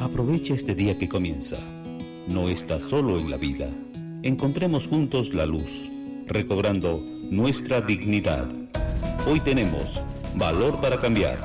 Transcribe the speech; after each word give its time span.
Aprovecha 0.00 0.52
este 0.52 0.74
día 0.74 0.98
que 0.98 1.08
comienza. 1.08 1.56
No 2.28 2.50
estás 2.50 2.82
solo 2.82 3.18
en 3.18 3.30
la 3.30 3.38
vida. 3.38 3.70
Encontremos 4.22 4.86
juntos 4.88 5.32
la 5.32 5.46
luz, 5.46 5.90
recobrando 6.26 7.00
nuestra 7.30 7.80
dignidad. 7.80 8.46
Hoy 9.26 9.40
tenemos 9.40 10.02
Valor 10.34 10.80
para 10.82 10.98
Cambiar, 10.98 11.38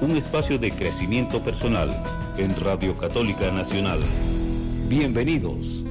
un 0.00 0.16
espacio 0.16 0.58
de 0.58 0.72
crecimiento 0.72 1.42
personal 1.44 1.90
en 2.38 2.56
Radio 2.56 2.96
Católica 2.96 3.52
Nacional. 3.52 4.00
Bienvenidos. 4.88 5.81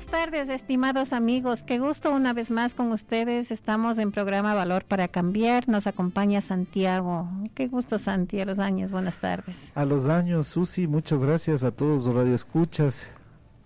Buenas 0.00 0.30
tardes, 0.30 0.48
estimados 0.48 1.12
amigos. 1.12 1.62
Qué 1.62 1.78
gusto 1.78 2.10
una 2.10 2.32
vez 2.32 2.50
más 2.50 2.72
con 2.72 2.90
ustedes. 2.90 3.50
Estamos 3.50 3.98
en 3.98 4.12
programa 4.12 4.54
Valor 4.54 4.82
para 4.86 5.08
Cambiar. 5.08 5.68
Nos 5.68 5.86
acompaña 5.86 6.40
Santiago. 6.40 7.28
Qué 7.54 7.66
gusto, 7.66 7.98
Santi, 7.98 8.40
a 8.40 8.46
los 8.46 8.58
años. 8.60 8.92
Buenas 8.92 9.18
tardes. 9.18 9.72
A 9.74 9.84
los 9.84 10.06
años, 10.06 10.46
Susi. 10.46 10.86
Muchas 10.86 11.20
gracias 11.20 11.64
a 11.64 11.70
todos 11.70 12.06
los 12.06 12.14
radioescuchas 12.14 13.08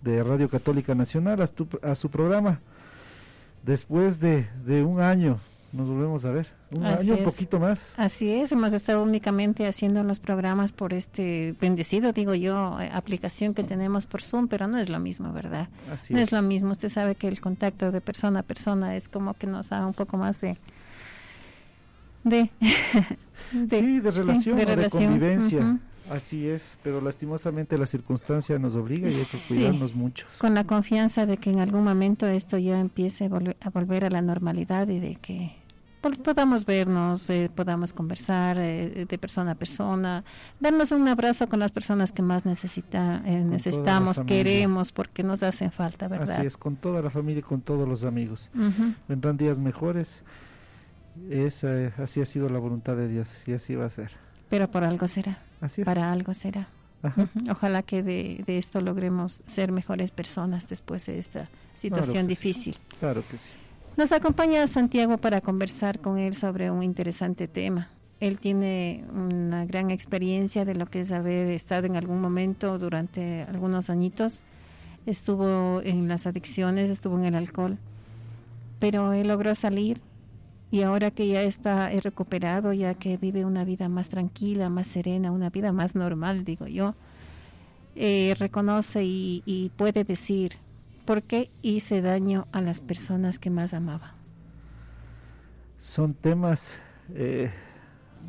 de 0.01 0.23
Radio 0.23 0.49
Católica 0.49 0.93
Nacional, 0.93 1.39
a, 1.41 1.95
su 1.95 2.09
programa. 2.09 2.59
Después 3.63 4.19
de, 4.19 4.45
de 4.65 4.83
un 4.83 4.99
año 4.99 5.39
nos 5.75 5.89
volvemos 5.89 6.23
a 6.23 6.31
ver. 6.31 6.47
Un 6.71 6.85
año, 6.85 7.15
un 7.15 7.23
poquito 7.25 7.59
más. 7.59 7.93
Así 7.97 8.31
es, 8.31 8.51
hemos 8.53 8.71
estado 8.71 9.03
únicamente 9.03 9.67
haciendo 9.67 10.03
los 10.03 10.19
programas 10.19 10.71
por 10.71 10.93
este 10.93 11.53
bendecido, 11.59 12.13
digo 12.13 12.33
yo, 12.33 12.79
eh, 12.79 12.89
aplicación 12.93 13.53
que 13.53 13.63
tenemos 13.63 14.05
por 14.05 14.23
Zoom, 14.23 14.47
pero 14.47 14.67
no 14.67 14.77
es 14.77 14.87
lo 14.87 14.99
mismo, 14.99 15.33
¿verdad? 15.33 15.67
no 16.09 16.19
es. 16.19 16.31
lo 16.31 16.41
mismo. 16.41 16.71
Usted 16.71 16.87
sabe 16.87 17.15
que 17.15 17.27
el 17.27 17.41
contacto 17.41 17.91
de 17.91 17.99
persona 17.99 18.39
a 18.39 18.43
persona 18.43 18.95
es 18.95 19.09
como 19.09 19.33
que 19.33 19.47
nos 19.47 19.69
da 19.69 19.85
un 19.85 19.93
poco 19.93 20.15
más 20.15 20.39
de. 20.39 20.57
de. 22.23 22.49
sí, 23.51 23.99
de 23.99 24.11
relación, 24.11 24.57
de, 24.57 24.89
convivencia. 24.89 25.77
Así 26.09 26.47
es, 26.47 26.77
pero 26.83 27.01
lastimosamente 27.01 27.77
la 27.77 27.85
circunstancia 27.85 28.57
nos 28.59 28.75
obliga 28.75 29.09
y 29.09 29.13
hay 29.13 29.25
que 29.25 29.37
cuidarnos 29.47 29.93
mucho. 29.93 30.27
Con 30.37 30.53
la 30.53 30.63
confianza 30.63 31.25
de 31.25 31.37
que 31.37 31.49
en 31.49 31.59
algún 31.59 31.83
momento 31.83 32.27
esto 32.27 32.57
ya 32.57 32.79
empiece 32.79 33.25
a 33.25 33.69
volver 33.71 34.05
a 34.05 34.09
la 34.09 34.21
normalidad 34.21 34.87
y 34.87 34.99
de 34.99 35.15
que 35.15 35.64
podamos 36.13 36.65
vernos, 36.65 37.29
eh, 37.29 37.49
podamos 37.53 37.93
conversar 37.93 38.57
eh, 38.59 39.05
de 39.07 39.17
persona 39.17 39.51
a 39.51 39.55
persona, 39.55 40.23
darnos 40.59 40.91
un 40.91 41.07
abrazo 41.07 41.47
con 41.49 41.59
las 41.59 41.71
personas 41.71 42.11
que 42.11 42.21
más 42.21 42.45
necesita, 42.45 43.21
eh, 43.25 43.43
necesitamos, 43.43 44.21
queremos, 44.21 44.91
porque 44.91 45.23
nos 45.23 45.43
hacen 45.43 45.71
falta, 45.71 46.07
¿verdad? 46.07 46.37
Así 46.37 46.47
es, 46.47 46.57
con 46.57 46.75
toda 46.75 47.01
la 47.01 47.09
familia 47.09 47.39
y 47.39 47.43
con 47.43 47.61
todos 47.61 47.87
los 47.87 48.03
amigos. 48.03 48.49
Vendrán 49.07 49.37
días 49.37 49.59
mejores. 49.59 50.23
Esa, 51.29 51.93
así 51.97 52.21
ha 52.21 52.25
sido 52.25 52.49
la 52.49 52.59
voluntad 52.59 52.95
de 52.97 53.07
Dios 53.07 53.35
y 53.45 53.53
así 53.53 53.75
va 53.75 53.85
a 53.85 53.89
ser. 53.89 54.11
Pero 54.49 54.69
por 54.69 54.83
algo 54.83 55.07
será. 55.07 55.39
Así 55.61 55.81
es. 55.81 55.85
Para 55.85 56.11
algo 56.11 56.33
será. 56.33 56.67
Ojalá 57.49 57.83
que 57.83 58.03
de, 58.03 58.43
esto 58.47 58.81
logremos 58.81 59.41
ser 59.45 59.71
mejores 59.71 60.11
personas 60.11 60.67
después 60.67 61.05
de 61.05 61.19
esta 61.19 61.49
situación 61.75 62.27
difícil. 62.27 62.77
Claro 62.99 63.23
que 63.29 63.37
sí. 63.37 63.51
Nos 63.97 64.11
acompaña 64.11 64.67
Santiago 64.67 65.17
para 65.17 65.39
conversar 65.39 65.99
con 65.99 66.17
él 66.17 66.35
sobre 66.35 66.69
un 66.69 66.83
interesante 66.83 67.47
tema. 67.47 67.87
Él 68.19 68.39
tiene 68.39 69.05
una 69.13 69.65
gran 69.65 69.89
experiencia 69.89 70.65
de 70.65 70.75
lo 70.75 70.87
que 70.87 70.99
es 70.99 71.13
haber 71.13 71.47
estado 71.47 71.87
en 71.87 71.95
algún 71.95 72.19
momento 72.19 72.77
durante 72.77 73.43
algunos 73.43 73.89
añitos. 73.89 74.43
Estuvo 75.05 75.81
en 75.81 76.09
las 76.09 76.27
adicciones, 76.27 76.91
estuvo 76.91 77.17
en 77.17 77.23
el 77.23 77.35
alcohol, 77.35 77.77
pero 78.79 79.13
él 79.13 79.29
logró 79.29 79.55
salir 79.55 80.01
y 80.71 80.81
ahora 80.81 81.09
que 81.09 81.29
ya 81.29 81.43
está 81.43 81.89
recuperado, 81.91 82.73
ya 82.73 82.95
que 82.95 83.15
vive 83.15 83.45
una 83.45 83.63
vida 83.63 83.87
más 83.87 84.09
tranquila, 84.09 84.69
más 84.69 84.87
serena, 84.87 85.31
una 85.31 85.49
vida 85.49 85.71
más 85.71 85.95
normal, 85.95 86.43
digo 86.43 86.67
yo, 86.67 86.95
eh, 87.95 88.35
reconoce 88.37 89.05
y 89.05 89.71
puede 89.77 90.03
decir, 90.03 90.57
¿Por 91.05 91.21
qué 91.21 91.51
hice 91.61 92.01
daño 92.01 92.47
a 92.51 92.61
las 92.61 92.81
personas 92.81 93.37
que 93.37 93.51
más 93.51 93.73
amaba? 93.75 94.15
Son 95.77 96.15
temas, 96.15 96.79
eh, 97.13 97.51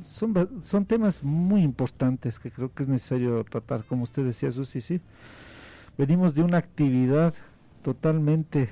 son, 0.02 0.84
temas 0.86 1.22
muy 1.22 1.62
importantes 1.62 2.38
que 2.38 2.50
creo 2.50 2.74
que 2.74 2.82
es 2.82 2.88
necesario 2.88 3.42
tratar, 3.44 3.84
como 3.84 4.02
usted 4.02 4.24
decía, 4.24 4.52
Susi, 4.52 4.82
sí. 4.82 5.00
Venimos 5.96 6.34
de 6.34 6.42
una 6.42 6.58
actividad 6.58 7.32
totalmente 7.82 8.68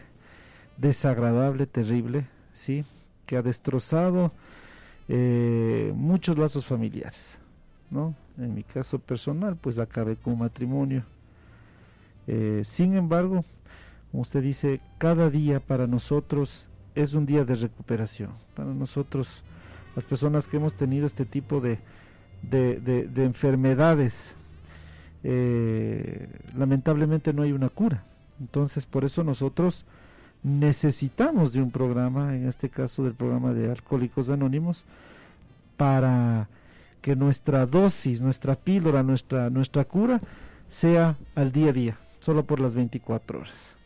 desagradable, 0.77 1.67
terrible, 1.67 2.27
sí, 2.53 2.85
que 3.25 3.39
ha 3.39 3.43
destrozado 3.43 4.33
eh, 5.09 5.95
muchos 5.97 6.37
lazos 6.37 6.67
familiares, 6.67 7.39
¿no? 7.91 8.15
En 8.37 8.53
mi 8.53 8.65
caso 8.65 8.99
personal, 8.99 9.57
pues 9.57 9.79
acabé 9.79 10.17
con 10.17 10.37
matrimonio. 10.37 11.05
Eh, 12.27 12.63
sin 12.65 12.97
embargo, 12.97 13.45
como 14.15 14.23
usted 14.23 14.45
dice, 14.45 14.81
cada 14.99 15.29
día 15.29 15.59
para 15.59 15.89
nosotros 15.89 16.69
es 16.95 17.15
un 17.15 17.27
día 17.27 17.45
de 17.45 17.57
recuperación. 17.57 18.31
Para 18.55 18.73
nosotros, 18.73 19.43
las 19.97 20.05
personas 20.05 20.47
que 20.47 20.57
hemos 20.57 20.75
tenido 20.75 21.05
este 21.05 21.25
tipo 21.25 21.61
de, 21.61 21.81
de, 22.41 23.25
enfermedades, 23.25 24.37
eh, 25.25 26.29
lamentablemente 26.57 27.33
no 27.33 27.43
hay 27.43 27.51
una 27.51 27.69
cura. 27.71 28.05
Entonces, 28.39 28.87
por 28.87 29.05
eso 29.05 29.25
nosotros 29.25 29.85
necesitamos 30.45 31.53
de 31.53 31.61
un 31.61 31.73
programa, 31.73 32.37
en 32.37 32.47
este 32.47 32.69
caso 32.69 33.03
del 33.03 33.15
programa 33.15 33.53
de 33.53 33.69
Alcohólicos 33.69 34.29
Anónimos, 34.29 34.85
para 35.77 36.49
que 37.03 37.17
nuestra 37.17 37.67
dosis, 37.67 38.21
nuestra 38.21 38.55
píldora, 38.55 39.03
nuestra, 39.03 39.51
nuestra 39.51 39.85
cura 39.85 40.21
sea 40.71 41.17
al 41.35 41.51
día 41.51 41.71
a 41.71 41.73
día, 41.73 41.99
solo 42.21 42.45
por 42.45 42.61
las 42.61 42.77
24 42.77 43.41
horas. 43.41 43.77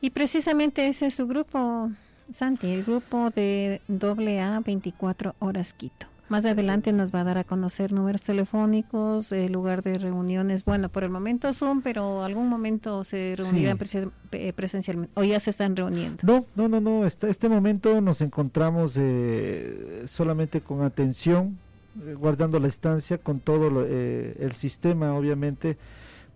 Y 0.00 0.10
precisamente 0.10 0.86
ese 0.86 1.06
es 1.06 1.14
su 1.14 1.26
grupo, 1.26 1.90
Santi, 2.32 2.68
el 2.68 2.84
grupo 2.84 3.30
de 3.30 3.80
AA 3.88 4.60
24 4.60 5.34
Horas 5.38 5.72
Quito. 5.72 6.06
Más 6.30 6.46
adelante 6.46 6.92
nos 6.92 7.12
va 7.12 7.22
a 7.22 7.24
dar 7.24 7.38
a 7.38 7.44
conocer 7.44 7.92
números 7.92 8.22
telefónicos, 8.22 9.32
el 9.32 9.50
lugar 9.50 9.82
de 9.82 9.94
reuniones. 9.94 10.64
Bueno, 10.64 10.88
por 10.88 11.02
el 11.02 11.10
momento 11.10 11.52
Zoom, 11.52 11.82
pero 11.82 12.22
algún 12.22 12.48
momento 12.48 13.02
se 13.02 13.34
reunirán 13.36 13.76
presencialmente 13.76 15.12
o 15.16 15.24
ya 15.24 15.40
se 15.40 15.50
están 15.50 15.74
reuniendo. 15.74 16.18
No, 16.22 16.46
no, 16.54 16.68
no, 16.68 16.80
no. 16.80 17.04
Este, 17.04 17.28
este 17.28 17.48
momento 17.48 18.00
nos 18.00 18.20
encontramos 18.20 18.96
eh, 18.96 20.04
solamente 20.06 20.60
con 20.60 20.82
atención, 20.82 21.58
eh, 22.06 22.14
guardando 22.14 22.60
la 22.60 22.66
distancia 22.66 23.18
con 23.18 23.40
todo 23.40 23.84
eh, 23.84 24.36
el 24.38 24.52
sistema, 24.52 25.12
obviamente, 25.14 25.78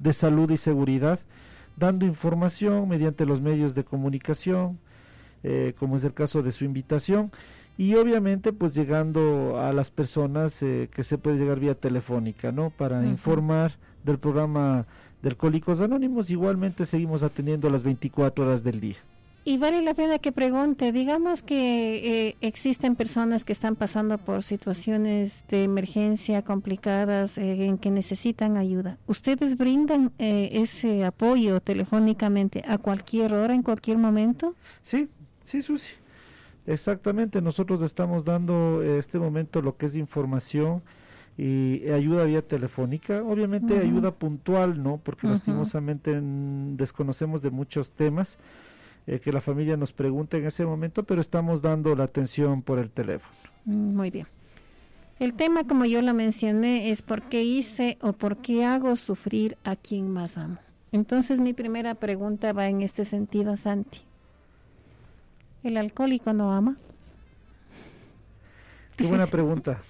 de 0.00 0.12
salud 0.12 0.50
y 0.50 0.56
seguridad 0.56 1.20
dando 1.76 2.06
información 2.06 2.88
mediante 2.88 3.26
los 3.26 3.40
medios 3.40 3.74
de 3.74 3.84
comunicación, 3.84 4.78
eh, 5.42 5.74
como 5.78 5.96
es 5.96 6.04
el 6.04 6.14
caso 6.14 6.42
de 6.42 6.52
su 6.52 6.64
invitación, 6.64 7.30
y 7.76 7.94
obviamente 7.94 8.52
pues 8.52 8.74
llegando 8.74 9.60
a 9.60 9.72
las 9.72 9.90
personas 9.90 10.62
eh, 10.62 10.88
que 10.92 11.02
se 11.02 11.18
puede 11.18 11.38
llegar 11.38 11.58
vía 11.58 11.74
telefónica, 11.74 12.52
¿no? 12.52 12.70
Para 12.70 13.04
informar 13.04 13.72
del 14.04 14.18
programa 14.18 14.86
de 15.22 15.30
Alcohólicos 15.30 15.80
Anónimos, 15.80 16.30
igualmente 16.30 16.86
seguimos 16.86 17.22
atendiendo 17.22 17.68
las 17.70 17.82
24 17.82 18.44
horas 18.44 18.62
del 18.62 18.80
día. 18.80 18.98
Y 19.46 19.58
vale 19.58 19.82
la 19.82 19.92
pena 19.92 20.18
que 20.18 20.32
pregunte, 20.32 20.90
digamos 20.90 21.42
que 21.42 22.28
eh, 22.28 22.36
existen 22.40 22.96
personas 22.96 23.44
que 23.44 23.52
están 23.52 23.76
pasando 23.76 24.16
por 24.16 24.42
situaciones 24.42 25.44
de 25.48 25.64
emergencia 25.64 26.40
complicadas 26.40 27.36
eh, 27.36 27.66
en 27.66 27.76
que 27.76 27.90
necesitan 27.90 28.56
ayuda. 28.56 28.96
¿Ustedes 29.06 29.58
brindan 29.58 30.12
eh, 30.18 30.48
ese 30.52 31.04
apoyo 31.04 31.60
telefónicamente 31.60 32.64
a 32.66 32.78
cualquier 32.78 33.34
hora, 33.34 33.54
en 33.54 33.62
cualquier 33.62 33.98
momento? 33.98 34.54
Sí, 34.80 35.10
sí, 35.42 35.60
Susi. 35.60 35.92
Exactamente, 36.66 37.42
nosotros 37.42 37.82
estamos 37.82 38.24
dando 38.24 38.82
este 38.82 39.18
momento 39.18 39.60
lo 39.60 39.76
que 39.76 39.84
es 39.84 39.94
información 39.94 40.82
y 41.36 41.86
ayuda 41.90 42.24
vía 42.24 42.40
telefónica, 42.40 43.22
obviamente 43.22 43.78
ayuda 43.78 44.12
puntual, 44.12 44.82
¿no? 44.82 44.98
Porque 45.04 45.26
lastimosamente 45.26 46.18
desconocemos 46.22 47.42
de 47.42 47.50
muchos 47.50 47.90
temas 47.90 48.38
eh, 49.06 49.20
que 49.20 49.32
la 49.32 49.40
familia 49.40 49.76
nos 49.76 49.92
pregunte 49.92 50.38
en 50.38 50.46
ese 50.46 50.64
momento, 50.64 51.04
pero 51.04 51.20
estamos 51.20 51.62
dando 51.62 51.94
la 51.94 52.04
atención 52.04 52.62
por 52.62 52.78
el 52.78 52.90
teléfono. 52.90 53.34
Mm, 53.64 53.96
muy 53.96 54.10
bien. 54.10 54.26
El 55.20 55.34
tema, 55.34 55.64
como 55.64 55.84
yo 55.84 56.02
lo 56.02 56.12
mencioné, 56.12 56.90
es 56.90 57.02
por 57.02 57.22
qué 57.22 57.44
hice 57.44 57.98
o 58.00 58.12
por 58.12 58.38
qué 58.38 58.64
hago 58.64 58.96
sufrir 58.96 59.56
a 59.64 59.76
quien 59.76 60.10
más 60.10 60.38
amo. 60.38 60.58
Entonces 60.92 61.40
mi 61.40 61.52
primera 61.52 61.94
pregunta 61.94 62.52
va 62.52 62.68
en 62.68 62.82
este 62.82 63.04
sentido, 63.04 63.56
Santi. 63.56 64.00
¿El 65.62 65.76
alcohólico 65.76 66.32
no 66.32 66.52
ama? 66.52 66.76
Qué 68.96 69.06
buena 69.06 69.26
pregunta. 69.30 69.80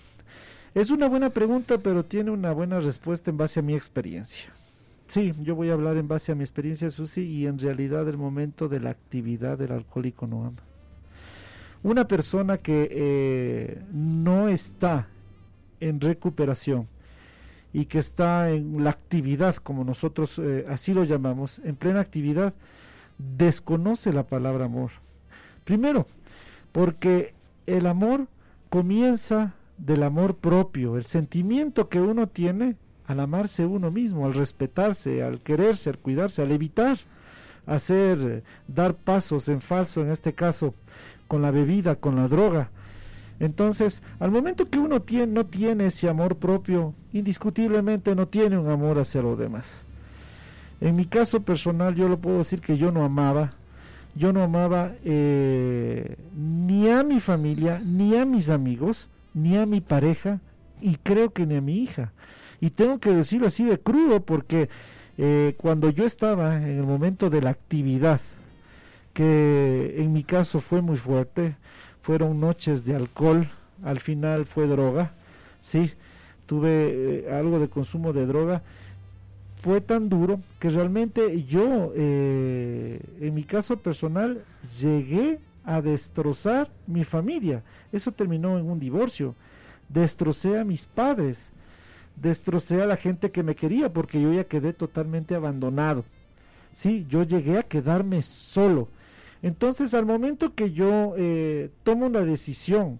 Es 0.74 0.90
una 0.90 1.08
buena 1.08 1.30
pregunta, 1.30 1.78
pero 1.78 2.04
tiene 2.04 2.30
una 2.30 2.52
buena 2.52 2.80
respuesta 2.80 3.30
en 3.30 3.36
base 3.36 3.60
a 3.60 3.62
mi 3.62 3.74
experiencia. 3.74 4.53
Sí, 5.06 5.34
yo 5.42 5.54
voy 5.54 5.70
a 5.70 5.74
hablar 5.74 5.96
en 5.96 6.08
base 6.08 6.32
a 6.32 6.34
mi 6.34 6.42
experiencia, 6.42 6.90
Susi, 6.90 7.22
y 7.22 7.46
en 7.46 7.58
realidad 7.58 8.08
el 8.08 8.16
momento 8.16 8.68
de 8.68 8.80
la 8.80 8.90
actividad 8.90 9.58
del 9.58 9.72
alcohólico 9.72 10.26
no 10.26 10.46
ama. 10.46 10.62
Una 11.82 12.08
persona 12.08 12.58
que 12.58 12.88
eh, 12.90 13.82
no 13.92 14.48
está 14.48 15.08
en 15.80 16.00
recuperación 16.00 16.88
y 17.74 17.84
que 17.84 17.98
está 17.98 18.50
en 18.50 18.82
la 18.82 18.90
actividad, 18.90 19.56
como 19.56 19.84
nosotros 19.84 20.38
eh, 20.38 20.64
así 20.68 20.94
lo 20.94 21.04
llamamos, 21.04 21.60
en 21.64 21.76
plena 21.76 22.00
actividad, 22.00 22.54
desconoce 23.18 24.12
la 24.12 24.26
palabra 24.26 24.64
amor. 24.64 24.92
Primero, 25.64 26.06
porque 26.72 27.34
el 27.66 27.86
amor 27.86 28.28
comienza 28.70 29.54
del 29.76 30.02
amor 30.04 30.36
propio, 30.36 30.96
el 30.96 31.04
sentimiento 31.04 31.88
que 31.88 32.00
uno 32.00 32.28
tiene 32.28 32.76
al 33.06 33.20
amarse 33.20 33.66
uno 33.66 33.90
mismo, 33.90 34.26
al 34.26 34.34
respetarse, 34.34 35.22
al 35.22 35.40
quererse, 35.40 35.90
al 35.90 35.98
cuidarse, 35.98 36.42
al 36.42 36.52
evitar 36.52 36.98
hacer, 37.66 38.42
dar 38.68 38.94
pasos 38.94 39.48
en 39.48 39.60
falso, 39.60 40.02
en 40.02 40.10
este 40.10 40.32
caso, 40.32 40.74
con 41.28 41.42
la 41.42 41.50
bebida, 41.50 41.96
con 41.96 42.16
la 42.16 42.28
droga. 42.28 42.70
Entonces, 43.40 44.02
al 44.20 44.30
momento 44.30 44.68
que 44.68 44.78
uno 44.78 45.02
tiene, 45.02 45.26
no 45.26 45.46
tiene 45.46 45.86
ese 45.86 46.08
amor 46.08 46.36
propio, 46.36 46.94
indiscutiblemente 47.12 48.14
no 48.14 48.28
tiene 48.28 48.58
un 48.58 48.70
amor 48.70 48.98
hacia 48.98 49.22
los 49.22 49.38
demás. 49.38 49.82
En 50.80 50.96
mi 50.96 51.06
caso 51.06 51.40
personal, 51.42 51.94
yo 51.94 52.08
lo 52.08 52.18
puedo 52.18 52.38
decir 52.38 52.60
que 52.60 52.76
yo 52.76 52.90
no 52.90 53.04
amaba, 53.04 53.50
yo 54.14 54.32
no 54.32 54.42
amaba 54.42 54.92
eh, 55.04 56.16
ni 56.36 56.88
a 56.90 57.02
mi 57.02 57.20
familia, 57.20 57.80
ni 57.84 58.16
a 58.16 58.24
mis 58.24 58.50
amigos, 58.50 59.08
ni 59.32 59.56
a 59.56 59.66
mi 59.66 59.80
pareja, 59.80 60.40
y 60.80 60.96
creo 60.96 61.32
que 61.32 61.46
ni 61.46 61.56
a 61.56 61.60
mi 61.60 61.78
hija. 61.78 62.12
Y 62.60 62.70
tengo 62.70 62.98
que 62.98 63.10
decirlo 63.10 63.46
así 63.46 63.64
de 63.64 63.78
crudo 63.78 64.20
porque 64.20 64.68
eh, 65.18 65.54
cuando 65.56 65.90
yo 65.90 66.04
estaba 66.04 66.56
en 66.56 66.78
el 66.78 66.84
momento 66.84 67.30
de 67.30 67.42
la 67.42 67.50
actividad, 67.50 68.20
que 69.12 69.94
en 69.98 70.12
mi 70.12 70.24
caso 70.24 70.60
fue 70.60 70.82
muy 70.82 70.96
fuerte, 70.96 71.56
fueron 72.02 72.40
noches 72.40 72.84
de 72.84 72.96
alcohol, 72.96 73.48
al 73.84 74.00
final 74.00 74.44
fue 74.44 74.66
droga, 74.66 75.12
sí, 75.62 75.92
tuve 76.46 76.68
eh, 77.28 77.32
algo 77.32 77.58
de 77.60 77.68
consumo 77.68 78.12
de 78.12 78.26
droga, 78.26 78.62
fue 79.56 79.80
tan 79.80 80.08
duro 80.10 80.40
que 80.58 80.68
realmente 80.68 81.42
yo, 81.44 81.92
eh, 81.96 83.00
en 83.20 83.34
mi 83.34 83.44
caso 83.44 83.78
personal, 83.78 84.44
llegué 84.78 85.38
a 85.64 85.80
destrozar 85.80 86.68
mi 86.86 87.02
familia. 87.04 87.62
Eso 87.90 88.12
terminó 88.12 88.58
en 88.58 88.68
un 88.68 88.78
divorcio. 88.78 89.34
Destrocé 89.88 90.58
a 90.58 90.64
mis 90.64 90.84
padres 90.84 91.50
destrocé 92.16 92.82
a 92.82 92.86
la 92.86 92.96
gente 92.96 93.30
que 93.30 93.42
me 93.42 93.54
quería 93.54 93.92
porque 93.92 94.20
yo 94.20 94.32
ya 94.32 94.44
quedé 94.44 94.72
totalmente 94.72 95.34
abandonado. 95.34 96.04
Sí, 96.72 97.06
yo 97.08 97.22
llegué 97.22 97.58
a 97.58 97.62
quedarme 97.62 98.22
solo. 98.22 98.88
Entonces, 99.42 99.94
al 99.94 100.06
momento 100.06 100.54
que 100.54 100.72
yo 100.72 101.14
eh, 101.16 101.70
tomo 101.82 102.06
una 102.06 102.22
decisión, 102.22 102.98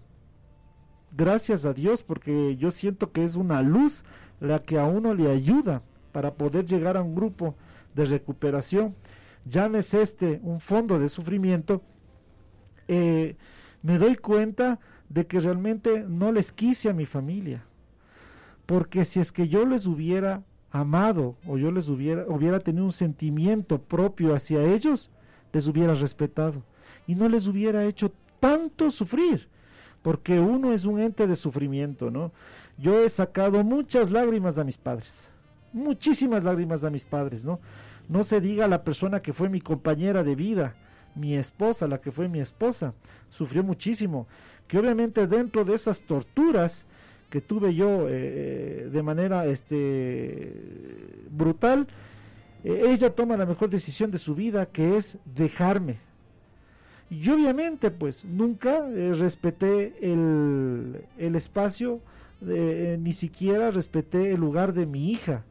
gracias 1.15 1.65
a 1.65 1.73
Dios, 1.73 2.03
porque 2.03 2.55
yo 2.57 2.71
siento 2.71 3.11
que 3.11 3.23
es 3.23 3.35
una 3.35 3.61
luz 3.61 4.03
la 4.39 4.61
que 4.61 4.77
a 4.77 4.85
uno 4.85 5.13
le 5.13 5.29
ayuda 5.31 5.81
para 6.11 6.33
poder 6.35 6.65
llegar 6.65 6.97
a 6.97 7.01
un 7.01 7.15
grupo 7.15 7.55
de 7.95 8.05
recuperación, 8.05 8.95
llámese 9.45 10.01
este 10.01 10.39
un 10.43 10.59
fondo 10.59 10.99
de 10.99 11.09
sufrimiento, 11.09 11.81
eh, 12.87 13.35
me 13.81 13.97
doy 13.97 14.15
cuenta 14.15 14.79
de 15.09 15.25
que 15.25 15.39
realmente 15.39 16.05
no 16.07 16.31
les 16.31 16.51
quise 16.51 16.89
a 16.89 16.93
mi 16.93 17.05
familia 17.05 17.63
porque 18.65 19.05
si 19.05 19.19
es 19.19 19.31
que 19.31 19.47
yo 19.47 19.65
les 19.65 19.85
hubiera 19.85 20.43
amado 20.71 21.37
o 21.47 21.57
yo 21.57 21.71
les 21.71 21.89
hubiera, 21.89 22.25
hubiera 22.27 22.59
tenido 22.59 22.85
un 22.85 22.91
sentimiento 22.91 23.79
propio 23.79 24.35
hacia 24.35 24.63
ellos, 24.63 25.09
les 25.53 25.67
hubiera 25.67 25.95
respetado 25.95 26.63
y 27.07 27.15
no 27.15 27.29
les 27.29 27.47
hubiera 27.47 27.85
hecho 27.85 28.11
tanto 28.39 28.91
sufrir, 28.91 29.47
porque 30.01 30.39
uno 30.39 30.73
es 30.73 30.85
un 30.85 30.99
ente 30.99 31.27
de 31.27 31.35
sufrimiento, 31.35 32.11
¿no? 32.11 32.31
Yo 32.77 33.01
he 33.01 33.09
sacado 33.09 33.63
muchas 33.63 34.11
lágrimas 34.11 34.57
a 34.57 34.63
mis 34.63 34.77
padres, 34.77 35.29
muchísimas 35.71 36.43
lágrimas 36.43 36.83
a 36.83 36.89
mis 36.89 37.05
padres, 37.05 37.45
¿no? 37.45 37.59
No 38.09 38.23
se 38.23 38.41
diga 38.41 38.67
la 38.67 38.83
persona 38.83 39.21
que 39.21 39.33
fue 39.33 39.49
mi 39.49 39.61
compañera 39.61 40.23
de 40.23 40.35
vida, 40.35 40.75
mi 41.15 41.35
esposa, 41.35 41.87
la 41.87 42.01
que 42.01 42.11
fue 42.11 42.27
mi 42.27 42.39
esposa, 42.39 42.93
sufrió 43.29 43.63
muchísimo, 43.63 44.27
que 44.67 44.77
obviamente 44.77 45.27
dentro 45.27 45.63
de 45.63 45.75
esas 45.75 46.01
torturas, 46.01 46.85
que 47.29 47.41
tuve 47.41 47.73
yo 47.73 48.07
eh, 48.09 48.89
de 48.91 49.03
manera 49.03 49.45
este 49.45 50.51
brutal, 51.29 51.87
eh, 52.63 52.83
ella 52.87 53.09
toma 53.09 53.37
la 53.37 53.45
mejor 53.45 53.69
decisión 53.69 54.11
de 54.11 54.19
su 54.19 54.35
vida, 54.35 54.67
que 54.67 54.97
es 54.97 55.17
dejarme. 55.25 55.97
Y 57.09 57.29
obviamente, 57.29 57.91
pues, 57.91 58.25
nunca 58.25 58.87
eh, 58.89 59.13
respeté 59.13 59.95
el, 60.01 61.03
el 61.17 61.35
espacio, 61.35 61.99
ni 62.41 63.13
siquiera 63.13 63.71
respeté 63.71 64.31
el 64.31 64.39
lugar 64.39 64.73
de 64.73 64.85
mi 64.85 65.09
hija. 65.09 65.43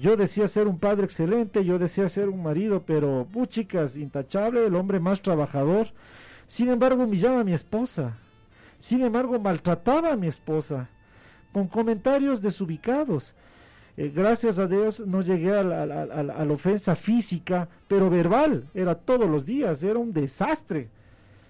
Yo 0.00 0.16
decía 0.16 0.46
ser 0.46 0.68
un 0.68 0.78
padre 0.78 1.04
excelente, 1.04 1.64
yo 1.64 1.78
decía 1.78 2.08
ser 2.08 2.28
un 2.28 2.42
marido, 2.42 2.82
pero, 2.86 3.26
chicas, 3.48 3.96
intachable, 3.96 4.66
el 4.66 4.74
hombre 4.74 5.00
más 5.00 5.22
trabajador. 5.22 5.88
Sin 6.46 6.68
embargo, 6.68 7.04
humillaba 7.04 7.40
a 7.40 7.44
mi 7.44 7.54
esposa 7.54 8.16
sin 8.78 9.02
embargo, 9.02 9.38
maltrataba 9.38 10.12
a 10.12 10.16
mi 10.16 10.26
esposa 10.26 10.88
con 11.52 11.68
comentarios 11.68 12.42
desubicados. 12.42 13.34
Eh, 13.96 14.12
gracias 14.14 14.58
a 14.58 14.66
Dios 14.66 15.00
no 15.00 15.22
llegué 15.22 15.52
a 15.52 15.62
la, 15.62 16.52
ofensa 16.52 16.94
física, 16.94 17.68
pero 17.88 18.10
verbal, 18.10 18.68
era 18.74 18.94
todos 18.94 19.28
los 19.28 19.46
días, 19.46 19.82
era 19.82 19.98
un 19.98 20.12
desastre, 20.12 20.88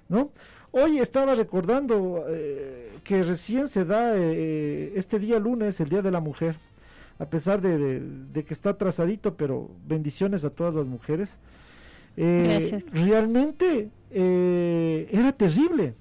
¿no? 0.09 0.31
Hoy 0.71 0.99
estaba 0.99 1.35
recordando 1.35 2.25
eh, 2.29 2.99
que 3.03 3.25
recién 3.25 3.67
se 3.67 3.85
da 3.85 4.13
eh, 4.15 4.93
este 4.95 5.19
día 5.19 5.41
lunes, 5.41 5.81
el 5.81 5.89
Día 5.89 6.03
de 6.03 6.13
la 6.13 6.21
Mujer, 6.21 6.57
a 7.19 7.25
pesar 7.25 7.61
de, 7.61 8.45
que 8.45 8.55
está 8.55 8.71
atrasadito, 8.71 9.35
pero 9.37 9.71
bendiciones 9.87 10.45
a 10.45 10.51
todas 10.51 10.75
las 10.75 10.87
mujeres. 10.87 11.39
realmente 12.17 13.91
era 14.13 15.33
terrible 15.33 15.95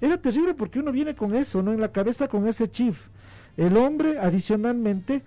era 0.00 0.16
terrible 0.16 0.54
porque 0.54 0.78
uno 0.80 0.92
viene 0.92 1.14
con 1.14 1.34
eso, 1.34 1.62
¿no? 1.62 1.72
En 1.72 1.80
la 1.80 1.92
cabeza 1.92 2.28
con 2.28 2.46
ese 2.48 2.70
chip. 2.70 2.94
El 3.56 3.76
hombre, 3.76 4.18
adicionalmente, 4.18 5.22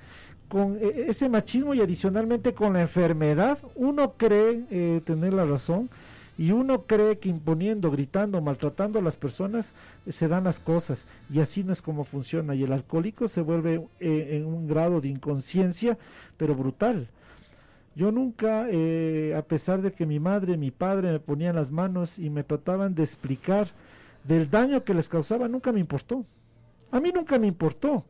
con 0.47 0.77
e, 0.81 0.87
e, 0.87 1.09
ese 1.09 1.29
machismo 1.29 1.73
y 1.73 1.81
adicionalmente 1.81 2.53
con 2.53 2.73
la 2.73 2.81
enfermedad, 2.81 3.59
uno 3.75 4.13
cree 4.13 4.65
eh, 4.69 5.01
tener 5.05 5.33
la 5.33 5.45
razón 5.45 5.89
y 6.37 6.51
uno 6.51 6.83
cree 6.83 7.19
que 7.19 7.29
imponiendo, 7.29 7.91
gritando, 7.91 8.41
maltratando 8.41 8.99
a 8.99 9.01
las 9.01 9.15
personas 9.15 9.73
se 10.07 10.27
dan 10.27 10.45
las 10.45 10.59
cosas 10.59 11.05
y 11.29 11.39
así 11.39 11.63
no 11.63 11.73
es 11.73 11.81
como 11.81 12.03
funciona 12.05 12.55
y 12.55 12.63
el 12.63 12.73
alcohólico 12.73 13.27
se 13.27 13.41
vuelve 13.41 13.87
eh, 13.99 14.29
en 14.31 14.45
un 14.45 14.67
grado 14.67 14.99
de 14.99 15.09
inconsciencia 15.09 15.97
pero 16.37 16.55
brutal. 16.55 17.07
Yo 17.95 18.11
nunca, 18.11 18.67
eh, 18.71 19.35
a 19.37 19.43
pesar 19.43 19.83
de 19.83 19.91
que 19.91 20.07
mi 20.07 20.19
madre, 20.19 20.57
mi 20.57 20.71
padre 20.71 21.11
me 21.11 21.19
ponían 21.19 21.55
las 21.55 21.69
manos 21.69 22.17
y 22.17 22.31
me 22.31 22.43
trataban 22.43 22.95
de 22.95 23.03
explicar 23.03 23.67
del 24.23 24.49
daño 24.49 24.83
que 24.83 24.93
les 24.93 25.09
causaba 25.09 25.47
nunca 25.47 25.71
me 25.71 25.79
importó. 25.79 26.25
A 26.91 26.99
mí 26.99 27.11
nunca 27.13 27.39
me 27.39 27.47
importó 27.47 28.05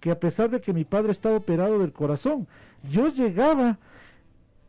que 0.00 0.10
a 0.10 0.18
pesar 0.18 0.50
de 0.50 0.60
que 0.60 0.72
mi 0.72 0.84
padre 0.84 1.12
estaba 1.12 1.36
operado 1.36 1.78
del 1.78 1.92
corazón, 1.92 2.46
yo 2.90 3.08
llegaba 3.08 3.78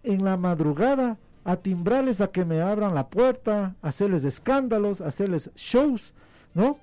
en 0.03 0.23
la 0.23 0.37
madrugada 0.37 1.17
a 1.43 1.55
timbrarles 1.57 2.21
a 2.21 2.27
que 2.27 2.45
me 2.45 2.61
abran 2.61 2.93
la 2.93 3.07
puerta, 3.07 3.75
hacerles 3.81 4.23
escándalos, 4.23 5.01
hacerles 5.01 5.49
shows, 5.55 6.13
¿no? 6.53 6.77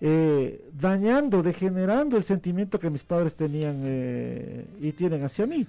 Eh, 0.00 0.68
dañando, 0.78 1.42
degenerando 1.42 2.16
el 2.16 2.24
sentimiento 2.24 2.78
que 2.78 2.90
mis 2.90 3.02
padres 3.02 3.34
tenían 3.34 3.80
eh, 3.84 4.66
y 4.80 4.92
tienen 4.92 5.24
hacia 5.24 5.46
mí. 5.46 5.66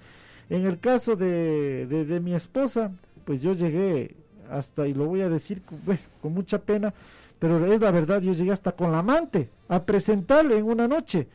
En 0.49 0.65
el 0.65 0.79
caso 0.79 1.15
de, 1.15 1.87
de, 1.87 2.19
mi 2.19 2.33
esposa, 2.33 2.91
pues 3.25 3.41
yo 3.41 3.53
llegué 3.53 4.15
hasta, 4.49 4.87
y 4.87 4.93
lo 4.93 5.05
voy 5.05 5.21
a 5.21 5.29
decir 5.29 5.61
con 6.21 6.33
mucha 6.33 6.59
pena, 6.59 6.93
pero 7.39 7.65
es 7.71 7.81
la 7.81 7.91
verdad, 7.91 8.21
yo 8.21 8.33
llegué 8.33 8.51
hasta 8.51 8.71
con 8.71 8.91
la 8.91 8.99
amante 8.99 9.49
a 9.67 9.83
presentarle 9.83 10.57
en 10.57 10.65
una 10.65 10.87
noche, 10.87 11.27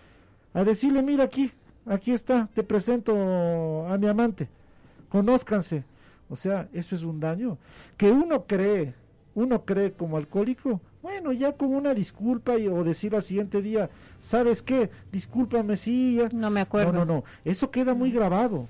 a 0.54 0.64
decirle, 0.64 1.02
mira 1.02 1.24
aquí, 1.24 1.52
aquí 1.86 2.12
está, 2.12 2.48
te 2.54 2.62
presento 2.62 3.86
a 3.86 3.96
mi 3.98 4.06
amante, 4.08 4.48
conózcanse. 5.08 5.84
O 6.28 6.36
sea, 6.36 6.68
eso 6.72 6.94
es 6.94 7.02
un 7.02 7.20
daño 7.20 7.58
que 7.96 8.10
uno 8.10 8.44
cree, 8.46 8.94
uno 9.34 9.64
cree 9.64 9.92
como 9.92 10.16
alcohólico, 10.16 10.80
bueno, 11.02 11.32
ya 11.32 11.52
con 11.52 11.74
una 11.74 11.92
disculpa 11.94 12.56
y, 12.56 12.68
o 12.68 12.84
decir 12.84 13.14
al 13.14 13.22
siguiente 13.22 13.60
día, 13.60 13.90
¿sabes 14.20 14.62
qué? 14.62 14.88
Discúlpame, 15.10 15.76
sí, 15.76 16.16
ya. 16.16 16.28
No 16.32 16.48
me 16.48 16.60
acuerdo. 16.60 16.92
No, 16.92 17.04
no, 17.04 17.16
no, 17.16 17.24
eso 17.44 17.70
queda 17.70 17.92
muy 17.92 18.12
grabado. 18.12 18.66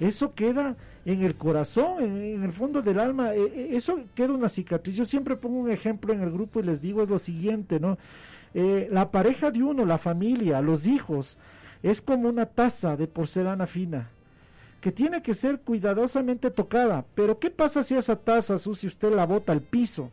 Eso 0.00 0.34
queda 0.34 0.76
en 1.04 1.22
el 1.22 1.36
corazón, 1.36 2.02
en, 2.02 2.42
el 2.42 2.52
fondo 2.52 2.82
del 2.82 2.98
alma, 2.98 3.34
e, 3.34 3.42
e, 3.42 3.76
eso 3.76 4.00
queda 4.14 4.32
una 4.32 4.48
cicatriz. 4.48 4.96
Yo 4.96 5.04
siempre 5.04 5.36
pongo 5.36 5.58
un 5.58 5.70
ejemplo 5.70 6.12
en 6.12 6.22
el 6.22 6.30
grupo 6.30 6.58
y 6.58 6.62
les 6.64 6.80
digo 6.80 7.02
es 7.02 7.08
lo 7.08 7.18
siguiente, 7.18 7.78
¿no? 7.78 7.98
Eh, 8.54 8.88
la 8.90 9.10
pareja 9.10 9.50
de 9.50 9.62
uno, 9.62 9.84
la 9.84 9.98
familia, 9.98 10.60
los 10.60 10.86
hijos, 10.86 11.38
es 11.82 12.02
como 12.02 12.28
una 12.28 12.46
taza 12.46 12.96
de 12.96 13.06
porcelana 13.06 13.66
fina 13.66 14.10
que 14.80 14.92
tiene 14.92 15.22
que 15.22 15.34
ser 15.34 15.60
cuidadosamente 15.60 16.50
tocada. 16.50 17.04
Pero 17.14 17.38
¿qué 17.38 17.50
pasa 17.50 17.82
si 17.82 17.94
esa 17.94 18.16
taza 18.16 18.58
sucia 18.58 18.88
usted 18.88 19.14
la 19.14 19.26
bota 19.26 19.52
al 19.52 19.60
piso? 19.60 20.10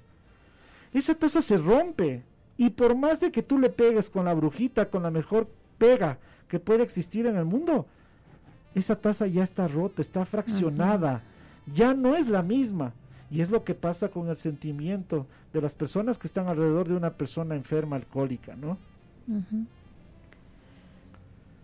esa 0.94 1.15
taza 1.15 1.41
se 1.41 1.58
rompe. 1.58 2.24
Y 2.58 2.72
por 2.72 2.96
más 2.96 3.20
de 3.20 3.32
que 3.32 3.44
tú 3.44 3.60
le 3.60 3.70
pegues 3.70 4.10
con 4.10 4.25
la 4.25 4.34
brujita, 4.34 4.89
con 4.89 5.03
la 5.03 5.12
mejor 5.12 5.48
pega 5.77 6.17
que 6.48 6.60
puede 6.60 6.84
existir 6.84 7.27
en 7.27 7.38
el 7.38 7.46
mundo, 7.46 7.86
esa 8.79 8.96
taza 8.96 9.27
ya 9.27 9.43
está 9.43 9.67
rota, 9.67 10.01
está 10.01 10.25
fraccionada, 10.25 11.22
ya 11.74 11.93
no 11.93 12.15
es 12.15 12.27
la 12.27 12.41
misma. 12.41 12.93
Y 13.29 13.41
es 13.41 13.51
lo 13.51 13.63
que 13.63 13.75
pasa 13.75 14.07
con 14.10 14.29
el 14.29 14.38
sentimiento 14.38 15.25
de 15.51 15.62
las 15.62 15.75
personas 15.75 16.17
que 16.17 16.27
están 16.27 16.48
alrededor 16.48 16.88
de 16.88 16.96
una 16.96 17.12
persona 17.12 17.55
enferma 17.55 17.98
alcohólica, 17.98 18.55
¿no? 18.55 18.77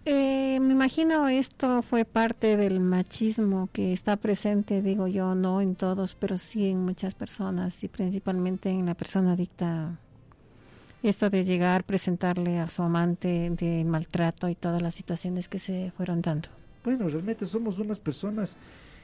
Eh, 0.05 0.59
me 0.59 0.73
imagino 0.73 1.29
esto 1.29 1.81
fue 1.81 2.03
parte 2.03 2.57
del 2.57 2.81
machismo 2.81 3.69
que 3.71 3.93
está 3.93 4.17
presente, 4.17 4.81
digo 4.81 5.07
yo, 5.07 5.33
no 5.33 5.61
en 5.61 5.75
todos, 5.75 6.15
pero 6.15 6.37
sí 6.37 6.67
en 6.67 6.83
muchas 6.83 7.15
personas 7.15 7.81
y 7.83 7.87
principalmente 7.87 8.69
en 8.69 8.85
la 8.85 8.95
persona 8.95 9.33
adicta. 9.33 9.97
Esto 11.01 11.29
de 11.29 11.43
llegar, 11.43 11.83
presentarle 11.83 12.59
a 12.59 12.69
su 12.69 12.81
amante 12.81 13.49
de 13.49 13.83
maltrato 13.85 14.47
y 14.49 14.55
todas 14.55 14.81
las 14.81 14.95
situaciones 14.95 15.49
que 15.49 15.59
se 15.59 15.91
fueron 15.95 16.21
dando. 16.21 16.49
Bueno, 16.83 17.07
realmente 17.07 17.45
somos 17.45 17.79
unas 17.79 17.99
personas 17.99 18.57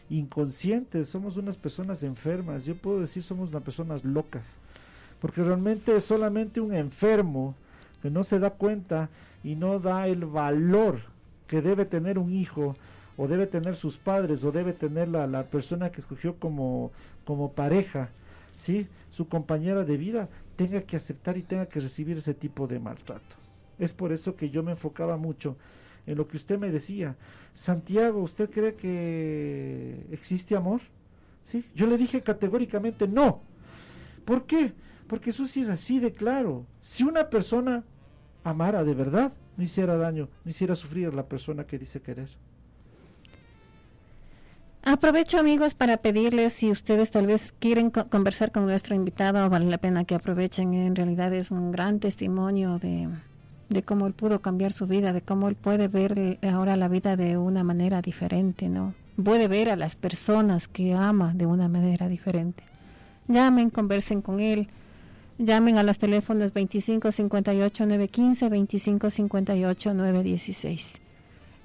inconscientes, 0.10 1.08
somos 1.08 1.38
unas 1.38 1.58
personas 1.58 2.04
enfermas. 2.04 2.66
Yo 2.66 2.76
puedo 2.76 3.00
decir 3.00 3.24
somos 3.24 3.50
unas 3.50 3.64
personas 3.64 4.04
locas, 4.04 4.56
porque 5.22 5.44
realmente 5.44 6.00
solamente 6.02 6.60
un 6.60 6.74
enfermo 6.74 7.56
que 8.02 8.10
no 8.10 8.24
se 8.24 8.40
da 8.40 8.52
cuenta 8.52 9.10
y 9.44 9.56
no 9.56 9.80
da 9.80 10.08
el 10.08 10.26
valor 10.26 11.02
que 11.48 11.62
debe 11.62 11.86
tener 11.86 12.18
un 12.18 12.34
hijo 12.34 12.76
o 13.18 13.28
debe 13.28 13.48
tener 13.48 13.76
sus 13.76 13.98
padres 13.98 14.44
o 14.44 14.52
debe 14.52 14.74
tener 14.74 15.08
la, 15.08 15.28
la 15.28 15.44
persona 15.44 15.92
que 15.92 16.00
escogió 16.00 16.36
como, 16.36 16.92
como 17.26 17.52
pareja, 17.52 18.10
¿sí? 18.58 18.88
su 19.12 19.28
compañera 19.28 19.84
de 19.84 19.98
vida, 19.98 20.30
tenga 20.56 20.82
que 20.82 20.96
aceptar 20.96 21.38
y 21.38 21.44
tenga 21.44 21.66
que 21.66 21.80
recibir 21.80 22.18
ese 22.18 22.34
tipo 22.34 22.68
de 22.68 22.80
maltrato. 22.80 23.36
Es 23.78 23.94
por 23.94 24.12
eso 24.12 24.36
que 24.36 24.50
yo 24.50 24.64
me 24.64 24.72
enfocaba 24.72 25.18
mucho 25.18 25.56
en 26.06 26.18
lo 26.18 26.28
que 26.28 26.38
usted 26.38 26.58
me 26.58 26.70
decía. 26.72 27.16
Santiago, 27.54 28.22
¿usted 28.22 28.50
cree 28.50 28.76
que 28.76 30.06
existe 30.12 30.56
amor? 30.56 30.82
¿Sí? 31.44 31.66
Yo 31.76 31.88
le 31.88 31.98
dije 31.98 32.22
categóricamente 32.22 33.08
no. 33.08 33.42
¿Por 34.26 34.46
qué? 34.46 34.74
Porque 35.08 35.32
eso 35.32 35.46
sí 35.46 35.62
es 35.62 35.70
así 35.70 36.00
de 36.00 36.14
claro. 36.14 36.66
Si 36.82 37.04
una 37.04 37.30
persona 37.30 37.84
amara 38.44 38.84
de 38.84 38.94
verdad, 38.94 39.34
no 39.58 39.64
hiciera 39.64 39.98
daño, 39.98 40.30
no 40.46 40.52
hiciera 40.52 40.76
sufrir 40.76 41.08
a 41.08 41.12
la 41.12 41.28
persona 41.28 41.66
que 41.66 41.80
dice 41.80 42.02
querer. 42.02 42.30
Aprovecho 44.82 45.38
amigos 45.38 45.74
para 45.74 45.98
pedirles 45.98 46.54
si 46.54 46.72
ustedes 46.72 47.12
tal 47.12 47.28
vez 47.28 47.54
quieren 47.60 47.92
conversar 47.92 48.52
con 48.52 48.66
nuestro 48.66 48.96
invitado, 48.96 49.50
vale 49.50 49.66
la 49.66 49.78
pena 49.78 50.06
que 50.06 50.16
aprovechen. 50.16 50.74
En 50.74 50.96
realidad 50.96 51.34
es 51.34 51.52
un 51.52 51.72
gran 51.72 52.00
testimonio 52.00 52.80
de, 52.80 53.10
de 53.70 53.84
cómo 53.84 54.08
él 54.08 54.14
pudo 54.14 54.42
cambiar 54.42 54.72
su 54.72 54.88
vida, 54.88 55.14
de 55.14 55.22
cómo 55.22 55.48
él 55.48 55.56
puede 55.56 55.88
ver 55.88 56.40
ahora 56.44 56.76
la 56.76 56.88
vida 56.88 57.16
de 57.16 57.38
una 57.38 57.64
manera 57.64 58.02
diferente, 58.02 58.68
¿no? 58.68 58.94
Puede 59.24 59.48
ver 59.48 59.70
a 59.70 59.76
las 59.76 59.96
personas 59.96 60.68
que 60.68 60.94
ama 60.94 61.34
de 61.34 61.46
una 61.46 61.68
manera 61.68 62.08
diferente. 62.08 62.64
Llamen, 63.28 63.70
conversen 63.70 64.22
con 64.22 64.40
él. 64.40 64.70
Llamen 65.38 65.78
a 65.78 65.84
los 65.84 65.98
teléfonos 65.98 66.54
25 66.54 67.12
58 67.12 67.86
915, 67.86 68.50
25 68.50 69.10
58 69.10 69.94
916. 69.94 71.02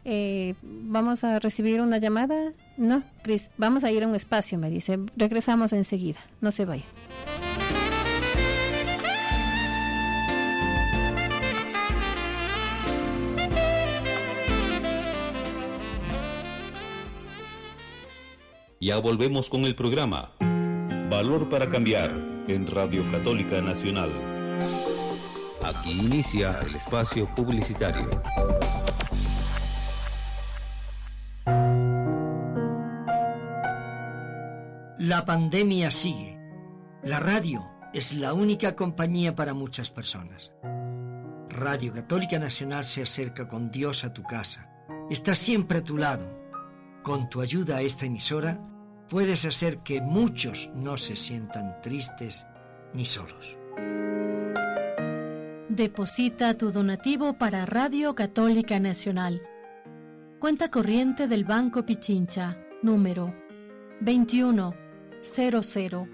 Eh, 0.04 0.54
vamos 0.62 1.24
a 1.24 1.38
recibir 1.38 1.80
una 1.80 1.98
llamada. 1.98 2.52
No, 2.76 3.02
Cris, 3.22 3.50
vamos 3.56 3.84
a 3.84 3.90
ir 3.90 4.04
a 4.04 4.08
un 4.08 4.14
espacio, 4.14 4.58
me 4.58 4.68
dice. 4.70 4.98
Regresamos 5.16 5.72
enseguida. 5.72 6.20
No 6.40 6.50
se 6.50 6.66
vaya. 6.66 6.84
Ya 18.84 18.98
volvemos 18.98 19.48
con 19.48 19.64
el 19.64 19.74
programa 19.74 20.30
Valor 21.08 21.48
para 21.48 21.70
Cambiar 21.70 22.10
en 22.46 22.66
Radio 22.66 23.02
Católica 23.10 23.62
Nacional. 23.62 24.12
Aquí 25.62 25.92
inicia 25.92 26.60
el 26.60 26.74
espacio 26.74 27.26
publicitario. 27.34 28.10
La 34.98 35.24
pandemia 35.24 35.90
sigue. 35.90 36.38
La 37.02 37.20
radio 37.20 37.66
es 37.94 38.12
la 38.12 38.34
única 38.34 38.76
compañía 38.76 39.34
para 39.34 39.54
muchas 39.54 39.90
personas. 39.90 40.52
Radio 41.48 41.90
Católica 41.94 42.38
Nacional 42.38 42.84
se 42.84 43.00
acerca 43.00 43.48
con 43.48 43.70
Dios 43.70 44.04
a 44.04 44.12
tu 44.12 44.24
casa. 44.24 44.68
Está 45.08 45.34
siempre 45.34 45.78
a 45.78 45.82
tu 45.82 45.96
lado. 45.96 46.38
Con 47.02 47.30
tu 47.30 47.40
ayuda 47.40 47.78
a 47.78 47.82
esta 47.82 48.04
emisora, 48.04 48.62
puedes 49.08 49.44
hacer 49.44 49.78
que 49.78 50.00
muchos 50.00 50.70
no 50.74 50.96
se 50.96 51.16
sientan 51.16 51.80
tristes 51.82 52.46
ni 52.92 53.06
solos. 53.06 53.56
Deposita 55.68 56.56
tu 56.56 56.70
donativo 56.70 57.34
para 57.34 57.66
Radio 57.66 58.14
Católica 58.14 58.78
Nacional. 58.78 59.42
Cuenta 60.38 60.70
corriente 60.70 61.26
del 61.26 61.44
Banco 61.44 61.84
Pichincha, 61.84 62.56
número 62.82 63.34
21 64.00 64.74
00 65.22 66.08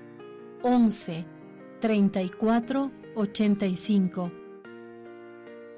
11 0.62 1.26
34 1.80 2.92
85. 3.16 4.32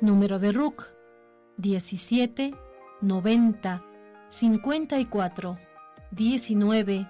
Número 0.01 0.39
de 0.39 0.53
RUC 0.53 0.93
17 1.57 2.55
90 3.01 3.85
54 4.29 5.72
19 6.13 7.09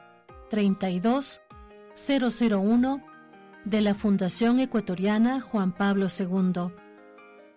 32 0.50 1.40
001 1.94 3.02
de 3.64 3.80
la 3.80 3.94
Fundación 3.94 4.60
Ecuatoriana 4.60 5.40
Juan 5.40 5.72
Pablo 5.72 6.06
II. 6.06 6.72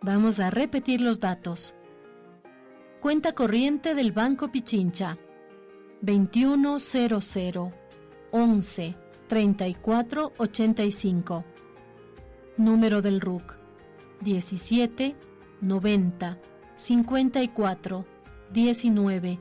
Vamos 0.01 0.39
a 0.39 0.49
repetir 0.49 1.01
los 1.01 1.19
datos. 1.19 1.75
Cuenta 2.99 3.33
corriente 3.33 3.93
del 3.93 4.11
Banco 4.11 4.51
Pichincha 4.51 5.17
2100 6.01 7.73
11 8.31 8.95
34 9.27 10.33
85. 10.37 11.45
Número 12.57 13.01
del 13.03 13.21
RUC 13.21 13.57
17 14.21 15.15
90 15.61 16.39
54 16.75 18.05
19 18.51 19.39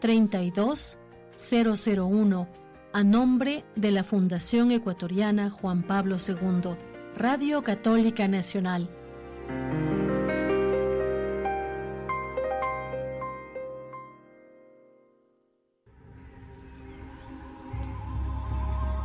32 0.00 0.98
001 1.38 2.48
a 2.92 3.04
nombre 3.04 3.64
de 3.76 3.92
la 3.92 4.02
Fundación 4.02 4.72
Ecuatoriana 4.72 5.50
Juan 5.50 5.82
Pablo 5.82 6.16
II, 6.16 6.76
Radio 7.16 7.62
Católica 7.62 8.26
Nacional. 8.26 8.90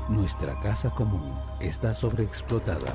Nuestra 0.10 0.60
casa 0.60 0.90
común 0.92 1.34
está 1.60 1.94
sobreexplotada. 1.94 2.94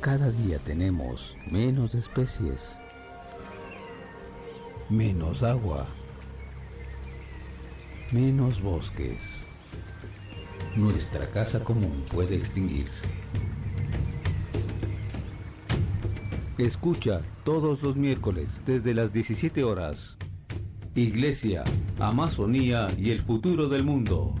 Cada 0.00 0.30
día 0.30 0.58
tenemos 0.58 1.34
menos 1.50 1.94
especies 1.94 2.78
menos 4.90 5.42
agua, 5.42 5.86
menos 8.12 8.62
bosques. 8.62 9.20
Nuestra 10.76 11.26
casa 11.30 11.62
común 11.62 12.04
puede 12.10 12.36
extinguirse. 12.36 13.06
Escucha 16.58 17.22
todos 17.44 17.82
los 17.82 17.96
miércoles 17.96 18.60
desde 18.66 18.94
las 18.94 19.12
17 19.12 19.64
horas. 19.64 20.16
Iglesia, 20.94 21.64
Amazonía 21.98 22.88
y 22.96 23.10
el 23.10 23.20
futuro 23.20 23.68
del 23.68 23.84
mundo. 23.84 24.34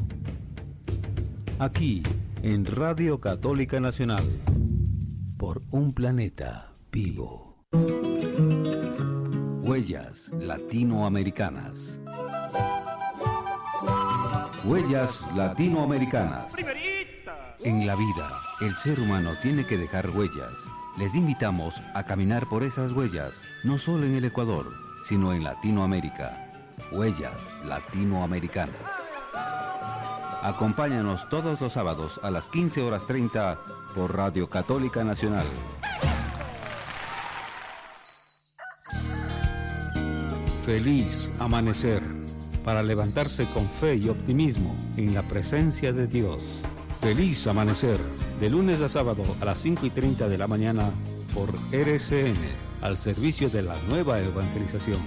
Aquí, 1.58 2.02
en 2.42 2.64
Radio 2.66 3.20
Católica 3.20 3.80
Nacional. 3.80 4.24
Por 5.36 5.62
un 5.70 5.92
planeta 5.92 6.72
vivo. 6.92 7.56
Huellas 9.64 10.28
latinoamericanas. 10.40 11.98
Huellas 14.62 15.24
latinoamericanas. 15.34 16.52
En 17.60 17.86
la 17.86 17.94
vida, 17.96 18.28
el 18.60 18.74
ser 18.74 19.00
humano 19.00 19.30
tiene 19.40 19.64
que 19.64 19.78
dejar 19.78 20.10
huellas. 20.10 20.52
Les 20.98 21.14
invitamos 21.14 21.76
a 21.94 22.04
caminar 22.04 22.46
por 22.46 22.62
esas 22.62 22.92
huellas, 22.92 23.40
no 23.62 23.78
solo 23.78 24.04
en 24.04 24.14
el 24.14 24.26
Ecuador, 24.26 24.70
sino 25.08 25.32
en 25.32 25.42
Latinoamérica. 25.42 26.52
Huellas 26.92 27.32
latinoamericanas. 27.64 28.76
Acompáñanos 30.42 31.26
todos 31.30 31.58
los 31.62 31.72
sábados 31.72 32.20
a 32.22 32.30
las 32.30 32.50
15 32.50 32.82
horas 32.82 33.06
30 33.06 33.56
por 33.94 34.14
Radio 34.14 34.50
Católica 34.50 35.02
Nacional. 35.04 35.46
Feliz 40.64 41.28
amanecer 41.40 42.02
para 42.64 42.82
levantarse 42.82 43.44
con 43.52 43.68
fe 43.68 43.96
y 43.96 44.08
optimismo 44.08 44.74
en 44.96 45.12
la 45.12 45.22
presencia 45.22 45.92
de 45.92 46.06
Dios. 46.06 46.38
Feliz 47.02 47.46
amanecer 47.46 48.00
de 48.40 48.48
lunes 48.48 48.80
a 48.80 48.88
sábado 48.88 49.24
a 49.42 49.44
las 49.44 49.58
5 49.58 49.84
y 49.84 49.90
30 49.90 50.26
de 50.26 50.38
la 50.38 50.46
mañana 50.46 50.90
por 51.34 51.50
RCN 51.70 52.38
al 52.80 52.96
servicio 52.96 53.50
de 53.50 53.62
la 53.62 53.76
nueva 53.90 54.18
evangelización. 54.20 55.00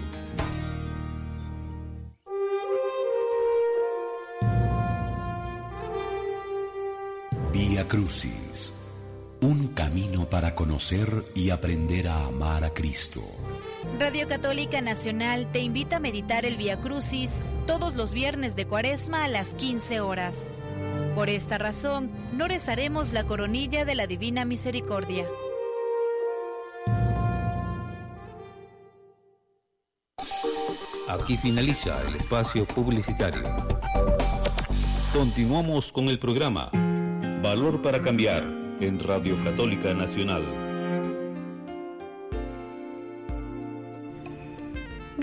Vía 7.51 7.87
Crucis, 7.87 8.75
un 9.41 9.69
camino 9.69 10.29
para 10.29 10.53
conocer 10.53 11.11
y 11.33 11.49
aprender 11.49 12.09
a 12.09 12.25
amar 12.25 12.63
a 12.63 12.69
Cristo. 12.69 13.23
Radio 13.99 14.27
Católica 14.27 14.81
Nacional 14.81 15.51
te 15.51 15.59
invita 15.59 15.97
a 15.97 15.99
meditar 15.99 16.45
el 16.45 16.57
Vía 16.57 16.79
Crucis 16.79 17.41
todos 17.65 17.95
los 17.95 18.13
viernes 18.13 18.55
de 18.55 18.65
Cuaresma 18.65 19.23
a 19.23 19.27
las 19.27 19.53
15 19.53 20.01
horas. 20.01 20.55
Por 21.15 21.29
esta 21.29 21.57
razón, 21.57 22.09
no 22.33 22.47
rezaremos 22.47 23.13
la 23.13 23.23
coronilla 23.23 23.85
de 23.85 23.95
la 23.95 24.07
Divina 24.07 24.45
Misericordia. 24.45 25.25
Aquí 31.07 31.37
finaliza 31.37 32.01
el 32.07 32.15
espacio 32.15 32.65
publicitario. 32.65 33.43
Continuamos 35.13 35.91
con 35.91 36.09
el 36.09 36.19
programa 36.19 36.69
Valor 37.41 37.81
para 37.81 38.01
Cambiar 38.01 38.43
en 38.79 38.99
Radio 38.99 39.35
Católica 39.43 39.93
Nacional. 39.93 40.66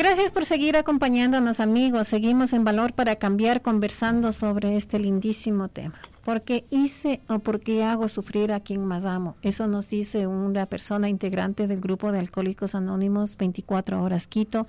Gracias 0.06 0.32
por 0.32 0.44
seguir 0.44 0.76
acompañándonos 0.76 1.60
amigos. 1.60 2.08
Seguimos 2.08 2.52
en 2.52 2.62
Valor 2.62 2.92
para 2.92 3.16
Cambiar 3.16 3.62
conversando 3.62 4.32
sobre 4.32 4.76
este 4.76 4.98
lindísimo 4.98 5.68
tema. 5.68 5.98
¿Por 6.26 6.42
qué 6.42 6.66
hice 6.68 7.22
o 7.26 7.38
por 7.38 7.60
qué 7.60 7.84
hago 7.84 8.10
sufrir 8.10 8.52
a 8.52 8.60
quien 8.60 8.84
más 8.84 9.06
amo? 9.06 9.34
Eso 9.40 9.66
nos 9.66 9.88
dice 9.88 10.26
una 10.26 10.66
persona 10.66 11.08
integrante 11.08 11.66
del 11.66 11.80
grupo 11.80 12.12
de 12.12 12.18
Alcohólicos 12.18 12.74
Anónimos 12.74 13.38
24 13.38 14.02
Horas 14.02 14.26
Quito, 14.26 14.66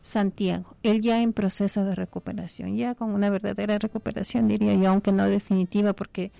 Santiago. 0.00 0.74
Él 0.82 1.02
ya 1.02 1.20
en 1.20 1.34
proceso 1.34 1.84
de 1.84 1.94
recuperación, 1.94 2.78
ya 2.78 2.94
con 2.94 3.10
una 3.10 3.28
verdadera 3.28 3.78
recuperación 3.78 4.48
diría 4.48 4.72
yo, 4.72 4.88
aunque 4.88 5.12
no 5.12 5.26
definitiva 5.26 5.92
porque 5.92 6.32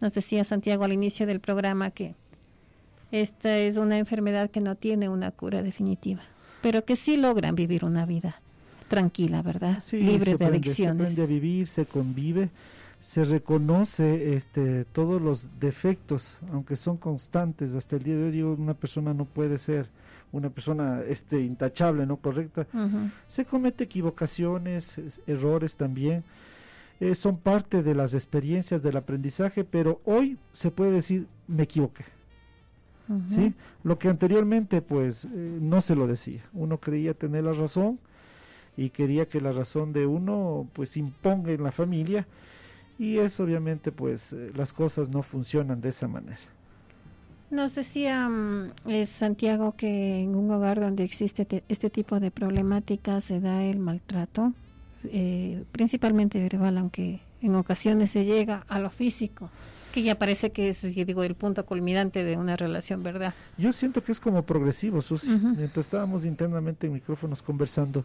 nos 0.00 0.12
decía 0.12 0.44
Santiago 0.44 0.84
al 0.84 0.92
inicio 0.92 1.26
del 1.26 1.40
programa 1.40 1.90
que 1.90 2.14
esta 3.10 3.58
es 3.58 3.76
una 3.78 3.98
enfermedad 3.98 4.48
que 4.48 4.60
no 4.60 4.76
tiene 4.76 5.08
una 5.08 5.32
cura 5.32 5.64
definitiva, 5.64 6.22
pero 6.62 6.84
que 6.84 6.96
sí 6.96 7.16
logran 7.16 7.54
vivir 7.54 7.84
una 7.84 8.06
vida 8.06 8.40
tranquila, 8.88 9.42
¿verdad? 9.42 9.82
Libre 9.92 10.36
de 10.36 10.44
adicciones. 10.44 11.10
Se 11.10 11.22
aprende 11.22 11.22
a 11.22 11.26
vivir, 11.26 11.66
se 11.66 11.86
convive, 11.86 12.50
se 13.00 13.24
reconoce 13.24 14.34
este, 14.34 14.84
todos 14.84 15.20
los 15.20 15.46
defectos, 15.60 16.38
aunque 16.52 16.76
son 16.76 16.96
constantes. 16.96 17.74
Hasta 17.74 17.96
el 17.96 18.02
día 18.02 18.16
de 18.16 18.24
hoy 18.24 18.30
digo, 18.30 18.54
una 18.54 18.74
persona 18.74 19.14
no 19.14 19.24
puede 19.24 19.58
ser 19.58 19.88
una 20.32 20.50
persona 20.50 21.02
este, 21.08 21.40
intachable, 21.40 22.04
no 22.06 22.16
correcta. 22.16 22.66
Se 23.28 23.44
comete 23.44 23.84
equivocaciones, 23.84 25.00
errores 25.26 25.76
también 25.76 26.24
eh, 26.98 27.14
son 27.14 27.36
parte 27.36 27.82
de 27.82 27.94
las 27.94 28.14
experiencias 28.14 28.82
del 28.82 28.96
aprendizaje, 28.96 29.64
pero 29.64 30.00
hoy 30.04 30.38
se 30.52 30.70
puede 30.70 30.92
decir 30.92 31.26
me 31.46 31.64
equivoqué. 31.64 32.04
¿Sí? 33.28 33.54
Lo 33.84 33.98
que 33.98 34.08
anteriormente 34.08 34.82
pues 34.82 35.26
eh, 35.26 35.28
no 35.60 35.80
se 35.80 35.94
lo 35.94 36.06
decía. 36.06 36.42
Uno 36.52 36.78
creía 36.78 37.14
tener 37.14 37.44
la 37.44 37.52
razón 37.52 38.00
y 38.76 38.90
quería 38.90 39.28
que 39.28 39.40
la 39.40 39.52
razón 39.52 39.92
de 39.92 40.06
uno 40.06 40.68
pues 40.72 40.96
imponga 40.96 41.52
en 41.52 41.62
la 41.62 41.72
familia 41.72 42.26
y 42.98 43.18
eso 43.18 43.44
obviamente 43.44 43.92
pues 43.92 44.32
eh, 44.32 44.50
las 44.54 44.72
cosas 44.72 45.08
no 45.10 45.22
funcionan 45.22 45.80
de 45.80 45.90
esa 45.90 46.08
manera. 46.08 46.38
Nos 47.50 47.74
decía 47.74 48.28
mm, 48.28 48.72
Santiago 49.06 49.74
que 49.76 50.20
en 50.20 50.34
un 50.34 50.50
hogar 50.50 50.80
donde 50.80 51.04
existe 51.04 51.62
este 51.68 51.90
tipo 51.90 52.18
de 52.18 52.30
problemática 52.30 53.20
se 53.20 53.38
da 53.40 53.62
el 53.62 53.78
maltrato, 53.78 54.52
eh, 55.04 55.62
principalmente 55.70 56.40
verbal, 56.40 56.78
aunque 56.78 57.20
en 57.40 57.54
ocasiones 57.54 58.10
se 58.10 58.24
llega 58.24 58.64
a 58.68 58.80
lo 58.80 58.90
físico, 58.90 59.50
que 59.96 60.02
ya 60.02 60.18
parece 60.18 60.52
que 60.52 60.68
es, 60.68 60.82
digo, 60.82 61.22
el 61.22 61.36
punto 61.36 61.64
culminante 61.64 62.22
de 62.22 62.36
una 62.36 62.54
relación, 62.54 63.02
¿verdad? 63.02 63.32
Yo 63.56 63.72
siento 63.72 64.04
que 64.04 64.12
es 64.12 64.20
como 64.20 64.44
progresivo, 64.44 65.00
Susi. 65.00 65.30
Mientras 65.30 65.86
estábamos 65.86 66.26
internamente 66.26 66.86
en 66.86 66.92
micrófonos 66.92 67.42
conversando, 67.42 68.04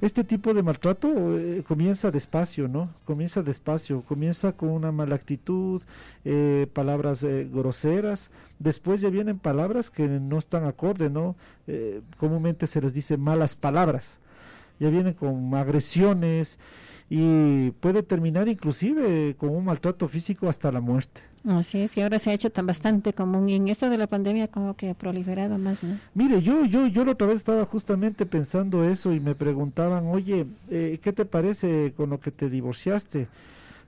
este 0.00 0.22
tipo 0.22 0.54
de 0.54 0.62
maltrato 0.62 1.36
eh, 1.36 1.64
comienza 1.66 2.12
despacio, 2.12 2.68
¿no? 2.68 2.90
Comienza 3.04 3.42
despacio, 3.42 4.02
comienza 4.02 4.52
con 4.52 4.68
una 4.68 4.92
mala 4.92 5.16
actitud, 5.16 5.82
eh, 6.24 6.68
palabras 6.72 7.24
groseras, 7.24 8.30
después 8.60 9.00
ya 9.00 9.10
vienen 9.10 9.40
palabras 9.40 9.90
que 9.90 10.06
no 10.06 10.38
están 10.38 10.64
acorde, 10.64 11.10
¿no? 11.10 11.34
comúnmente 12.18 12.68
se 12.68 12.80
les 12.80 12.94
dice 12.94 13.16
malas 13.16 13.56
palabras 13.56 14.20
ya 14.78 14.90
viene 14.90 15.14
con 15.14 15.54
agresiones 15.54 16.58
y 17.08 17.70
puede 17.72 18.02
terminar 18.02 18.48
inclusive 18.48 19.36
con 19.38 19.50
un 19.50 19.64
maltrato 19.64 20.08
físico 20.08 20.48
hasta 20.48 20.72
la 20.72 20.80
muerte. 20.80 21.20
Así 21.46 21.78
es, 21.78 21.96
y 21.96 22.00
ahora 22.00 22.18
se 22.18 22.30
ha 22.30 22.32
hecho 22.32 22.50
tan 22.50 22.66
bastante 22.66 23.12
común 23.12 23.48
y 23.48 23.54
en 23.54 23.68
esto 23.68 23.88
de 23.88 23.98
la 23.98 24.08
pandemia 24.08 24.48
como 24.48 24.74
que 24.74 24.90
ha 24.90 24.94
proliferado 24.94 25.58
más, 25.58 25.84
¿no? 25.84 25.96
Mire, 26.14 26.42
yo, 26.42 26.64
yo, 26.64 26.88
yo 26.88 27.04
la 27.04 27.12
otra 27.12 27.28
vez 27.28 27.36
estaba 27.36 27.64
justamente 27.66 28.26
pensando 28.26 28.82
eso 28.82 29.12
y 29.12 29.20
me 29.20 29.36
preguntaban, 29.36 30.06
oye, 30.08 30.46
eh, 30.70 30.98
¿qué 31.00 31.12
te 31.12 31.24
parece 31.24 31.92
con 31.96 32.10
lo 32.10 32.18
que 32.18 32.32
te 32.32 32.50
divorciaste 32.50 33.28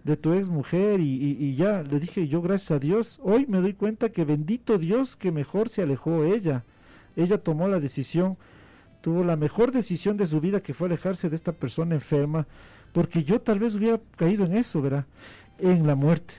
de 0.04 0.16
tu 0.16 0.34
ex 0.34 0.48
mujer? 0.48 1.00
Y, 1.00 1.36
y 1.40 1.56
ya 1.56 1.82
le 1.82 1.98
dije 1.98 2.28
yo, 2.28 2.40
gracias 2.42 2.70
a 2.70 2.78
Dios, 2.78 3.18
hoy 3.24 3.46
me 3.48 3.60
doy 3.60 3.72
cuenta 3.72 4.10
que 4.10 4.24
bendito 4.24 4.78
Dios 4.78 5.16
que 5.16 5.32
mejor 5.32 5.68
se 5.68 5.82
alejó 5.82 6.22
ella. 6.22 6.62
Ella 7.16 7.38
tomó 7.38 7.66
la 7.66 7.80
decisión 7.80 8.36
tuvo 9.00 9.24
la 9.24 9.36
mejor 9.36 9.72
decisión 9.72 10.16
de 10.16 10.26
su 10.26 10.40
vida 10.40 10.60
que 10.60 10.74
fue 10.74 10.88
alejarse 10.88 11.30
de 11.30 11.36
esta 11.36 11.52
persona 11.52 11.94
enferma, 11.94 12.46
porque 12.92 13.24
yo 13.24 13.40
tal 13.40 13.58
vez 13.58 13.74
hubiera 13.74 14.00
caído 14.16 14.44
en 14.44 14.56
eso, 14.56 14.80
¿verdad? 14.82 15.04
En 15.58 15.86
la 15.86 15.94
muerte. 15.94 16.34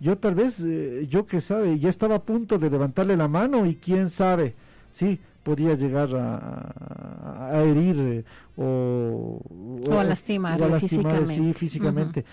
Yo 0.00 0.18
tal 0.18 0.34
vez, 0.34 0.60
eh, 0.64 1.06
yo 1.08 1.26
que 1.26 1.40
sabe, 1.40 1.78
ya 1.78 1.88
estaba 1.88 2.16
a 2.16 2.22
punto 2.22 2.58
de 2.58 2.70
levantarle 2.70 3.16
la 3.16 3.28
mano 3.28 3.66
y 3.66 3.76
quién 3.76 4.10
sabe, 4.10 4.54
sí, 4.90 5.20
podía 5.42 5.74
llegar 5.74 6.10
a, 6.14 7.62
herir 7.64 7.96
eh, 7.98 8.24
o, 8.56 9.40
o, 9.88 9.98
a 9.98 10.04
lastimar, 10.04 10.58
físicamente. 10.80 11.34
Sí, 11.34 11.52
físicamente. 11.52 12.24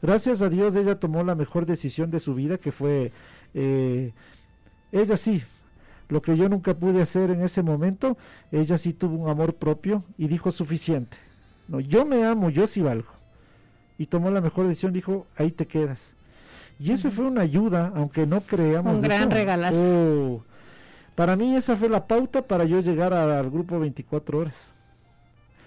Gracias 0.00 0.42
a 0.42 0.48
Dios 0.48 0.74
ella 0.74 0.98
tomó 0.98 1.22
la 1.22 1.36
mejor 1.36 1.64
decisión 1.64 2.10
de 2.10 2.18
su 2.18 2.34
vida, 2.34 2.58
que 2.58 2.72
fue, 2.72 3.12
eh, 3.54 4.12
ella 4.90 5.16
sí, 5.16 5.42
lo 6.08 6.22
que 6.22 6.36
yo 6.36 6.48
nunca 6.48 6.74
pude 6.74 7.02
hacer 7.02 7.30
en 7.30 7.42
ese 7.42 7.62
momento, 7.62 8.16
ella 8.50 8.78
sí 8.78 8.92
tuvo 8.92 9.16
un 9.16 9.30
amor 9.30 9.54
propio 9.54 10.02
y 10.18 10.26
dijo 10.26 10.50
suficiente. 10.50 11.16
No, 11.72 11.80
yo 11.80 12.04
me 12.04 12.22
amo, 12.26 12.50
yo 12.50 12.66
sí 12.66 12.82
valgo. 12.82 13.08
Y 13.96 14.04
tomó 14.04 14.30
la 14.30 14.42
mejor 14.42 14.68
decisión, 14.68 14.92
dijo, 14.92 15.26
ahí 15.36 15.50
te 15.50 15.66
quedas. 15.66 16.12
Y 16.78 16.92
eso 16.92 17.10
fue 17.10 17.24
una 17.24 17.40
ayuda, 17.40 17.92
aunque 17.96 18.26
no 18.26 18.42
creamos. 18.42 18.96
Un 18.96 19.00
gran 19.00 19.30
regalazo. 19.30 19.78
Oh, 19.80 20.44
para 21.14 21.34
mí 21.34 21.56
esa 21.56 21.74
fue 21.74 21.88
la 21.88 22.06
pauta 22.06 22.42
para 22.42 22.64
yo 22.64 22.80
llegar 22.80 23.14
al 23.14 23.50
grupo 23.50 23.80
24 23.80 24.38
horas. 24.38 24.68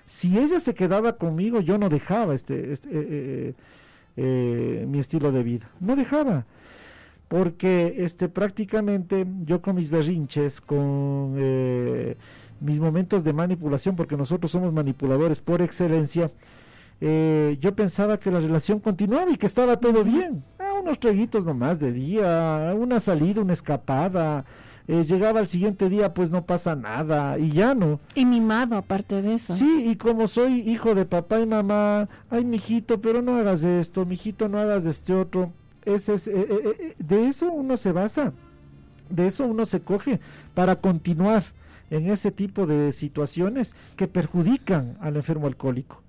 Si 0.06 0.38
ella 0.38 0.60
se 0.60 0.76
quedaba 0.76 1.14
conmigo, 1.14 1.60
yo 1.60 1.80
no 1.80 1.90
dejaba 1.90 2.36
este, 2.36 2.72
este 2.72 2.88
eh, 2.90 2.94
eh, 3.10 3.54
eh, 4.18 4.86
mi 4.88 5.00
estilo 5.00 5.32
de 5.32 5.42
vida. 5.42 5.72
No 5.80 5.96
dejaba 5.96 6.46
porque 7.28 7.96
este 7.98 8.30
prácticamente 8.30 9.26
yo 9.44 9.60
con 9.60 9.78
mis 9.78 9.90
berrinches, 9.90 10.62
con 10.62 11.36
mis 12.66 12.80
momentos 12.80 13.24
de 13.24 13.34
manipulación, 13.34 13.96
porque 13.96 14.18
nosotros 14.18 14.52
somos 14.52 14.74
manipuladores 14.74 15.42
por 15.42 15.62
excelencia, 15.62 16.32
eh, 17.02 17.58
yo 17.60 17.76
pensaba 17.76 18.20
que 18.20 18.32
la 18.32 18.40
relación 18.40 18.80
continuaba 18.80 19.32
y 19.32 19.38
que 19.38 19.46
estaba 19.46 19.80
todo 19.80 20.04
bien. 20.04 20.44
Ah, 20.60 20.80
unos 20.82 21.00
traguitos 21.00 21.46
nomás 21.46 21.80
de 21.80 21.92
día, 21.92 22.74
una 22.78 23.00
salida, 23.00 23.42
una 23.42 23.54
escapada. 23.54 24.46
Eh, 24.88 25.04
llegaba 25.04 25.40
al 25.40 25.48
siguiente 25.48 25.90
día, 25.90 26.14
pues 26.14 26.30
no 26.30 26.46
pasa 26.46 26.76
nada, 26.76 27.40
y 27.40 27.52
ya 27.52 27.74
no. 27.74 28.00
Y 28.14 28.26
mimado, 28.26 28.78
aparte 28.78 29.22
de 29.22 29.34
eso. 29.34 29.54
Sí, 29.54 29.86
y 29.88 29.96
como 29.96 30.28
soy 30.28 30.60
hijo 30.60 30.94
de 30.94 31.06
papá 31.06 31.40
y 31.40 31.48
mamá, 31.48 32.08
ay, 32.30 32.46
mijito, 32.46 33.02
pero 33.02 33.22
no 33.22 33.36
hagas 33.36 33.64
esto, 33.64 34.06
mijito, 34.06 34.48
no 34.48 34.60
hagas 34.60 34.86
este 34.86 35.14
otro 35.14 35.52
es, 35.86 36.10
eh, 36.10 36.22
eh, 36.28 36.76
eh, 36.80 36.96
de 36.98 37.28
eso 37.28 37.52
uno 37.52 37.78
se 37.78 37.92
basa, 37.92 38.34
de 39.10 39.28
eso 39.28 39.46
uno 39.46 39.66
se 39.66 39.82
coge 39.82 40.20
para 40.54 40.76
continuar 40.76 41.44
en 41.90 42.10
ese 42.10 42.32
tipo 42.32 42.66
de 42.66 42.92
situaciones 42.94 43.76
que 43.96 44.08
perjudican 44.08 44.98
al 45.02 45.16
enfermo 45.16 45.48
alcohólico. 45.48 46.02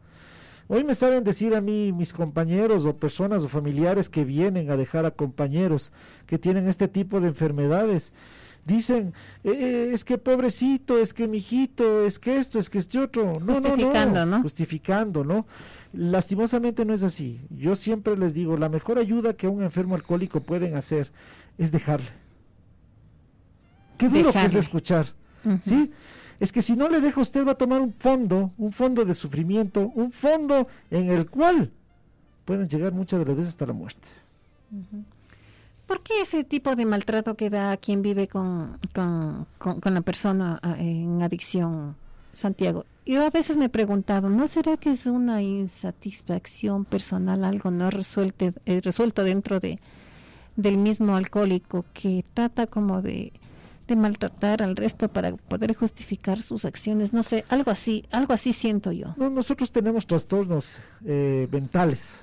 Hoy 0.69 0.83
me 0.83 0.97
saben 0.97 1.23
decir 1.23 1.55
a 1.55 1.61
mí 1.61 1.93
mis 1.93 2.13
compañeros 2.13 2.87
o 2.87 2.97
personas 2.97 3.45
o 3.45 3.49
familiares 3.49 4.09
que 4.09 4.25
vienen 4.25 4.71
a 4.71 4.77
dejar 4.77 5.07
a 5.07 5.13
compañeros 5.13 5.93
que 6.27 6.39
tienen 6.39 6.69
este 6.69 6.89
tipo 6.89 7.21
de 7.21 7.29
enfermedades. 7.29 8.13
Dicen, 8.65 9.15
eh, 9.45 9.53
eh, 9.53 9.91
es 9.93 10.05
que 10.05 10.19
pobrecito, 10.19 10.99
es 10.99 11.15
que 11.15 11.29
mijito, 11.29 12.05
es 12.05 12.19
que 12.19 12.39
esto, 12.39 12.59
es 12.59 12.69
que 12.69 12.79
este 12.79 12.99
otro. 12.99 13.39
No, 13.39 13.55
Justificando, 13.55 14.27
no, 14.27 14.37
¿no? 14.39 14.43
Justificando, 14.43 15.25
¿no? 15.25 15.47
Lastimosamente 15.93 16.85
no 16.85 16.93
es 16.93 17.05
así. 17.05 17.41
Yo 17.51 17.77
siempre 17.77 18.17
les 18.17 18.35
digo, 18.35 18.57
la 18.57 18.69
mejor 18.69 18.99
ayuda 18.99 19.35
que 19.35 19.47
un 19.47 19.63
enfermo 19.63 19.95
alcohólico 19.95 20.41
pueden 20.41 20.75
hacer 20.75 21.13
es 21.59 21.71
dejarle. 21.71 22.09
Qué 23.99 24.09
duro 24.09 24.33
que 24.33 24.45
es 24.45 24.53
Dejarle. 24.53 25.13
¿Sí? 25.63 25.91
Es 26.41 26.53
que 26.53 26.61
si 26.63 26.77
no 26.77 26.89
le 26.89 27.01
deja 27.01 27.21
usted 27.21 27.47
va 27.47 27.53
a 27.53 27.55
tomar 27.55 27.81
un 27.81 27.95
fondo, 27.95 28.53
un 28.59 28.73
fondo 28.73 29.05
de 29.05 29.15
sufrimiento, 29.15 29.91
un 29.95 30.13
fondo 30.13 30.69
en 30.91 31.09
el 31.11 31.29
cual 31.31 31.71
pueden 32.45 32.69
llegar 32.69 32.93
muchas 32.93 33.19
de 33.21 33.25
las 33.27 33.37
veces 33.37 33.51
hasta 33.51 33.67
la 33.67 33.73
muerte. 33.73 34.07
¿Por 35.87 36.01
qué 36.03 36.21
ese 36.21 36.43
tipo 36.45 36.75
de 36.75 36.85
maltrato 36.85 37.37
que 37.37 37.49
da 37.49 37.77
quien 37.77 38.03
vive 38.03 38.27
con, 38.27 38.79
con, 38.93 39.47
con- 39.59 39.81
con 39.81 39.95
la 39.95 40.01
persona 40.01 40.59
ah, 40.63 40.75
en 40.79 41.23
adicción, 41.23 41.95
Santiago? 42.33 42.85
Yo 43.07 43.25
a 43.25 43.31
veces 43.31 43.57
me 43.57 43.67
he 43.67 43.69
preguntado, 43.69 44.29
¿no 44.29 44.49
será 44.49 44.77
que 44.77 44.91
es 44.91 45.07
una 45.07 45.43
insatisfacción 45.43 46.85
personal, 46.85 47.45
algo 47.45 47.71
no 47.71 47.89
resuelte, 47.91 48.53
eh, 48.67 48.81
resuelto 48.83 49.23
dentro 49.23 49.61
de 49.61 49.79
del 50.57 50.79
mismo 50.79 51.15
alcohólico 51.15 51.85
que 51.93 52.25
trata 52.35 52.67
como 52.67 53.03
de, 53.03 53.31
de 53.89 53.97
maltratar 53.97 54.63
al 54.63 54.77
resto 54.77 55.09
para 55.09 55.33
poder 55.37 55.75
justificar 55.75 56.43
sus 56.43 56.65
acciones? 56.65 57.13
No 57.13 57.23
sé, 57.23 57.45
algo 57.49 57.71
así, 57.71 58.05
algo 58.11 58.33
así 58.33 58.53
siento 58.53 58.93
yo. 58.93 59.15
No, 59.17 59.31
nosotros 59.31 59.71
tenemos 59.73 60.07
trastornos 60.07 60.81
eh, 61.05 61.49
mentales. 61.51 62.21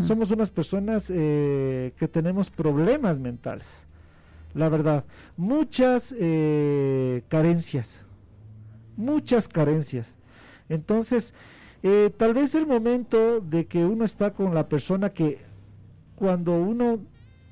Somos 0.00 0.30
unas 0.30 0.50
personas 0.50 1.10
eh, 1.12 1.92
que 1.96 2.06
tenemos 2.06 2.50
problemas 2.50 3.18
mentales. 3.18 3.86
La 4.54 4.68
verdad, 4.68 5.04
muchas 5.38 6.14
eh, 6.18 7.22
carencias, 7.28 8.04
muchas 8.96 9.48
carencias. 9.48 10.14
Entonces, 10.68 11.32
eh, 11.82 12.10
tal 12.16 12.34
vez 12.34 12.54
el 12.54 12.66
momento 12.66 13.40
de 13.40 13.66
que 13.66 13.84
uno 13.84 14.04
está 14.04 14.32
con 14.34 14.54
la 14.54 14.68
persona 14.68 15.10
que 15.10 15.38
cuando 16.16 16.52
uno 16.60 16.98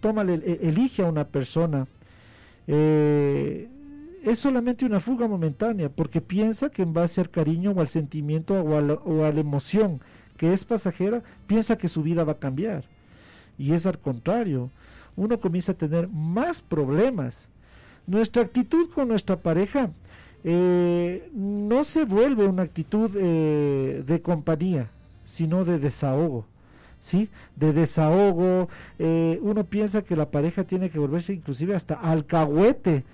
toma, 0.01 0.23
le- 0.23 0.35
e- 0.35 0.69
elige 0.69 1.03
a 1.03 1.07
una 1.07 1.27
persona, 1.27 1.87
eh, 2.73 3.69
es 4.23 4.39
solamente 4.39 4.85
una 4.85 5.01
fuga 5.01 5.27
momentánea, 5.27 5.89
porque 5.89 6.21
piensa 6.21 6.71
que 6.71 6.83
en 6.83 6.93
base 6.93 7.21
al 7.21 7.29
cariño 7.29 7.73
o 7.73 7.81
al 7.81 7.89
sentimiento 7.89 8.55
o 8.55 8.77
a 8.77 8.81
la, 8.81 8.95
o 8.95 9.25
a 9.25 9.33
la 9.33 9.41
emoción 9.41 10.01
que 10.37 10.53
es 10.53 10.65
pasajera, 10.65 11.23
piensa 11.49 11.77
que 11.77 11.89
su 11.89 12.05
vida 12.05 12.23
va 12.23 12.33
a 12.33 12.39
cambiar. 12.39 12.85
Y 13.59 13.73
es 13.73 13.87
al 13.87 13.99
contrario, 13.99 14.71
uno 15.17 15.41
comienza 15.41 15.73
a 15.73 15.75
tener 15.75 16.07
más 16.09 16.63
problemas. 16.63 17.49
Nuestra 18.07 18.43
actitud 18.43 18.89
con 18.91 19.09
nuestra 19.09 19.37
pareja 19.37 19.91
eh, 20.45 21.29
no 21.35 21.83
se 21.83 22.05
vuelve 22.05 22.47
una 22.47 22.63
actitud 22.63 23.11
eh, 23.17 24.05
de 24.07 24.23
compañía, 24.23 24.89
sino 25.25 25.65
de 25.65 25.81
desahogo. 25.81 26.47
¿Sí? 27.01 27.29
De 27.57 27.73
desahogo, 27.73 28.69
eh, 28.99 29.39
uno 29.43 29.65
piensa 29.65 30.03
que 30.03 30.17
la 30.17 30.31
pareja 30.31 30.65
tiene 30.65 30.91
que 30.91 30.99
volverse 30.99 31.33
inclusive 31.35 31.75
hasta 31.75 31.95
alcahuete 31.95 33.05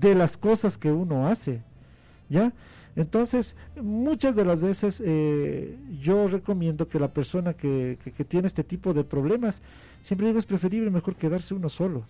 de 0.00 0.14
las 0.14 0.36
cosas 0.36 0.78
que 0.78 0.90
uno 0.92 1.26
hace, 1.28 1.62
¿ya? 2.28 2.52
Entonces, 2.96 3.56
muchas 3.82 4.34
de 4.34 4.44
las 4.46 4.62
veces 4.62 5.02
eh, 5.04 5.76
yo 6.00 6.28
recomiendo 6.28 6.88
que 6.88 6.98
la 6.98 7.12
persona 7.12 7.52
que, 7.52 7.98
que- 8.02 8.12
que 8.12 8.24
tiene 8.24 8.46
este 8.46 8.64
tipo 8.64 8.94
de 8.94 9.04
problemas, 9.04 9.60
siempre 10.02 10.26
digo 10.28 10.38
es 10.38 10.46
preferible 10.46 10.90
mejor 10.90 11.14
quedarse 11.16 11.52
uno 11.54 11.68
solo. 11.68 12.04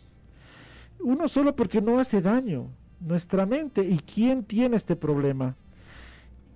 Uno 1.00 1.29
solo 1.29 1.55
porque 1.57 1.83
no 1.83 1.98
hace 1.98 2.20
daño. 2.22 2.66
Nuestra 3.00 3.46
mente, 3.46 3.83
¿y 3.85 3.98
quién 3.98 4.44
tiene 4.44 4.76
este 4.76 4.96
problema? 4.96 5.57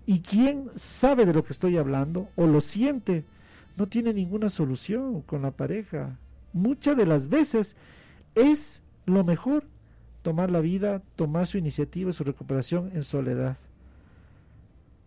¿Y 0.07 0.21
quién 0.21 0.71
sabe 0.77 1.27
de 1.27 1.35
lo 1.35 1.45
que 1.45 1.53
estoy 1.53 1.77
hablando 1.77 2.29
o 2.37 2.47
lo 2.47 2.61
siente? 2.61 3.25
No 3.77 3.87
tiene 3.87 4.13
ninguna 4.13 4.49
solución 4.49 5.23
con 5.23 5.43
la 5.43 5.51
pareja. 5.51 6.19
Muchas 6.53 6.97
de 6.97 7.07
las 7.07 7.29
veces 7.29 7.77
es 8.35 8.83
lo 9.07 9.25
mejor 9.25 9.65
tomar 10.23 10.51
la 10.51 10.61
vida, 10.61 11.03
tomar 11.17 11.47
su 11.47 11.59
iniciativa, 11.59 12.13
su 12.13 12.25
recuperación 12.25 12.91
en 12.95 13.03
soledad. 13.03 13.57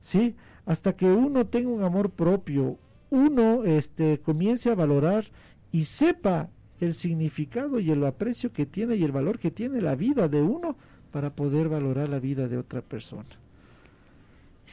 ¿Sí? 0.01 0.35
Hasta 0.65 0.95
que 0.95 1.05
uno 1.05 1.45
tenga 1.45 1.69
un 1.69 1.83
amor 1.83 2.09
propio, 2.09 2.77
uno 3.09 3.63
este, 3.63 4.19
comience 4.19 4.69
a 4.69 4.75
valorar 4.75 5.25
y 5.71 5.85
sepa 5.85 6.49
el 6.79 6.93
significado 6.93 7.79
y 7.79 7.91
el 7.91 8.03
aprecio 8.05 8.51
que 8.51 8.65
tiene 8.65 8.95
y 8.95 9.03
el 9.03 9.11
valor 9.11 9.39
que 9.39 9.51
tiene 9.51 9.81
la 9.81 9.95
vida 9.95 10.27
de 10.27 10.41
uno 10.41 10.75
para 11.11 11.35
poder 11.35 11.69
valorar 11.69 12.09
la 12.09 12.19
vida 12.19 12.47
de 12.47 12.57
otra 12.57 12.81
persona. 12.81 13.42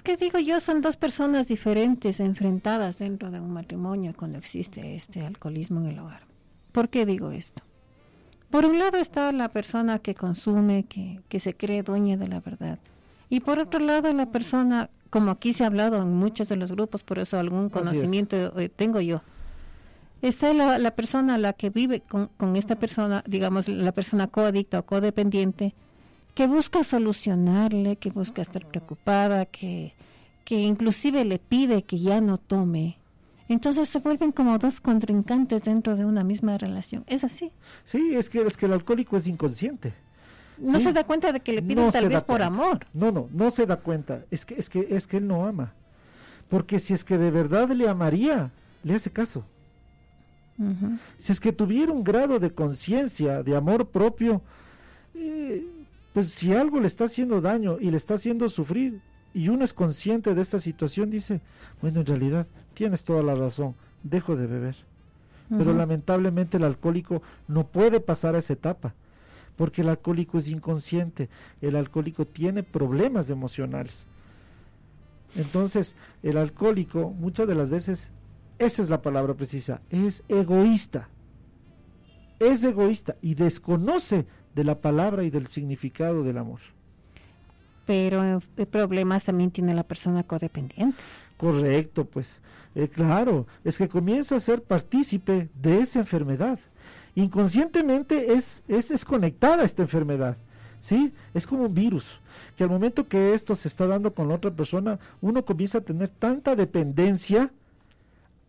Es 0.01 0.03
que 0.03 0.17
digo 0.17 0.39
yo, 0.39 0.61
son 0.61 0.81
dos 0.81 0.97
personas 0.97 1.47
diferentes 1.47 2.21
enfrentadas 2.21 2.97
dentro 2.97 3.31
de 3.31 3.39
un 3.39 3.53
matrimonio 3.53 4.15
cuando 4.17 4.39
existe 4.39 4.95
este 4.95 5.27
alcoholismo 5.27 5.81
en 5.81 5.89
el 5.89 5.99
hogar. 5.99 6.23
¿Por 6.73 6.89
qué 6.89 7.05
digo 7.05 7.33
esto? 7.33 7.63
Por 8.49 8.65
un 8.65 8.79
lado 8.79 8.97
está 8.97 9.31
la 9.31 9.51
persona 9.51 9.99
que 9.99 10.15
consume, 10.15 10.85
que, 10.85 11.21
que 11.29 11.39
se 11.39 11.55
cree 11.55 11.83
dueña 11.83 12.17
de 12.17 12.29
la 12.29 12.41
verdad. 12.41 12.79
Y 13.29 13.41
por 13.41 13.59
otro 13.59 13.79
lado 13.79 14.11
la 14.15 14.33
persona, 14.33 14.89
como 15.11 15.33
aquí 15.33 15.53
se 15.53 15.65
ha 15.65 15.67
hablado 15.67 16.01
en 16.01 16.15
muchos 16.15 16.49
de 16.49 16.57
los 16.57 16.73
grupos, 16.73 17.03
por 17.03 17.19
eso 17.19 17.39
algún 17.39 17.69
conocimiento 17.69 18.59
eh, 18.59 18.71
tengo 18.71 19.03
yo. 19.03 19.21
Está 20.23 20.55
la, 20.55 20.79
la 20.79 20.93
persona 20.93 21.37
la 21.37 21.53
que 21.53 21.69
vive 21.69 22.01
con, 22.01 22.29
con 22.39 22.57
esta 22.57 22.77
persona, 22.77 23.23
digamos, 23.27 23.69
la 23.69 23.93
persona 23.93 24.29
coadicta 24.29 24.79
o 24.79 24.87
codependiente, 24.87 25.75
que 26.41 26.47
busca 26.47 26.83
solucionarle, 26.85 27.97
que 27.97 28.09
busca 28.09 28.41
estar 28.41 28.65
preocupada, 28.67 29.45
que, 29.45 29.93
que 30.47 30.59
inclusive 30.63 31.23
le 31.27 31.39
pide 31.39 31.83
que 31.83 31.99
ya 31.99 32.23
no 32.23 32.39
tome. 32.39 32.97
Entonces 33.51 33.91
se 33.91 33.99
vuelven 33.99 34.33
como 34.33 34.57
dos 34.57 34.81
contrincantes 34.81 35.65
dentro 35.65 35.97
de 35.97 36.07
una 36.07 36.25
misma 36.25 36.57
relación. 36.57 37.05
Es 37.09 37.25
así. 37.25 37.53
Sí, 37.85 38.15
es 38.15 38.31
que, 38.31 38.41
es 38.41 38.57
que 38.57 38.65
el 38.65 38.73
alcohólico 38.73 39.19
es 39.19 39.27
inconsciente. 39.27 39.93
No 40.57 40.79
Sí. 40.79 40.85
se 40.87 40.93
da 40.95 41.05
cuenta 41.05 41.31
de 41.31 41.41
que 41.41 41.53
le 41.53 41.61
piden 41.61 41.85
No 41.85 41.93
tal 41.93 42.09
vez 42.09 42.23
por 42.25 42.39
cuenta. 42.39 42.47
amor. 42.47 42.87
No, 42.95 43.13
no, 43.13 43.29
no 43.35 43.51
se 43.51 43.67
da 43.67 43.77
cuenta. 43.77 44.25
Es 44.31 44.47
que, 44.47 44.55
es 44.55 44.71
que, 44.71 44.87
es 44.91 45.07
que 45.07 45.19
él 45.19 45.27
no 45.29 45.45
ama. 45.47 45.75
Porque 46.49 46.79
si 46.79 46.95
es 46.95 47.05
que 47.05 47.19
de 47.19 47.31
verdad 47.31 47.69
le 47.69 47.87
amaría, 47.87 48.51
le 48.83 48.95
hace 48.95 49.11
caso. 49.11 49.45
Si 51.19 51.33
es 51.33 51.39
que 51.39 51.53
tuviera 51.53 51.93
un 51.93 52.03
grado 52.03 52.39
de 52.39 52.51
conciencia, 52.51 53.43
de 53.43 53.55
amor 53.55 53.89
propio, 53.89 54.41
eh, 55.15 55.67
pues 56.13 56.29
si 56.29 56.53
algo 56.53 56.81
le 56.81 56.87
está 56.87 57.05
haciendo 57.05 57.41
daño 57.41 57.79
y 57.81 57.91
le 57.91 57.97
está 57.97 58.15
haciendo 58.15 58.49
sufrir, 58.49 59.01
y 59.33 59.49
uno 59.49 59.65
es 59.65 59.73
consciente 59.73 60.35
de 60.35 60.43
esta 60.43 60.59
situación, 60.59 61.11
dice, 61.11 61.41
bueno, 61.81 62.01
en 62.01 62.07
realidad 62.07 62.47
tienes 62.75 63.05
toda 63.05 63.23
la 63.23 63.35
razón, 63.35 63.75
dejo 64.03 64.37
de 64.37 64.47
beber. 64.47 64.77
Pero 65.49 65.75
lamentablemente 65.75 66.59
el 66.59 66.65
alcohólico 66.65 67.23
no 67.49 67.67
puede 67.67 67.99
pasar 67.99 68.37
a 68.37 68.39
esa 68.39 68.53
etapa, 68.53 68.95
porque 69.57 69.83
el 69.83 69.89
alcohólico 69.89 70.39
es 70.39 70.49
inconsciente, 70.49 71.29
el 71.61 71.75
alcohólico 71.75 72.25
tiene 72.25 72.63
problemas 72.63 73.31
emocionales. 73.31 74.07
Entonces, 75.35 75.97
el 76.23 76.37
alcohólico 76.37 77.11
muchas 77.11 77.49
de 77.49 77.57
las 77.57 77.69
veces, 77.69 78.13
esa 78.61 78.83
es 78.83 78.89
la 78.91 79.03
palabra 79.03 79.35
precisa, 79.35 79.81
es 79.91 80.23
egoísta. 80.29 81.09
Es 82.39 82.63
egoísta 82.65 83.17
y 83.21 83.35
desconoce 83.35 84.27
de 84.55 84.65
la 84.65 84.81
palabra 84.81 85.25
y 85.25 85.31
del 85.31 85.47
significado 85.47 86.23
del 86.23 86.39
amor. 86.39 86.61
Pero 87.87 88.41
eh, 88.57 88.67
problemas 88.67 89.25
también 89.25 89.51
tiene 89.51 89.75
la 89.75 89.83
persona 89.83 90.23
codependiente. 90.23 90.97
Correcto, 91.37 92.05
pues 92.05 92.41
eh, 92.75 92.89
claro, 92.89 93.47
es 93.65 93.79
que 93.79 93.89
comienza 93.89 94.37
a 94.37 94.41
ser 94.41 94.63
partícipe 94.63 95.49
de 95.55 95.81
esa 95.81 96.01
enfermedad. 96.01 96.59
Inconscientemente 97.15 98.35
es, 98.35 98.63
es 98.69 98.91
desconectada 98.91 99.65
esta 99.65 99.83
enfermedad, 99.83 100.37
¿sí? 100.81 101.13
Es 101.35 101.47
como 101.47 101.65
un 101.65 101.75
virus, 101.75 102.21
que 102.57 102.65
al 102.65 102.71
momento 102.71 103.09
que 103.09 103.35
esto 103.35 103.55
se 103.55 103.69
está 103.69 103.87
dando 103.87 104.15
con 104.15 104.29
la 104.29 104.35
otra 104.35 104.53
persona, 104.53 104.99
uno 105.21 105.45
comienza 105.45 105.79
a 105.79 105.83
tener 105.83 106.09
tanta 106.09 106.55
dependencia 106.55 107.51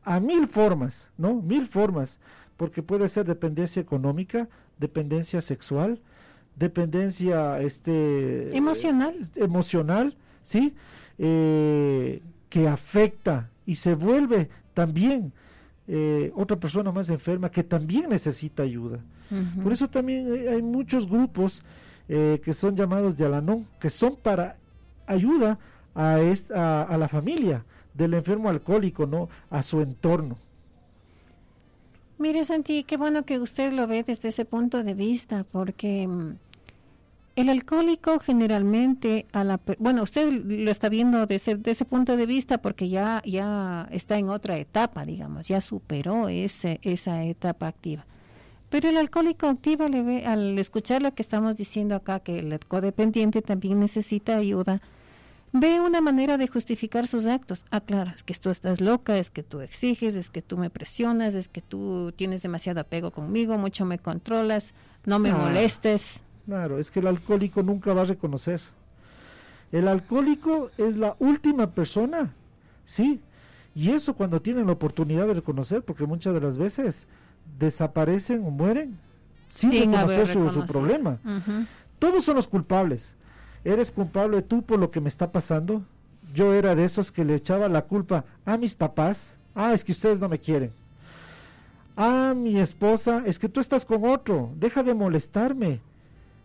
a 0.03 0.19
mil 0.19 0.47
formas, 0.47 1.09
¿no? 1.17 1.41
Mil 1.41 1.67
formas, 1.67 2.19
porque 2.57 2.81
puede 2.83 3.07
ser 3.09 3.25
dependencia 3.25 3.81
económica, 3.81 4.47
dependencia 4.79 5.41
sexual, 5.41 5.99
dependencia 6.55 7.59
este 7.61 8.55
Emocional. 8.55 9.15
emocional, 9.35 10.15
¿sí? 10.43 10.73
Eh, 11.17 12.21
que 12.49 12.67
afecta 12.67 13.49
y 13.65 13.75
se 13.75 13.93
vuelve 13.95 14.49
también 14.73 15.31
eh, 15.87 16.31
otra 16.35 16.57
persona 16.59 16.91
más 16.91 17.09
enferma 17.09 17.49
que 17.49 17.63
también 17.63 18.09
necesita 18.09 18.63
ayuda. 18.63 18.99
Por 19.63 19.71
eso 19.71 19.87
también 19.89 20.49
hay 20.49 20.61
muchos 20.61 21.07
grupos 21.09 21.63
eh, 22.09 22.41
que 22.43 22.51
son 22.53 22.75
llamados 22.75 23.15
de 23.15 23.25
Alanón, 23.25 23.65
que 23.79 23.89
son 23.89 24.17
para 24.17 24.57
ayuda 25.07 25.57
a, 25.95 26.19
esta, 26.19 26.81
a, 26.81 26.83
a 26.83 26.97
la 26.97 27.07
familia 27.07 27.63
del 27.93 28.13
enfermo 28.13 28.49
alcohólico, 28.49 29.05
¿no? 29.05 29.29
A 29.49 29.61
su 29.61 29.81
entorno. 29.81 30.37
Mire, 32.17 32.43
Santi, 32.45 32.83
qué 32.83 32.97
bueno 32.97 33.23
que 33.23 33.39
usted 33.39 33.73
lo 33.73 33.87
ve 33.87 34.03
desde 34.03 34.29
ese 34.29 34.45
punto 34.45 34.83
de 34.83 34.93
vista, 34.93 35.43
porque 35.43 36.07
mm, 36.07 36.35
el 37.35 37.49
alcohólico 37.49 38.19
generalmente, 38.19 39.25
a 39.31 39.43
la, 39.43 39.59
bueno, 39.79 40.03
usted 40.03 40.31
lo 40.31 40.69
está 40.69 40.89
viendo 40.89 41.25
desde, 41.25 41.59
ese 41.65 41.85
punto 41.85 42.17
de 42.17 42.25
vista 42.25 42.59
porque 42.59 42.89
ya, 42.89 43.23
ya 43.25 43.87
está 43.91 44.17
en 44.17 44.29
otra 44.29 44.57
etapa, 44.57 45.05
digamos, 45.05 45.47
ya 45.47 45.61
superó 45.61 46.29
ese, 46.29 46.79
esa 46.83 47.23
etapa 47.23 47.67
activa. 47.67 48.05
Pero 48.69 48.89
el 48.89 48.97
alcohólico 48.97 49.47
activa 49.47 49.87
le 49.87 50.01
ve, 50.01 50.25
al 50.25 50.59
escuchar 50.59 51.01
lo 51.01 51.13
que 51.13 51.21
estamos 51.21 51.57
diciendo 51.57 51.95
acá, 51.95 52.19
que 52.19 52.39
el 52.39 52.59
codependiente 52.67 53.41
también 53.41 53.79
necesita 53.79 54.37
ayuda, 54.37 54.81
ve 55.53 55.79
una 55.79 56.01
manera 56.01 56.37
de 56.37 56.47
justificar 56.47 57.07
sus 57.07 57.25
actos. 57.25 57.65
Ah, 57.71 57.81
claro, 57.81 58.11
es 58.15 58.23
que 58.23 58.33
tú 58.33 58.49
estás 58.49 58.81
loca, 58.81 59.17
es 59.17 59.29
que 59.31 59.43
tú 59.43 59.61
exiges, 59.61 60.15
es 60.15 60.29
que 60.29 60.41
tú 60.41 60.57
me 60.57 60.69
presionas, 60.69 61.35
es 61.35 61.49
que 61.49 61.61
tú 61.61 62.13
tienes 62.15 62.41
demasiado 62.41 62.79
apego 62.79 63.11
conmigo, 63.11 63.57
mucho 63.57 63.85
me 63.85 63.99
controlas, 63.99 64.73
no 65.05 65.19
me 65.19 65.33
molestes. 65.33 66.23
Claro, 66.45 66.79
es 66.79 66.91
que 66.91 66.99
el 66.99 67.07
alcohólico 67.07 67.63
nunca 67.63 67.93
va 67.93 68.01
a 68.01 68.05
reconocer. 68.05 68.61
El 69.71 69.87
alcohólico 69.87 70.69
es 70.77 70.97
la 70.97 71.15
última 71.19 71.71
persona, 71.71 72.33
¿sí? 72.85 73.21
Y 73.73 73.91
eso 73.91 74.15
cuando 74.15 74.41
tienen 74.41 74.67
la 74.67 74.73
oportunidad 74.73 75.27
de 75.27 75.35
reconocer, 75.35 75.81
porque 75.83 76.05
muchas 76.05 76.33
de 76.33 76.41
las 76.41 76.57
veces 76.57 77.07
desaparecen 77.57 78.43
o 78.45 78.51
mueren 78.51 78.97
sin, 79.47 79.71
reconocer 79.71 80.27
su, 80.27 80.65
problema. 80.65 81.19
Todos 81.99 82.25
son 82.25 82.35
los 82.35 82.47
culpables 82.47 83.13
¿Eres 83.63 83.91
culpable 83.91 84.41
tú 84.41 84.63
por 84.63 84.79
lo 84.79 84.89
que 84.91 85.01
me 85.01 85.09
está 85.09 85.31
pasando? 85.31 85.83
Yo 86.33 86.53
era 86.53 86.75
de 86.75 86.85
esos 86.85 87.11
que 87.11 87.25
le 87.25 87.35
echaba 87.35 87.69
la 87.69 87.83
culpa 87.83 88.25
a 88.45 88.57
mis 88.57 88.73
papás. 88.73 89.35
Ah, 89.53 89.73
es 89.73 89.83
que 89.83 89.91
ustedes 89.91 90.19
no 90.19 90.29
me 90.29 90.39
quieren. 90.39 90.71
Ah, 91.95 92.33
mi 92.35 92.59
esposa, 92.59 93.23
es 93.25 93.37
que 93.37 93.49
tú 93.49 93.59
estás 93.59 93.85
con 93.85 94.05
otro. 94.05 94.51
Deja 94.55 94.81
de 94.81 94.93
molestarme. 94.93 95.81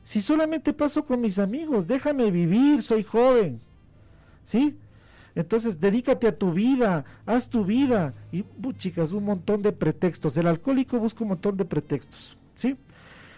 Si 0.04 0.20
solamente 0.20 0.72
paso 0.72 1.04
con 1.04 1.20
mis 1.20 1.38
amigos, 1.38 1.86
déjame 1.86 2.30
vivir, 2.30 2.82
soy 2.82 3.02
joven. 3.02 3.60
¿Sí? 4.44 4.76
Entonces, 5.34 5.80
dedícate 5.80 6.26
a 6.26 6.36
tu 6.36 6.52
vida, 6.52 7.04
haz 7.24 7.48
tu 7.48 7.64
vida. 7.64 8.14
Y, 8.32 8.44
chicas, 8.78 9.12
un 9.12 9.24
montón 9.24 9.62
de 9.62 9.72
pretextos. 9.72 10.36
El 10.36 10.46
alcohólico 10.46 10.98
busca 10.98 11.24
un 11.24 11.30
montón 11.30 11.56
de 11.56 11.64
pretextos. 11.64 12.36
¿Sí? 12.54 12.76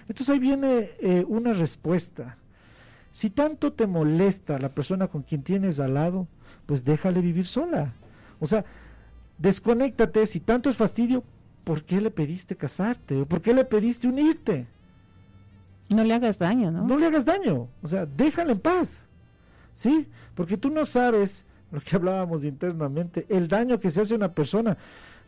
Entonces 0.03 0.31
ahí 0.31 0.39
viene 0.39 0.91
eh, 1.01 1.25
una 1.29 1.53
respuesta. 1.53 2.37
Si 3.19 3.31
tanto 3.31 3.73
te 3.73 3.89
molesta 3.89 4.61
la 4.61 4.69
persona 4.69 5.09
con 5.09 5.25
quien 5.25 5.43
tienes 5.43 5.81
al 5.81 5.95
lado, 5.95 6.29
pues 6.67 6.85
déjale 6.85 7.21
vivir 7.21 7.49
sola. 7.49 7.93
O 8.39 8.47
sea, 8.47 8.65
desconéctate. 9.39 10.25
Si 10.25 10.39
tanto 10.39 10.71
es 10.71 10.77
fastidio, 10.77 11.25
¿por 11.65 11.83
qué 11.83 12.01
le 12.01 12.13
pediste 12.13 12.55
casarte? 12.55 13.23
¿O 13.23 13.27
por 13.27 13.43
qué 13.43 13.53
le 13.53 13.65
pediste 13.65 14.07
unirte? 14.07 14.69
No 15.89 16.05
le 16.05 16.15
hagas 16.15 16.39
daño, 16.39 16.71
¿no? 16.71 16.87
No 16.87 16.97
le 16.97 17.07
hagas 17.07 17.25
daño. 17.25 17.67
O 17.83 17.89
sea, 17.89 18.07
déjale 18.07 18.53
en 18.53 18.61
paz. 18.61 19.03
¿Sí? 19.75 20.07
Porque 20.37 20.57
tú 20.57 20.71
no 20.71 20.85
sabes 20.85 21.45
lo 21.73 21.81
que 21.81 21.97
hablábamos 21.97 22.45
internamente, 22.45 23.27
el 23.29 23.49
daño 23.49 23.81
que 23.81 23.91
se 23.91 24.01
hace 24.01 24.15
a 24.15 24.17
una 24.17 24.33
persona. 24.33 24.79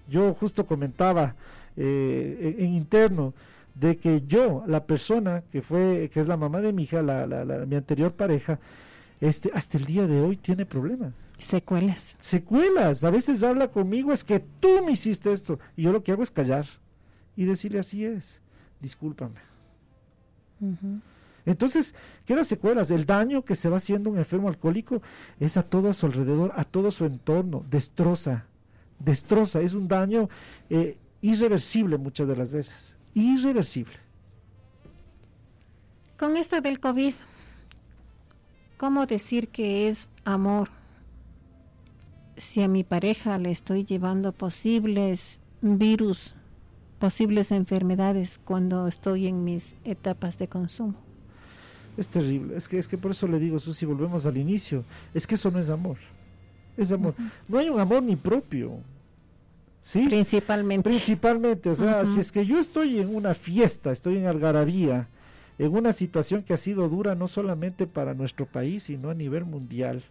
Yo 0.09 0.33
justo 0.35 0.65
comentaba 0.65 1.35
eh, 1.77 2.55
en 2.57 2.73
interno, 2.73 3.35
de 3.75 3.97
que 3.99 4.23
yo, 4.27 4.65
la 4.67 4.85
persona 4.85 5.43
que 5.51 5.63
fue, 5.63 6.11
que 6.13 6.21
es 6.21 6.27
la 6.27 6.37
mamá 6.37 6.61
de 6.61 6.73
mi 6.73 6.85
hija, 6.85 7.03
la, 7.03 7.27
mi 7.67 7.77
anterior 7.77 8.13
pareja, 8.13 8.59
este, 9.21 9.51
hasta 9.55 9.79
el 9.79 9.85
día 9.85 10.07
de 10.07 10.21
hoy 10.21 10.37
tiene 10.37 10.67
problemas. 10.67 11.13
Secuelas. 11.39 12.17
Secuelas. 12.19 13.05
A 13.05 13.11
veces 13.11 13.43
habla 13.43 13.69
conmigo, 13.69 14.13
es 14.13 14.25
que 14.25 14.41
tú 14.41 14.85
me 14.85 14.93
hiciste 14.93 15.33
esto. 15.33 15.59
Y 15.77 15.83
yo 15.83 15.93
lo 15.93 16.03
que 16.03 16.13
hago 16.13 16.23
es 16.23 16.31
callar 16.31 16.67
y 17.37 17.45
decirle 17.45 17.79
así 17.79 18.05
es, 18.05 18.41
discúlpame. 18.81 19.41
Entonces, 21.47 21.95
quedan 22.27 22.45
secuelas. 22.45 22.91
El 22.91 23.07
daño 23.07 23.45
que 23.45 23.57
se 23.57 23.71
va 23.71 23.79
haciendo 23.79 24.11
un 24.11 24.19
enfermo 24.19 24.49
alcohólico 24.49 25.01
es 25.39 25.57
a 25.57 25.63
todo 25.63 25.89
a 25.89 25.95
su 25.95 26.07
alrededor, 26.07 26.53
a 26.57 26.65
todo 26.65 26.91
su 26.91 27.07
entorno, 27.07 27.65
destroza, 27.71 28.45
destroza. 28.99 29.63
Es 29.63 29.73
un 29.73 29.89
daño 29.89 30.29
eh, 30.69 30.99
irreversible 31.23 31.97
muchas 31.97 32.29
de 32.29 32.37
las 32.37 32.53
veces 32.53 32.97
irreversible. 33.15 33.95
Con 36.19 36.37
esto 36.37 36.61
del 36.61 36.81
COVID, 36.81 37.15
¿cómo 38.77 39.07
decir 39.07 39.49
que 39.49 39.89
es 39.89 40.09
amor? 40.25 40.69
Si 42.37 42.63
a 42.63 42.69
mi 42.69 42.85
pareja 42.85 43.39
le 43.39 43.51
estoy 43.51 43.85
llevando 43.85 44.33
posibles 44.33 45.41
virus, 45.63 46.35
posibles 46.99 47.51
enfermedades 47.51 48.39
cuando 48.45 48.87
estoy 48.87 49.27
en 49.27 49.45
mis 49.45 49.77
etapas 49.85 50.39
de 50.39 50.49
consumo. 50.49 50.95
Es 51.97 52.09
terrible, 52.09 52.57
es 52.57 52.69
que, 52.69 52.79
es 52.79 52.87
que 52.87 52.97
por 52.97 53.11
eso 53.11 53.27
le 53.27 53.39
digo, 53.39 53.59
si 53.59 53.85
volvemos 53.85 54.25
al 54.27 54.37
inicio, 54.37 54.85
es 55.13 55.27
que 55.27 55.35
eso 55.35 55.51
no 55.51 55.59
es 55.59 55.69
amor, 55.69 55.97
es 56.77 56.93
amor. 56.93 57.15
No 57.49 57.59
hay 57.59 57.69
un 57.69 57.81
amor 57.81 58.03
ni 58.03 58.17
propio, 58.17 58.79
¿Sí? 59.83 60.07
Principalmente. 60.07 60.89
Principalmente, 60.89 61.71
o 61.71 61.75
sea, 61.75 62.05
si 62.05 62.21
es 62.21 62.31
que 62.31 62.45
yo 62.45 62.59
estoy 62.59 63.01
en 63.01 63.15
una 63.15 63.35
fiesta, 63.35 63.93
estoy 63.93 64.19
en 64.19 64.27
algarabía, 64.27 65.09
en 65.59 65.75
una 65.75 65.93
situación 65.93 66.43
que 66.43 66.53
ha 66.53 66.59
sido 66.59 66.89
dura 66.89 67.15
no 67.15 67.29
solamente 67.29 67.87
para 67.87 68.15
nuestro 68.15 68.47
país, 68.47 68.85
sino 68.85 69.11
a 69.11 69.15
nivel 69.15 69.45
mundial, 69.45 70.03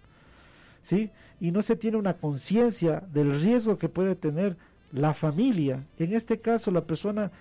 ¿sí? 0.84 1.12
Y 1.40 1.52
no 1.52 1.62
se 1.62 1.76
tiene 1.76 1.98
una 1.98 2.16
conciencia 2.16 3.04
del 3.14 3.42
riesgo 3.42 3.78
que 3.78 3.90
puede 3.90 4.16
tener 4.16 4.58
la 4.92 5.14
familia, 5.14 5.84
en 5.98 6.14
este 6.14 6.40
caso 6.40 6.72
la 6.72 6.82
persona 6.82 7.32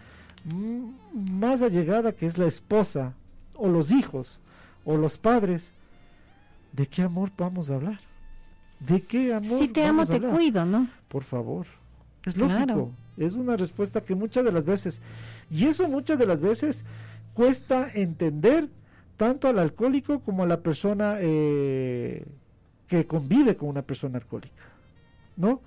más 1.15 1.63
allegada 1.63 2.13
que 2.13 2.27
es 2.27 2.39
la 2.39 2.47
esposa, 2.47 3.15
o 3.55 3.69
los 3.69 3.91
hijos, 3.91 4.41
o 4.85 4.97
los 4.97 5.19
padres, 5.19 5.73
¿de 6.73 6.87
qué 6.87 7.03
amor 7.03 7.31
vamos 7.37 7.71
a 7.71 7.75
hablar? 7.75 8.01
¿De 8.81 9.03
qué 9.03 9.35
amor? 9.35 9.59
Si 9.59 9.69
te 9.69 9.85
amo, 9.85 10.07
te 10.07 10.21
cuido, 10.21 10.65
¿no? 10.65 10.89
Por 11.09 11.25
favor. 11.25 11.67
Es 12.29 12.37
lógico. 12.37 12.93
Es 13.17 13.35
una 13.35 13.57
respuesta 13.57 14.01
que 14.01 14.15
muchas 14.15 14.45
de 14.45 14.53
las 14.53 14.65
veces, 14.65 15.01
y 15.51 15.67
eso 15.67 15.89
muchas 15.89 16.19
de 16.19 16.27
las 16.27 16.41
veces 16.41 16.85
cuesta 17.35 17.91
entender 17.93 18.69
tanto 19.17 19.49
al 19.49 19.59
alcohólico 19.59 20.21
como 20.21 20.45
a 20.45 20.47
la 20.47 20.61
persona 20.61 21.17
eh, 21.21 22.25
que 22.87 23.07
convive 23.07 23.57
con 23.57 23.69
una 23.69 23.83
persona 23.83 24.19
alcohólica, 24.19 24.63
¿no? 25.37 25.61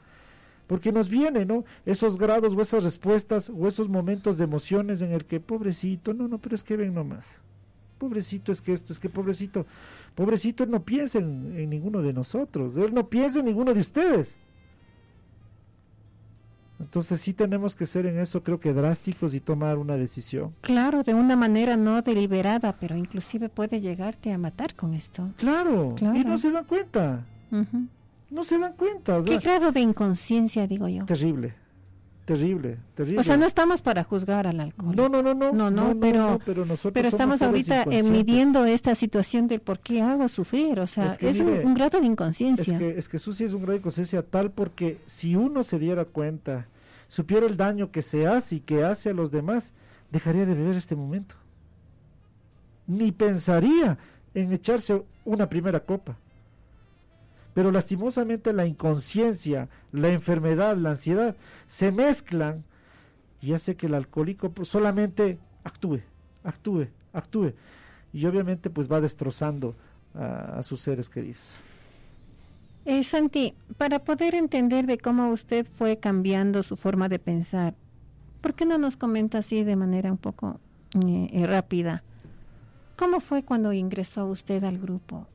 Porque 0.67 0.93
nos 0.93 1.10
viene, 1.10 1.45
¿no? 1.45 1.65
Esos 1.86 2.17
grados 2.17 2.56
o 2.56 2.62
esas 2.62 2.86
respuestas 2.86 3.50
o 3.50 3.67
esos 3.67 3.89
momentos 3.89 4.38
de 4.38 4.45
emociones 4.45 5.02
en 5.02 5.12
el 5.12 5.26
que, 5.26 5.41
pobrecito, 5.41 6.13
no, 6.13 6.30
no, 6.30 6.38
pero 6.38 6.56
es 6.56 6.63
que 6.63 6.78
ven 6.78 6.93
nomás. 6.93 7.41
Pobrecito 7.97 8.52
es 8.52 8.62
que 8.62 8.71
esto, 8.71 8.93
es 8.93 9.00
que 9.00 9.10
pobrecito, 9.10 9.65
pobrecito, 10.15 10.63
él 10.63 10.71
no 10.71 10.84
piensa 10.84 11.19
en 11.19 11.69
ninguno 11.69 12.02
de 12.02 12.13
nosotros, 12.13 12.78
él 12.78 12.93
no 12.93 13.10
piensa 13.10 13.39
en 13.39 13.45
ninguno 13.45 13.74
de 13.74 13.82
ustedes. 13.82 14.38
Entonces 16.81 17.21
sí 17.21 17.33
tenemos 17.33 17.75
que 17.75 17.85
ser 17.85 18.05
en 18.05 18.19
eso 18.19 18.43
creo 18.43 18.59
que 18.59 18.73
drásticos 18.73 19.33
y 19.33 19.39
tomar 19.39 19.77
una 19.77 19.95
decisión. 19.95 20.53
Claro, 20.61 21.03
de 21.03 21.13
una 21.13 21.35
manera 21.35 21.77
no 21.77 22.01
deliberada, 22.01 22.73
pero 22.79 22.95
inclusive 22.97 23.49
puede 23.49 23.81
llegarte 23.81 24.31
a 24.31 24.37
matar 24.37 24.75
con 24.75 24.93
esto. 24.93 25.29
Claro, 25.37 25.95
y 25.99 26.23
no 26.23 26.37
se 26.37 26.51
dan 26.51 26.65
cuenta. 26.65 27.25
No 28.29 28.43
se 28.43 28.57
dan 28.57 28.73
cuenta. 28.73 29.21
¿Qué 29.23 29.37
grado 29.37 29.71
de 29.71 29.81
inconsciencia, 29.81 30.65
digo 30.65 30.87
yo? 30.87 31.05
Terrible, 31.05 31.53
terrible, 32.25 32.77
terrible. 32.95 33.19
O 33.19 33.23
sea, 33.23 33.35
no 33.35 33.45
estamos 33.45 33.81
para 33.81 34.05
juzgar 34.05 34.47
al 34.47 34.61
alcohol. 34.61 34.95
No, 34.95 35.09
no, 35.09 35.21
no, 35.21 35.33
no. 35.33 35.51
No, 35.51 35.69
no, 35.69 35.99
pero, 35.99 36.39
pero, 36.45 36.65
nosotros 36.65 36.93
pero 36.93 37.09
estamos 37.09 37.41
ahorita 37.41 37.83
eh, 37.91 38.03
midiendo 38.03 38.65
esta 38.65 38.95
situación 38.95 39.47
de 39.47 39.59
por 39.59 39.79
qué 39.79 40.01
hago 40.01 40.29
sufrir. 40.29 40.79
O 40.79 40.87
sea, 40.87 41.17
es, 41.19 41.41
un, 41.41 41.73
grado 41.73 41.99
de 41.99 42.05
inconsciencia. 42.05 42.73
Es 42.73 42.79
que, 42.79 42.97
es 42.97 43.09
que 43.09 43.19
Susi 43.19 43.43
es 43.43 43.53
un 43.53 43.61
grado 43.61 43.73
de 43.73 43.79
inconsciencia 43.79 44.23
tal 44.23 44.51
porque 44.51 44.99
si 45.07 45.35
uno 45.35 45.63
se 45.63 45.77
diera 45.77 46.05
cuenta 46.05 46.67
supiera 47.12 47.45
el 47.45 47.58
daño 47.58 47.91
que 47.91 48.02
se 48.02 48.26
hace 48.26 48.56
y 48.56 48.60
que 48.62 48.86
hace 48.86 49.10
a 49.10 49.13
los 49.13 49.32
demás, 49.32 49.74
dejaría 50.12 50.45
de 50.45 50.56
beber 50.56 50.78
este 50.78 50.95
momento. 50.95 51.36
Ni 52.88 53.12
pensaría 53.12 53.97
en 54.34 54.54
echarse 54.54 55.04
una 55.26 55.50
primera 55.50 55.82
copa. 55.82 56.15
Pero 57.54 57.69
lastimosamente 57.69 58.54
la 58.54 58.65
inconsciencia, 58.65 59.67
la 59.91 60.08
enfermedad, 60.08 60.78
la 60.78 60.91
ansiedad 60.91 61.36
se 61.67 61.91
mezclan 61.91 62.63
y 63.41 63.52
hace 63.52 63.76
que 63.76 63.88
el 63.88 63.95
alcohólico 63.95 64.52
pues, 64.52 64.69
solamente 64.69 65.38
actúe, 65.65 66.00
actúe, 66.45 66.88
actúe. 67.12 67.54
Y 68.13 68.26
obviamente 68.26 68.69
pues 68.69 68.89
va 68.89 69.02
destrozando 69.02 69.76
a 70.13 70.63
sus 70.63 70.80
seres 70.80 71.10
queridos. 71.10 71.45
Eh, 72.85 73.03
Santi, 73.03 73.53
para 73.77 73.99
poder 73.99 74.35
entender 74.35 74.85
de 74.87 74.97
cómo 74.97 75.29
usted 75.31 75.67
fue 75.71 75.97
cambiando 75.97 76.63
su 76.63 76.75
forma 76.75 77.09
de 77.09 77.19
pensar, 77.19 77.75
¿por 78.41 78.55
qué 78.55 78.65
no 78.65 78.77
nos 78.77 78.97
comenta 78.97 79.39
así 79.39 79.63
de 79.63 79.75
manera 79.75 80.11
un 80.11 80.17
poco 80.17 80.59
eh, 81.05 81.29
eh, 81.31 81.45
rápida? 81.45 82.03
¿Cómo 82.95 83.19
fue 83.19 83.43
cuando 83.43 83.73
ingresó 83.73 84.25
usted 84.25 84.63
al 84.63 84.79
grupo? 84.79 85.27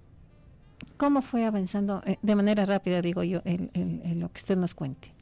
¿Cómo 0.96 1.22
fue 1.22 1.44
avanzando 1.44 2.02
eh, 2.04 2.18
de 2.22 2.34
manera 2.34 2.64
rápida, 2.64 3.00
digo 3.00 3.22
yo, 3.22 3.40
en 3.44 4.20
lo 4.20 4.30
que 4.32 4.38
usted 4.38 4.56
nos 4.56 4.74
cuente? 4.74 5.16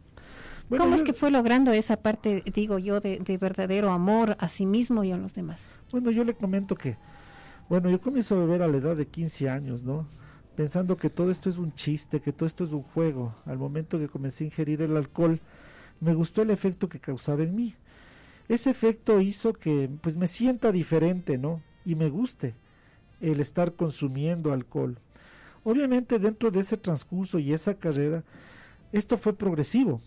¿Cómo 0.68 0.94
es 0.94 1.02
que 1.02 1.12
fue 1.12 1.30
logrando 1.30 1.72
esa 1.72 1.96
parte, 1.96 2.42
digo 2.54 2.78
yo, 2.78 3.00
de, 3.00 3.38
verdadero 3.40 3.90
amor 3.90 4.36
a 4.40 4.48
sí 4.48 4.66
mismo 4.66 5.04
y 5.04 5.12
a 5.12 5.16
los 5.16 5.34
demás? 5.34 5.70
Bueno, 5.92 6.10
yo 6.10 6.24
le 6.24 6.34
comento 6.34 6.74
que, 6.74 6.96
bueno, 7.68 7.90
yo 7.90 8.00
comienzo 8.00 8.36
a 8.36 8.38
beber 8.38 8.62
a 8.62 8.68
la 8.68 8.78
edad 8.78 8.96
de 8.96 9.06
15 9.06 9.48
años, 9.50 9.82
¿no? 9.82 10.06
Pensando 10.56 10.96
que 10.96 11.10
todo 11.10 11.30
esto 11.30 11.48
es 11.48 11.58
un 11.58 11.74
chiste, 11.74 12.20
que 12.20 12.32
todo 12.32 12.46
esto 12.46 12.64
es 12.64 12.72
un 12.72 12.82
juego. 12.82 13.34
Al 13.44 13.58
momento 13.58 13.98
que 13.98 14.08
comencé 14.08 14.44
a 14.44 14.46
ingerir 14.46 14.82
el 14.82 14.96
alcohol, 14.96 15.40
me 16.00 16.14
gustó 16.14 16.42
el 16.42 16.50
efecto 16.50 16.88
que 16.88 17.00
causaba 17.00 17.42
en 17.42 17.56
mí. 17.56 17.74
Ese 18.48 18.70
efecto 18.70 19.20
hizo 19.20 19.52
que, 19.52 19.90
pues, 20.00 20.16
me 20.16 20.26
sienta 20.26 20.70
diferente, 20.70 21.38
¿no? 21.38 21.62
Y 21.84 21.94
me 21.94 22.08
guste 22.08 22.54
el 23.20 23.40
estar 23.40 23.72
consumiendo 23.72 24.52
alcohol. 24.52 24.98
Obviamente 25.64 26.18
dentro 26.18 26.50
de 26.50 26.60
ese 26.60 26.76
transcurso 26.76 27.38
y 27.38 27.52
esa 27.52 27.74
carrera, 27.74 28.22
esto 28.92 29.16
fue 29.16 29.32
progresivo 29.32 30.02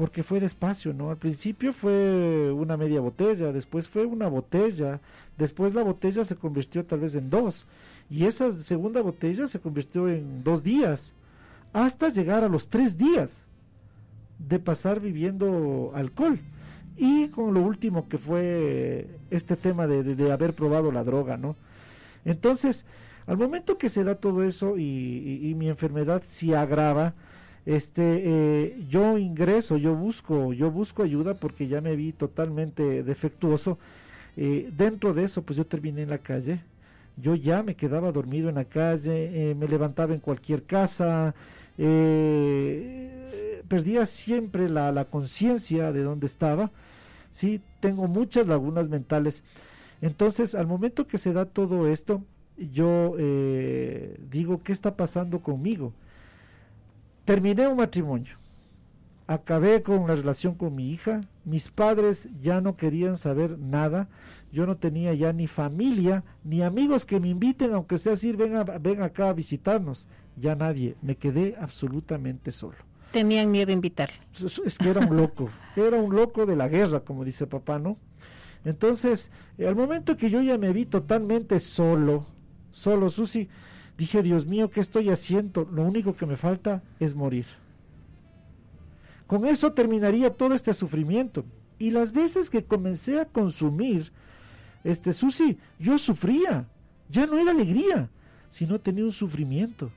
porque 0.00 0.22
fue 0.22 0.40
despacio, 0.40 0.94
¿no? 0.94 1.10
Al 1.10 1.18
principio 1.18 1.74
fue 1.74 2.50
una 2.50 2.78
media 2.78 3.02
botella, 3.02 3.52
después 3.52 3.86
fue 3.86 4.06
una 4.06 4.28
botella, 4.28 4.98
después 5.36 5.74
la 5.74 5.82
botella 5.82 6.24
se 6.24 6.36
convirtió 6.36 6.86
tal 6.86 7.00
vez 7.00 7.14
en 7.16 7.28
dos, 7.28 7.66
y 8.08 8.24
esa 8.24 8.50
segunda 8.50 9.02
botella 9.02 9.46
se 9.46 9.60
convirtió 9.60 10.08
en 10.08 10.42
dos 10.42 10.62
días, 10.62 11.12
hasta 11.74 12.08
llegar 12.08 12.44
a 12.44 12.48
los 12.48 12.68
tres 12.68 12.96
días 12.96 13.44
de 14.38 14.58
pasar 14.58 15.00
viviendo 15.00 15.92
alcohol. 15.94 16.40
Y 16.96 17.28
con 17.28 17.52
lo 17.52 17.60
último 17.60 18.08
que 18.08 18.16
fue 18.16 19.06
este 19.30 19.54
tema 19.54 19.86
de, 19.86 20.32
haber 20.32 20.54
probado 20.54 20.90
la 20.92 21.04
droga, 21.04 21.36
¿no? 21.36 21.56
Entonces, 22.24 22.86
al 23.26 23.36
momento 23.36 23.76
que 23.76 23.90
se 23.90 24.02
da 24.02 24.14
todo 24.14 24.44
eso 24.44 24.78
y 24.78 25.54
mi 25.58 25.68
enfermedad 25.68 26.22
se 26.24 26.56
agrava, 26.56 27.12
este 27.66 28.02
eh, 28.24 28.84
yo 28.88 29.18
ingreso 29.18 29.76
yo 29.76 29.94
busco 29.94 30.52
yo 30.52 30.70
busco 30.70 31.02
ayuda 31.02 31.34
porque 31.34 31.68
ya 31.68 31.80
me 31.80 31.96
vi 31.96 32.12
totalmente 32.12 33.02
defectuoso. 33.02 33.78
Eh, 34.36 34.70
dentro 34.76 35.12
de 35.12 35.24
eso 35.24 35.42
pues 35.42 35.56
yo 35.56 35.66
terminé 35.66 36.02
en 36.02 36.10
la 36.10 36.18
calle. 36.18 36.60
Yo 37.16 37.34
ya 37.34 37.62
me 37.62 37.74
quedaba 37.74 38.12
dormido 38.12 38.48
en 38.48 38.54
la 38.54 38.64
calle 38.64 39.50
eh, 39.50 39.54
me 39.54 39.68
levantaba 39.68 40.14
en 40.14 40.20
cualquier 40.20 40.64
casa 40.64 41.34
perdía 43.68 44.04
siempre 44.04 44.68
la, 44.68 44.92
la 44.92 45.06
conciencia 45.06 45.92
de 45.92 46.02
dónde 46.02 46.26
estaba. 46.26 46.70
Sí 47.32 47.60
tengo 47.80 48.06
muchas 48.08 48.46
lagunas 48.46 48.88
mentales. 48.90 49.42
Entonces 50.02 50.54
al 50.54 50.66
momento 50.66 51.06
que 51.06 51.18
se 51.18 51.32
da 51.32 51.44
todo 51.46 51.88
esto 51.88 52.22
yo 52.58 53.16
digo 54.30 54.62
qué 54.62 54.72
está 54.72 54.96
pasando 54.96 55.40
conmigo 55.40 55.92
Terminé 57.30 57.68
un 57.68 57.76
matrimonio, 57.76 58.34
acabé 59.28 59.84
con 59.84 60.08
la 60.08 60.16
relación 60.16 60.56
con 60.56 60.74
mi 60.74 60.90
hija, 60.90 61.20
mis 61.44 61.68
padres 61.68 62.28
ya 62.42 62.60
no 62.60 62.74
querían 62.74 63.16
saber 63.16 63.56
nada, 63.56 64.08
yo 64.50 64.66
no 64.66 64.78
tenía 64.78 65.14
ya 65.14 65.32
ni 65.32 65.46
familia, 65.46 66.24
ni 66.42 66.60
amigos 66.62 67.06
que 67.06 67.20
me 67.20 67.28
inviten, 67.28 67.72
aunque 67.72 67.98
sea 67.98 68.14
decir, 68.14 68.36
ven, 68.36 68.54
ven 68.80 69.02
acá 69.02 69.28
a 69.28 69.32
visitarnos, 69.32 70.08
ya 70.34 70.56
nadie, 70.56 70.96
me 71.02 71.14
quedé 71.14 71.54
absolutamente 71.60 72.50
solo. 72.50 72.78
Tenían 73.12 73.48
miedo 73.52 73.70
a 73.70 73.74
invitarle. 73.74 74.16
Es 74.66 74.76
que 74.76 74.88
era 74.88 75.06
un 75.06 75.16
loco, 75.16 75.50
era 75.76 75.98
un 75.98 76.12
loco 76.12 76.46
de 76.46 76.56
la 76.56 76.66
guerra, 76.66 77.04
como 77.04 77.24
dice 77.24 77.46
papá, 77.46 77.78
¿no? 77.78 77.96
Entonces, 78.64 79.30
al 79.56 79.76
momento 79.76 80.16
que 80.16 80.30
yo 80.30 80.42
ya 80.42 80.58
me 80.58 80.72
vi 80.72 80.84
totalmente 80.84 81.60
solo, 81.60 82.26
solo, 82.72 83.08
Susi, 83.08 83.48
Dije, 84.00 84.22
Dios 84.22 84.46
mío, 84.46 84.70
¿qué 84.70 84.80
estoy 84.80 85.10
haciendo? 85.10 85.68
Lo 85.70 85.82
único 85.82 86.16
que 86.16 86.24
me 86.24 86.38
falta 86.38 86.82
es 86.98 87.14
morir. 87.14 87.44
Con 89.26 89.44
eso 89.44 89.74
terminaría 89.74 90.30
todo 90.30 90.54
este 90.54 90.72
sufrimiento. 90.72 91.44
Y 91.78 91.90
las 91.90 92.10
veces 92.10 92.48
que 92.48 92.64
comencé 92.64 93.20
a 93.20 93.26
consumir, 93.26 94.10
este 94.84 95.12
Susi, 95.12 95.58
yo 95.78 95.98
sufría. 95.98 96.66
Ya 97.10 97.26
no 97.26 97.36
era 97.36 97.50
alegría, 97.50 98.08
sino 98.48 98.80
tenía 98.80 99.04
un 99.04 99.12
sufrimiento. 99.12 99.92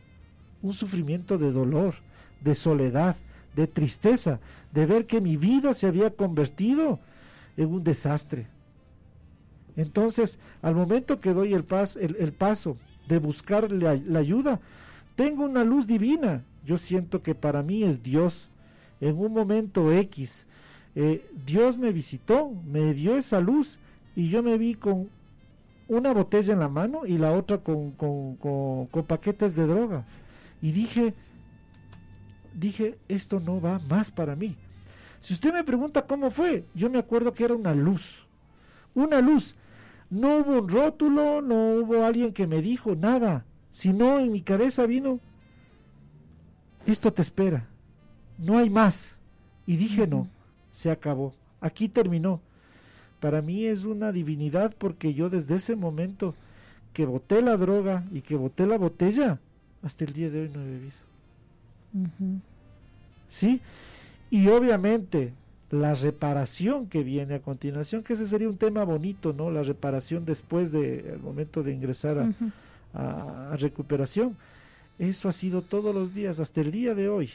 Un 0.61 0.73
sufrimiento 0.73 1.37
de 1.37 1.53
dolor, 1.53 1.95
de 2.41 2.55
soledad, 2.55 3.15
de 3.55 3.67
tristeza, 3.67 4.41
de 4.73 4.85
ver 4.85 5.07
que 5.07 5.21
mi 5.21 5.37
vida 5.37 5.73
se 5.73 5.87
había 5.87 6.09
convertido 6.09 6.99
en 7.55 7.69
un 7.69 7.85
desastre. 7.85 8.47
Entonces, 9.77 10.39
al 10.61 10.75
momento 10.75 11.21
que 11.21 11.33
doy 11.33 11.53
el, 11.53 11.63
paso, 11.63 12.01
el 12.01 12.33
paso 12.33 12.75
de 13.07 13.19
buscar 13.19 13.71
la, 13.71 13.91
ayuda. 14.19 14.59
Tengo 15.15 15.43
una 15.43 15.63
luz 15.63 15.87
divina. 15.87 16.43
Yo 16.65 16.77
siento 16.77 17.21
que 17.21 17.35
para 17.35 17.61
mí 17.63 17.83
es 17.83 18.01
Dios. 18.01 18.47
En 19.01 19.17
un 19.17 19.33
momento 19.33 19.91
X, 19.91 20.45
eh, 20.95 21.29
Dios 21.45 21.77
me 21.77 21.91
visitó, 21.91 22.51
me 22.65 22.93
dio 22.93 23.17
esa 23.17 23.41
luz 23.41 23.79
y 24.15 24.29
yo 24.29 24.41
me 24.41 24.57
vi 24.57 24.75
con 24.75 25.09
una 25.87 26.13
botella 26.13 26.53
en 26.53 26.59
la 26.59 26.69
mano 26.69 27.05
y 27.05 27.17
la 27.17 27.33
otra 27.33 27.57
con, 27.57 27.91
con, 27.91 28.35
con 28.37 29.03
paquetes 29.05 29.55
de 29.55 29.67
droga. 29.67 30.05
Y 30.61 30.71
dije, 30.71 31.13
dije, 32.53 32.97
esto 33.09 33.39
no 33.39 33.59
va 33.59 33.79
más 33.89 34.11
para 34.11 34.35
mí. 34.35 34.55
Si 35.19 35.33
usted 35.33 35.53
me 35.53 35.63
pregunta 35.63 36.05
cómo 36.05 36.31
fue, 36.31 36.65
yo 36.73 36.89
me 36.89 36.99
acuerdo 36.99 37.33
que 37.33 37.45
era 37.45 37.55
una 37.55 37.73
luz. 37.73 38.25
Una 38.93 39.21
luz 39.21 39.55
no 40.13 40.37
hubo 40.37 40.59
un 40.59 40.69
rótulo, 40.69 41.41
no 41.41 41.55
hubo 41.75 42.05
alguien 42.05 42.33
que 42.33 42.45
me 42.45 42.61
dijo 42.61 42.95
nada, 42.95 43.45
sino 43.71 44.19
en 44.19 44.31
mi 44.31 44.41
cabeza 44.41 44.85
vino, 44.85 45.19
esto 46.85 47.11
te 47.11 47.23
espera, 47.23 47.67
no 48.37 48.59
hay 48.59 48.69
más. 48.69 49.17
Y 49.65 49.75
dije, 49.77 50.05
no, 50.05 50.27
se 50.69 50.91
acabó, 50.91 51.33
aquí 51.61 51.89
terminó. 51.89 52.41
Para 53.19 53.41
mí 53.41 53.65
es 53.65 53.85
una 53.85 54.11
divinidad 54.11 54.75
porque 54.77 55.15
yo 55.15 55.29
desde 55.29 55.55
ese 55.55 55.75
momento 55.75 56.35
que 56.93 57.05
boté 57.05 57.41
la 57.41 57.57
droga 57.57 58.03
y 58.11 58.21
que 58.21 58.35
boté 58.35 58.67
la 58.67 58.77
botella, 58.77 59.39
hasta 59.81 60.05
el 60.05 60.13
día 60.13 60.29
de 60.29 60.41
hoy 60.41 60.49
no 60.49 60.61
he 60.61 60.65
bebido. 60.65 60.93
¿Sí? 63.29 63.61
Y 64.29 64.47
obviamente 64.49 65.33
la 65.73 65.95
reparación 65.95 66.87
que 66.87 67.03
viene 67.03 67.35
a 67.35 67.41
continuación, 67.41 68.03
que 68.03 68.13
ese 68.13 68.27
sería 68.27 68.47
un 68.47 68.57
tema 68.57 68.83
bonito, 68.83 69.33
¿no? 69.33 69.49
La 69.49 69.63
reparación 69.63 70.23
después 70.23 70.71
del 70.71 71.19
momento 71.19 71.63
de 71.63 71.73
ingresar 71.73 72.31
a, 72.93 73.55
recuperación. 73.57 74.37
Eso 74.99 75.27
ha 75.27 75.31
sido 75.31 75.63
todos 75.63 75.93
los 75.95 76.13
días, 76.13 76.39
hasta 76.39 76.61
el 76.61 76.71
día 76.71 76.93
de 76.93 77.09
hoy. 77.09 77.31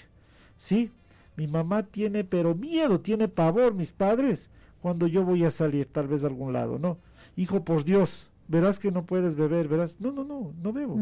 Sí, 0.57 0.93
mi 1.37 1.49
mamá 1.49 1.83
tiene, 1.83 2.23
pero 2.23 2.55
miedo, 2.55 3.01
tiene 3.01 3.27
pavor, 3.27 3.75
mis 3.75 3.91
padres, 3.91 4.51
cuando 4.81 5.09
yo 5.09 5.25
voy 5.25 5.45
a 5.45 5.51
salir, 5.51 5.87
tal 5.87 6.07
vez 6.07 6.23
a 6.23 6.29
algún 6.29 6.53
lado, 6.53 6.79
¿no? 6.79 6.97
Hijo, 7.37 7.65
por 7.65 7.85
Dios, 7.85 8.29
verás 8.47 8.79
que 8.79 8.93
no 8.93 9.05
puedes 9.05 9.35
beber, 9.35 9.67
verás. 9.67 10.01
No, 10.01 10.13
no, 10.13 10.23
no, 10.23 10.53
no 10.63 10.73
bebo. 10.73 10.99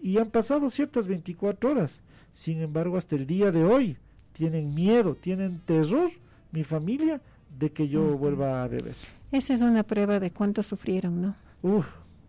Y 0.00 0.18
han 0.18 0.30
pasado 0.30 0.70
ciertas 0.70 1.08
24 1.08 1.70
horas. 1.70 2.00
Sin 2.32 2.60
embargo, 2.60 2.96
hasta 2.96 3.16
el 3.16 3.26
día 3.26 3.50
de 3.50 3.64
hoy, 3.64 3.96
tienen 4.32 4.72
miedo, 4.72 5.16
tienen 5.16 5.60
terror 5.64 6.10
mi 6.54 6.62
familia 6.62 7.20
de 7.58 7.70
que 7.70 7.88
yo 7.88 8.16
vuelva 8.16 8.62
a 8.62 8.68
beber. 8.68 8.94
Esa 9.32 9.54
es 9.54 9.62
una 9.62 9.82
prueba 9.82 10.20
de 10.20 10.30
cuánto 10.30 10.62
sufrieron, 10.62 11.20
¿no? 11.20 11.34
Uf, 11.62 11.86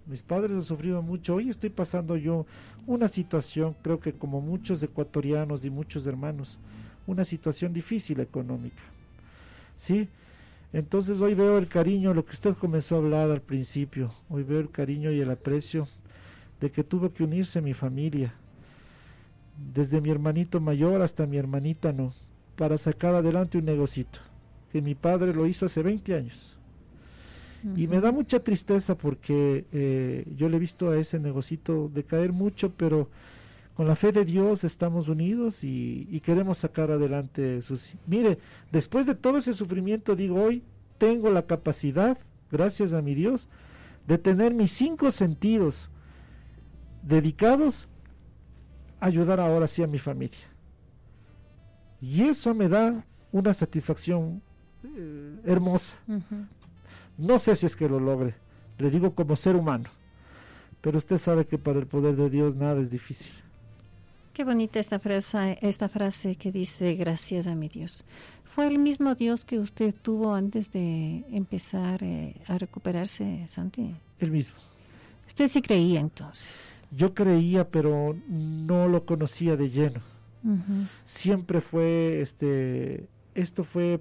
mis 0.08 0.24
padres 0.24 0.52
han 0.52 0.64
sufrido 0.64 1.04
mucho. 1.04 1.36
Hoy 1.36 1.50
estoy 1.50 1.70
pasando 1.70 2.18
yo 2.18 2.48
una 2.88 3.08
situación, 3.08 3.76
creo 3.84 4.00
que 4.00 4.14
como 4.14 4.42
muchos 4.42 4.82
ecuatorianos 4.82 5.64
y 5.64 5.70
muchos 5.70 6.08
hermanos, 6.08 6.58
una 7.06 7.24
situación 7.24 7.72
difícil 7.72 8.20
económica. 8.20 8.82
¿Sí? 9.78 10.10
Entonces 10.74 11.22
hoy 11.22 11.36
veo 11.36 11.60
el 11.60 11.68
cariño, 11.68 12.14
lo 12.14 12.26
que 12.26 12.34
usted 12.34 12.56
comenzó 12.56 12.96
a 12.96 12.98
hablar 12.98 13.30
al 13.30 13.42
principio, 13.42 14.12
hoy 14.28 14.42
veo 14.42 14.60
el 14.60 14.72
cariño 14.72 15.12
y 15.12 15.22
el 15.22 15.30
aprecio 15.30 15.88
de 16.60 16.72
que 16.72 16.84
tuvo 16.84 17.14
que 17.14 17.24
unirse 17.24 17.62
mi 17.62 17.74
familia, 17.74 18.34
desde 19.74 20.02
mi 20.02 20.10
hermanito 20.10 20.60
mayor 20.60 21.04
hasta 21.04 21.28
mi 21.28 21.38
hermanita 21.38 21.94
no, 21.94 22.14
para 22.56 22.78
sacar 22.78 23.16
adelante 23.16 23.58
un 23.58 23.66
negocito, 23.66 24.20
que 24.72 24.82
mi 24.82 24.96
padre 24.96 25.34
lo 25.34 25.46
hizo 25.48 25.66
hace 25.66 25.82
20 25.82 26.16
años. 26.16 26.56
Y 27.76 27.88
me 27.88 28.00
da 28.00 28.12
mucha 28.12 28.40
tristeza 28.42 28.96
porque 28.96 29.66
eh, 29.72 30.24
yo 30.36 30.50
le 30.50 30.58
he 30.58 30.60
visto 30.60 30.92
a 30.92 30.98
ese 31.00 31.18
negocito 31.18 31.90
decaer 31.92 32.32
mucho, 32.32 32.70
pero 32.70 33.10
con 33.74 33.88
la 33.88 33.96
fe 33.96 34.12
de 34.12 34.24
Dios 34.24 34.64
estamos 34.64 35.08
unidos 35.08 35.64
y, 35.64 36.22
queremos 36.24 36.60
sacar 36.60 36.92
adelante 36.92 37.64
sus... 37.64 37.92
Mire, 38.06 38.38
después 38.72 39.08
de 39.08 39.16
todo 39.16 39.38
ese 39.38 39.52
sufrimiento, 39.52 40.16
digo, 40.16 40.42
hoy 40.42 40.62
tengo 40.98 41.32
la 41.32 41.48
capacidad, 41.48 42.20
gracias 42.52 42.94
a 42.94 43.02
mi 43.02 43.16
Dios, 43.16 43.50
de 44.08 44.18
tener 44.20 44.54
mis 44.54 44.72
cinco 44.72 45.10
sentidos 45.10 45.90
dedicados 47.02 47.88
a 49.00 49.08
ayudar 49.08 49.40
ahora 49.40 49.68
sí 49.68 49.82
a 49.82 49.88
mi 49.88 49.98
familia. 49.98 50.55
Y 52.06 52.22
eso 52.22 52.54
me 52.54 52.70
da 52.70 53.04
una 53.32 53.52
satisfacción 53.52 54.40
eh, 54.84 55.40
hermosa. 55.44 55.98
No 57.18 57.40
sé 57.40 57.56
si 57.56 57.66
es 57.66 57.76
que 57.76 57.90
lo 57.90 58.00
logre, 58.00 58.36
le 58.78 58.92
digo 58.92 59.16
como 59.16 59.36
ser 59.36 59.56
humano, 59.56 59.90
pero 60.82 61.00
usted 61.00 61.18
sabe 61.18 61.48
que 61.48 61.58
para 61.58 61.80
el 61.80 61.88
poder 61.88 62.16
de 62.16 62.30
Dios 62.30 62.56
nada 62.58 62.80
es 62.80 62.92
difícil. 62.92 63.34
Qué 64.34 64.44
bonita 64.44 64.80
esta 64.80 65.00
frase, 65.00 65.58
esta 65.62 65.90
frase 65.90 66.36
que 66.36 66.52
dice 66.52 66.94
gracias 66.94 67.48
a 67.48 67.56
mi 67.56 67.70
Dios. 67.70 68.04
¿Fue 68.44 68.68
el 68.68 68.78
mismo 68.78 69.16
Dios 69.16 69.44
que 69.44 69.58
usted 69.58 69.96
tuvo 70.00 70.36
antes 70.36 70.72
de 70.72 71.26
empezar 71.32 72.04
eh, 72.04 72.36
a 72.46 72.60
recuperarse, 72.60 73.48
Santi? 73.48 73.96
El 74.20 74.30
mismo. 74.30 74.58
¿Usted 75.28 75.50
sí 75.50 75.60
creía 75.60 76.02
entonces? 76.02 76.46
Yo 76.92 77.16
creía, 77.16 77.68
pero 77.68 78.16
no 78.28 78.88
lo 78.88 79.06
conocía 79.08 79.58
de 79.58 79.72
lleno. 79.72 80.15
Siempre 81.06 81.62
fue, 81.62 82.22
este, 82.22 83.08
esto 83.34 83.64
fue, 83.64 84.00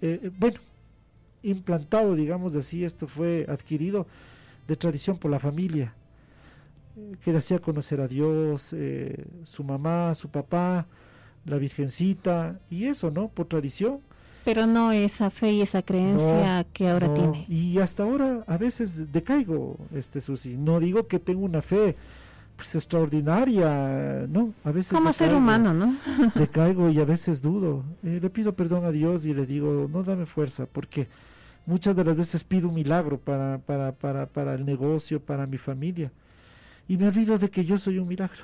eh, 0.00 0.30
bueno, 0.38 0.58
implantado, 1.42 2.14
digamos 2.14 2.54
así, 2.56 2.84
esto 2.84 3.06
fue 3.06 3.46
adquirido 3.48 4.06
de 4.66 4.76
tradición 4.76 5.18
por 5.18 5.30
la 5.30 5.38
familia 5.38 5.94
que 7.24 7.32
le 7.32 7.38
hacía 7.38 7.58
conocer 7.58 8.00
a 8.00 8.08
Dios, 8.08 8.72
eh, 8.72 9.24
su 9.44 9.64
mamá, 9.64 10.14
su 10.14 10.28
papá, 10.28 10.86
la 11.44 11.56
Virgencita, 11.56 12.58
y 12.70 12.86
eso, 12.86 13.10
¿no? 13.10 13.28
Por 13.28 13.46
tradición. 13.46 14.00
Pero 14.44 14.66
no 14.66 14.92
esa 14.92 15.30
fe 15.30 15.52
y 15.52 15.62
esa 15.62 15.82
creencia 15.82 16.66
que 16.72 16.88
ahora 16.88 17.12
tiene. 17.14 17.46
Y 17.48 17.78
hasta 17.78 18.02
ahora 18.02 18.44
a 18.46 18.56
veces 18.56 19.12
decaigo, 19.12 19.76
este 19.94 20.20
Susi. 20.20 20.56
No 20.56 20.80
digo 20.80 21.06
que 21.06 21.20
tengo 21.20 21.44
una 21.44 21.62
fe 21.62 21.96
pues 22.62 22.74
extraordinaria, 22.74 24.26
¿no? 24.28 24.54
A 24.64 24.70
veces 24.70 24.92
como 24.92 25.12
ser 25.12 25.34
humano, 25.34 25.72
¿no? 25.72 25.96
decaigo 26.34 26.88
y 26.90 27.00
a 27.00 27.04
veces 27.04 27.42
dudo. 27.42 27.84
Eh, 28.02 28.18
le 28.22 28.30
pido 28.30 28.54
perdón 28.54 28.84
a 28.84 28.90
Dios 28.90 29.24
y 29.26 29.34
le 29.34 29.46
digo, 29.46 29.88
no 29.92 30.02
dame 30.02 30.26
fuerza, 30.26 30.66
porque 30.66 31.08
muchas 31.66 31.94
de 31.96 32.04
las 32.04 32.16
veces 32.16 32.44
pido 32.44 32.68
un 32.68 32.74
milagro 32.74 33.18
para, 33.18 33.58
para, 33.58 33.92
para, 33.92 34.26
para 34.26 34.54
el 34.54 34.64
negocio, 34.64 35.20
para 35.20 35.46
mi 35.46 35.58
familia 35.58 36.12
y 36.88 36.96
me 36.96 37.08
olvido 37.08 37.38
de 37.38 37.50
que 37.50 37.64
yo 37.64 37.78
soy 37.78 37.98
un 37.98 38.08
milagro. 38.08 38.42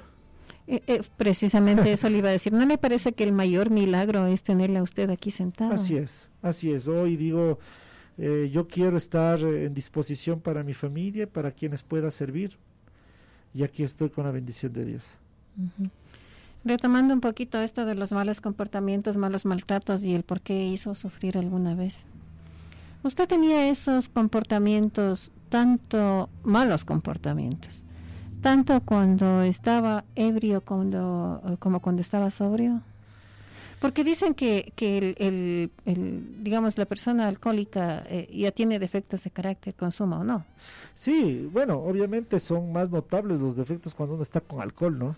Eh, 0.67 0.83
eh, 0.87 1.03
precisamente 1.17 1.93
eso 1.93 2.09
le 2.09 2.19
iba 2.19 2.29
a 2.29 2.33
decir. 2.33 2.53
¿No 2.53 2.67
le 2.67 2.79
parece 2.79 3.13
que 3.13 3.25
el 3.25 3.33
mayor 3.33 3.71
milagro 3.71 4.27
es 4.27 4.43
tenerle 4.43 4.79
a 4.79 4.83
usted 4.83 5.11
aquí 5.11 5.31
sentado? 5.31 5.73
Así 5.73 5.97
es, 5.97 6.29
así 6.43 6.73
es. 6.73 6.89
Hoy 6.89 7.17
digo, 7.17 7.59
eh, 8.19 8.51
yo 8.53 8.69
quiero 8.69 8.97
estar 8.97 9.41
en 9.41 9.73
disposición 9.75 10.41
para 10.41 10.63
mi 10.63 10.75
familia, 10.75 11.27
para 11.27 11.53
quienes 11.53 11.83
pueda 11.83 12.11
servir. 12.11 12.59
Y 13.55 13.63
aquí 13.63 13.83
estoy 13.83 14.11
con 14.11 14.25
la 14.25 14.31
bendición 14.31 14.73
de 14.73 14.85
Dios. 14.85 15.17
Retomando 16.65 17.15
un 17.15 17.21
poquito 17.21 17.61
esto 17.61 17.87
de 17.87 17.95
los 17.95 18.13
malos 18.13 18.41
comportamientos, 18.41 19.17
malos 19.17 19.45
maltratos 19.45 20.03
y 20.03 20.15
el 20.15 20.23
por 20.23 20.41
qué 20.41 20.67
hizo 20.67 20.95
sufrir 20.95 21.39
alguna 21.39 21.75
vez. 21.75 22.05
Usted 23.03 23.29
tenía 23.29 23.69
esos 23.71 24.09
comportamientos, 24.09 25.31
tanto 25.49 26.29
malos 26.43 26.85
comportamientos, 26.85 27.85
tanto 28.43 28.81
cuando 28.81 29.43
estaba 29.43 30.05
ebrio 30.17 30.61
cuando, 30.61 31.57
como 31.61 31.81
cuando 31.81 32.03
estaba 32.03 32.31
sobrio? 32.31 32.83
Porque 33.81 34.05
dicen 34.05 34.35
que, 34.35 34.73
que 34.75 35.15
el, 35.19 35.71
el, 35.85 36.43
digamos, 36.43 36.79
la 36.79 36.87
persona 36.87 37.29
alcohólica 37.29 38.05
eh, 38.09 38.29
ya 38.33 38.51
tiene 38.51 38.79
defectos 38.79 39.25
de 39.25 39.31
carácter, 39.31 39.75
consuma 39.75 40.21
o 40.21 40.25
no. 40.25 40.45
Sí, 40.95 41.49
bueno, 41.53 41.79
obviamente 41.79 42.41
son 42.41 42.73
más 42.73 42.91
notables 42.91 43.41
los 43.41 43.57
defectos 43.57 43.95
cuando 43.95 44.15
uno 44.15 44.23
está 44.23 44.41
con 44.41 44.61
alcohol, 44.61 44.99
¿no? 44.99 45.17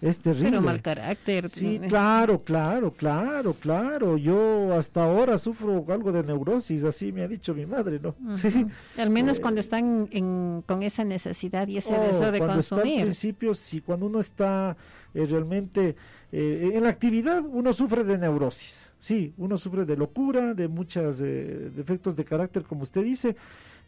Es 0.00 0.18
terrible. 0.18 0.50
Pero 0.50 0.62
mal 0.62 0.82
carácter. 0.82 1.48
Sí, 1.48 1.80
claro, 1.88 2.42
claro, 2.42 2.92
claro, 2.92 3.54
claro. 3.54 4.16
Yo 4.18 4.74
hasta 4.74 5.04
ahora 5.04 5.38
sufro 5.38 5.84
algo 5.88 6.12
de 6.12 6.22
neurosis, 6.22 6.84
así 6.84 7.12
me 7.12 7.22
ha 7.22 7.28
dicho 7.28 7.54
mi 7.54 7.64
madre, 7.64 8.00
¿no? 8.02 8.14
Sí. 8.36 8.66
Al 8.98 9.10
menos 9.10 9.40
cuando 9.40 9.60
eh, 9.60 9.62
están 9.62 10.08
en, 10.10 10.62
con 10.66 10.82
esa 10.82 11.04
necesidad 11.04 11.68
y 11.68 11.78
ese 11.78 11.94
oh, 11.94 12.02
deseo 12.02 12.32
de 12.32 12.38
cuando 12.38 12.56
consumir. 12.56 12.84
Está 12.86 12.98
al 12.98 13.02
principio, 13.04 13.54
sí, 13.54 13.80
cuando 13.80 14.06
uno 14.06 14.20
está 14.20 14.76
eh, 15.14 15.26
realmente 15.26 15.96
eh, 16.34 16.72
en 16.74 16.82
la 16.82 16.88
actividad, 16.88 17.42
uno 17.44 17.72
sufre 17.72 18.04
de 18.04 18.18
neurosis. 18.18 18.90
Sí, 18.98 19.34
uno 19.36 19.58
sufre 19.58 19.84
de 19.84 19.96
locura, 19.96 20.54
de 20.54 20.66
muchos 20.66 21.18
defectos 21.18 22.16
de 22.16 22.24
carácter, 22.24 22.62
como 22.62 22.82
usted 22.82 23.04
dice 23.04 23.36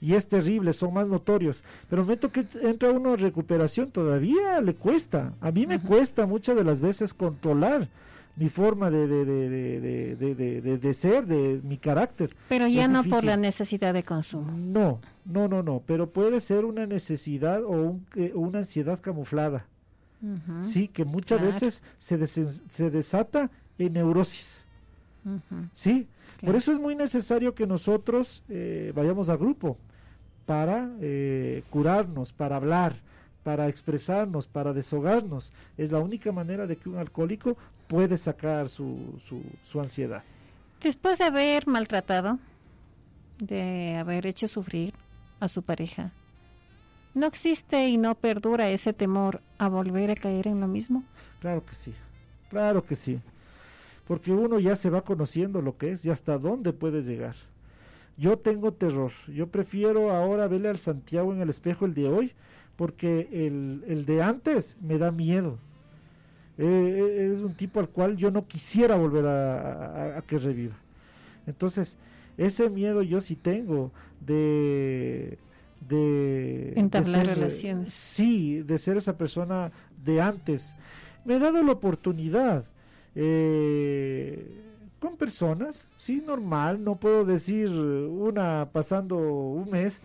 y 0.00 0.14
es 0.14 0.28
terrible, 0.28 0.72
son 0.72 0.94
más 0.94 1.08
notorios. 1.08 1.64
Pero 1.88 2.02
el 2.02 2.06
momento 2.06 2.30
que 2.30 2.46
entra 2.62 2.90
uno 2.90 3.14
en 3.14 3.20
recuperación 3.20 3.90
todavía 3.90 4.60
le 4.60 4.74
cuesta. 4.74 5.32
A 5.40 5.50
mí 5.50 5.66
me 5.66 5.80
cuesta 5.80 6.26
muchas 6.26 6.56
de 6.56 6.64
las 6.64 6.80
veces 6.80 7.14
controlar 7.14 7.88
mi 8.36 8.50
forma 8.50 8.90
de, 8.90 9.06
de, 9.06 9.24
de, 9.24 10.78
de, 10.78 10.94
ser, 10.94 11.26
de 11.26 11.60
mi 11.64 11.78
carácter. 11.78 12.36
Pero 12.48 12.66
ya 12.66 12.86
no 12.86 13.02
por 13.04 13.24
la 13.24 13.38
necesidad 13.38 13.94
de 13.94 14.02
consumo. 14.02 14.52
No, 14.52 15.00
no, 15.24 15.48
no, 15.48 15.62
no, 15.62 15.82
pero 15.86 16.10
puede 16.10 16.40
ser 16.40 16.66
una 16.66 16.86
necesidad 16.86 17.62
o 17.64 17.98
una 18.34 18.58
ansiedad 18.58 19.00
camuflada. 19.00 19.66
Sí, 20.64 20.88
que 20.88 21.04
muchas 21.04 21.40
veces 21.40 21.82
se, 21.98 22.26
se 22.26 22.90
desata 22.90 23.50
en 23.78 23.92
neurosis. 23.92 24.64
Sí, 25.72 26.08
por 26.44 26.54
eso 26.54 26.72
es 26.72 26.78
muy 26.78 26.94
necesario 26.94 27.54
que 27.54 27.66
nosotros 27.66 28.42
eh, 28.48 28.92
vayamos 28.94 29.28
a 29.28 29.36
grupo 29.36 29.76
para 30.46 30.90
eh, 31.00 31.64
curarnos, 31.70 32.32
para 32.32 32.56
hablar, 32.56 32.96
para 33.42 33.68
expresarnos, 33.68 34.46
para 34.46 34.72
deshogarnos. 34.72 35.52
Es 35.76 35.90
la 35.90 35.98
única 35.98 36.32
manera 36.32 36.66
de 36.66 36.76
que 36.76 36.88
un 36.88 36.98
alcohólico 36.98 37.56
puede 37.88 38.18
sacar 38.18 38.68
su, 38.68 39.18
su, 39.26 39.42
su 39.62 39.80
ansiedad. 39.80 40.22
Después 40.80 41.18
de 41.18 41.24
haber 41.24 41.66
maltratado, 41.66 42.38
de 43.38 43.96
haber 43.96 44.26
hecho 44.26 44.46
sufrir 44.46 44.94
a 45.40 45.48
su 45.48 45.62
pareja, 45.62 46.12
¿no 47.16 47.26
existe 47.26 47.88
y 47.88 47.96
no 47.96 48.14
perdura 48.14 48.68
ese 48.68 48.92
temor 48.92 49.40
a 49.58 49.68
volver 49.68 50.12
a 50.12 50.14
caer 50.14 50.46
en 50.46 50.60
lo 50.60 50.68
mismo? 50.68 51.02
Claro 51.40 51.64
que 51.66 51.74
sí, 51.74 51.92
claro 52.48 52.84
que 52.84 52.94
sí 52.94 53.20
porque 54.06 54.32
uno 54.32 54.58
ya 54.58 54.76
se 54.76 54.90
va 54.90 55.02
conociendo 55.02 55.60
lo 55.60 55.76
que 55.76 55.92
es 55.92 56.04
y 56.04 56.10
hasta 56.10 56.38
dónde 56.38 56.72
puede 56.72 57.02
llegar. 57.02 57.34
Yo 58.16 58.38
tengo 58.38 58.72
terror, 58.72 59.12
yo 59.28 59.48
prefiero 59.48 60.10
ahora 60.10 60.48
verle 60.48 60.68
al 60.68 60.78
Santiago 60.78 61.32
en 61.32 61.42
el 61.42 61.50
espejo 61.50 61.84
el 61.84 61.94
de 61.94 62.08
hoy, 62.08 62.32
porque 62.76 63.28
el, 63.32 64.06
de 64.06 64.22
antes 64.22 64.76
me 64.80 64.96
da 64.96 65.10
miedo. 65.10 65.58
Eh, 66.56 66.64
eh, 66.64 67.30
es 67.34 67.40
un 67.40 67.54
tipo 67.54 67.80
al 67.80 67.88
cual 67.88 68.16
yo 68.16 68.30
no 68.30 68.46
quisiera 68.46 68.96
volver 68.96 69.26
a, 69.26 70.22
que 70.26 70.38
reviva. 70.38 70.76
Entonces, 71.46 71.98
ese 72.38 72.70
miedo 72.70 73.02
yo 73.02 73.20
sí 73.20 73.36
tengo 73.36 73.92
de... 74.20 75.38
de 75.80 76.72
Entablar 76.76 77.26
relaciones. 77.26 77.92
Sí, 77.92 78.62
de 78.62 78.78
ser 78.78 78.96
esa 78.96 79.16
persona 79.16 79.72
de 80.04 80.20
antes. 80.20 80.74
Me 81.24 81.36
he 81.36 81.38
dado 81.38 81.62
la 81.62 81.72
oportunidad 81.72 82.64
eh, 83.14 84.62
con 84.98 85.16
personas, 85.16 85.88
sí, 85.96 86.22
normal, 86.24 86.82
no 86.82 86.96
puedo 86.96 87.24
decir 87.24 87.68
una 87.70 88.68
pasando 88.72 89.16
un 89.16 89.70
mes, 89.70 90.00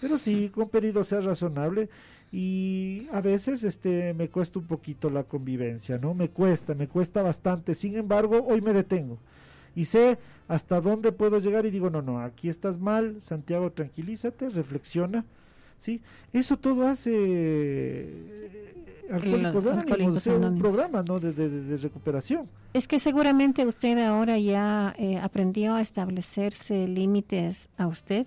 pero 0.00 0.18
sí, 0.18 0.50
con 0.54 0.68
periodo 0.68 1.04
ser 1.04 1.24
razonable 1.24 1.88
y 2.32 3.06
a 3.12 3.20
veces 3.20 3.64
este 3.64 4.12
me 4.14 4.28
cuesta 4.28 4.58
un 4.58 4.66
poquito 4.66 5.10
la 5.10 5.24
convivencia, 5.24 5.98
¿no? 5.98 6.12
Me 6.12 6.28
cuesta, 6.28 6.74
me 6.74 6.88
cuesta 6.88 7.22
bastante. 7.22 7.74
Sin 7.74 7.96
embargo, 7.96 8.44
hoy 8.48 8.60
me 8.60 8.72
detengo 8.72 9.18
y 9.76 9.84
sé 9.84 10.18
hasta 10.48 10.80
dónde 10.80 11.12
puedo 11.12 11.38
llegar 11.38 11.66
y 11.66 11.70
digo, 11.70 11.90
no, 11.90 12.02
no, 12.02 12.18
aquí 12.18 12.48
estás 12.48 12.80
mal, 12.80 13.20
Santiago, 13.20 13.70
tranquilízate, 13.70 14.48
reflexiona, 14.48 15.24
¿sí? 15.78 16.00
Eso 16.32 16.56
todo 16.56 16.88
hace 16.88 17.12
eh, 17.14 18.76
Alcohólicos 19.10 19.66
Anónimos, 19.66 20.26
un 20.26 20.58
programa 20.58 21.04
¿no? 21.06 21.20
de, 21.20 21.76
recuperación. 21.76 22.48
Es 22.72 22.88
que 22.88 22.98
seguramente 22.98 23.64
usted 23.66 23.98
ahora 23.98 24.38
ya 24.38 24.94
eh, 24.98 25.18
aprendió 25.18 25.74
a 25.74 25.82
establecerse 25.82 26.88
límites 26.88 27.68
a 27.76 27.86
usted, 27.86 28.26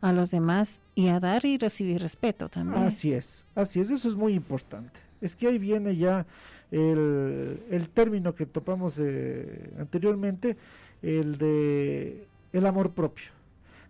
a 0.00 0.12
los 0.12 0.30
demás 0.30 0.80
y 0.94 1.08
a 1.08 1.18
dar 1.18 1.44
y 1.44 1.58
recibir 1.58 2.00
respeto 2.00 2.48
también. 2.48 2.84
Así 2.84 3.12
es, 3.12 3.46
así 3.54 3.80
es, 3.80 3.90
eso 3.90 4.08
es 4.08 4.14
muy 4.14 4.34
importante. 4.34 5.07
Es 5.20 5.34
que 5.34 5.48
ahí 5.48 5.58
viene 5.58 5.96
ya 5.96 6.26
el, 6.70 7.60
el 7.70 7.88
término 7.88 8.34
que 8.34 8.46
topamos 8.46 9.00
eh, 9.00 9.70
anteriormente, 9.78 10.56
el 11.02 11.38
de 11.38 12.26
el 12.52 12.66
amor 12.66 12.90
propio. 12.90 13.26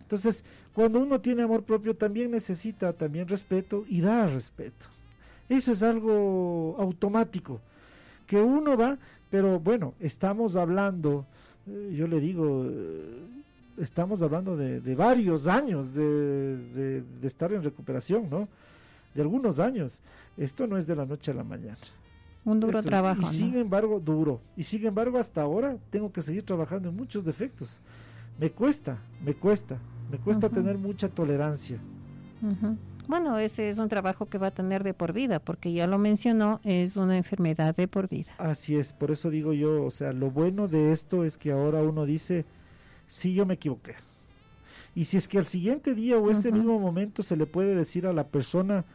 Entonces, 0.01 0.43
cuando 0.73 0.99
uno 0.99 1.19
tiene 1.21 1.43
amor 1.43 1.63
propio 1.63 1.95
también 1.95 2.31
necesita 2.31 2.93
también 2.93 3.27
respeto 3.27 3.85
y 3.87 4.01
da 4.01 4.27
respeto. 4.27 4.87
Eso 5.47 5.71
es 5.71 5.81
algo 5.81 6.75
automático, 6.79 7.59
que 8.27 8.37
uno 8.37 8.77
va, 8.77 8.97
pero 9.29 9.59
bueno, 9.59 9.93
estamos 9.99 10.55
hablando, 10.55 11.25
eh, 11.67 11.95
yo 11.97 12.07
le 12.07 12.19
digo, 12.19 12.65
eh, 12.65 13.23
estamos 13.79 14.21
hablando 14.21 14.55
de, 14.55 14.95
varios 14.95 15.47
años 15.47 15.93
de, 15.93 17.03
estar 17.23 17.51
en 17.51 17.63
recuperación, 17.63 18.29
¿no? 18.29 18.47
De 19.13 19.21
algunos 19.21 19.59
años. 19.59 20.01
Esto 20.37 20.67
no 20.67 20.77
es 20.77 20.87
de 20.87 20.95
la 20.95 21.05
noche 21.05 21.31
a 21.31 21.33
la 21.33 21.43
mañana. 21.43 21.77
Un 22.45 22.59
duro 22.59 22.81
trabajo. 22.81 23.21
Y 23.21 23.25
sin 23.25 23.55
embargo, 23.55 23.99
duro. 23.99 24.41
Y 24.55 24.63
sin 24.63 24.85
embargo, 24.85 25.17
hasta 25.17 25.41
ahora 25.41 25.77
tengo 25.89 26.11
que 26.11 26.21
seguir 26.21 26.43
trabajando 26.43 26.89
en 26.89 26.95
muchos 26.95 27.25
defectos. 27.25 27.79
Me 28.39 28.51
cuesta, 28.51 28.97
me 29.23 29.33
cuesta, 29.33 29.77
me 30.09 30.17
cuesta 30.17 30.49
tener 30.49 30.77
mucha 30.77 31.09
tolerancia. 31.09 31.77
Bueno, 33.07 33.37
ese 33.37 33.67
es 33.67 33.79
un 33.79 33.89
trabajo 33.89 34.29
que 34.29 34.37
va 34.37 34.47
a 34.47 34.51
tener 34.51 34.83
de 34.83 34.93
por 34.93 35.13
vida, 35.13 35.39
porque 35.39 35.73
ya 35.73 35.87
lo 35.87 35.97
mencionó, 35.97 36.61
es 36.63 36.95
una 36.95 37.17
enfermedad 37.17 37.75
de 37.75 37.87
por 37.87 38.07
vida. 38.07 38.31
Así 38.37 38.77
es, 38.77 38.93
por 38.93 39.11
eso 39.11 39.29
digo 39.29 39.51
yo, 39.51 39.83
o 39.83 39.91
sea, 39.91 40.13
lo 40.13 40.29
bueno 40.29 40.67
de 40.67 40.91
esto 40.91 41.25
es 41.25 41.35
que 41.35 41.51
ahora 41.51 41.81
uno 41.81 42.05
dice, 42.05 42.45
sí, 43.07 43.33
yo 43.33 43.45
me 43.45 43.55
equivoqué. 43.55 43.95
Y 44.95 45.05
si 45.05 45.17
es 45.17 45.27
que 45.27 45.37
al 45.37 45.47
siguiente 45.47 45.95
día 45.95 46.17
o 46.17 46.29
ese 46.29 46.51
mismo 46.51 46.79
momento 46.79 47.23
se 47.23 47.35
le 47.35 47.45
puede 47.45 47.75
decir 47.75 48.05
a 48.05 48.13
la 48.13 48.27
persona, 48.27 48.85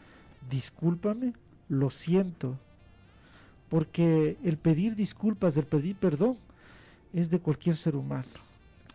discúlpame, 0.51 1.33
lo 1.69 1.91
siento, 1.91 2.59
porque 3.69 4.37
el 4.45 4.57
pedir 4.57 4.95
disculpas, 4.95 5.57
el 5.57 5.65
pedir 5.67 5.97
perdón, 5.97 6.37
es 7.13 7.31
de 7.31 7.39
cualquier 7.39 7.77
ser 7.77 7.97
humano. 7.97 8.25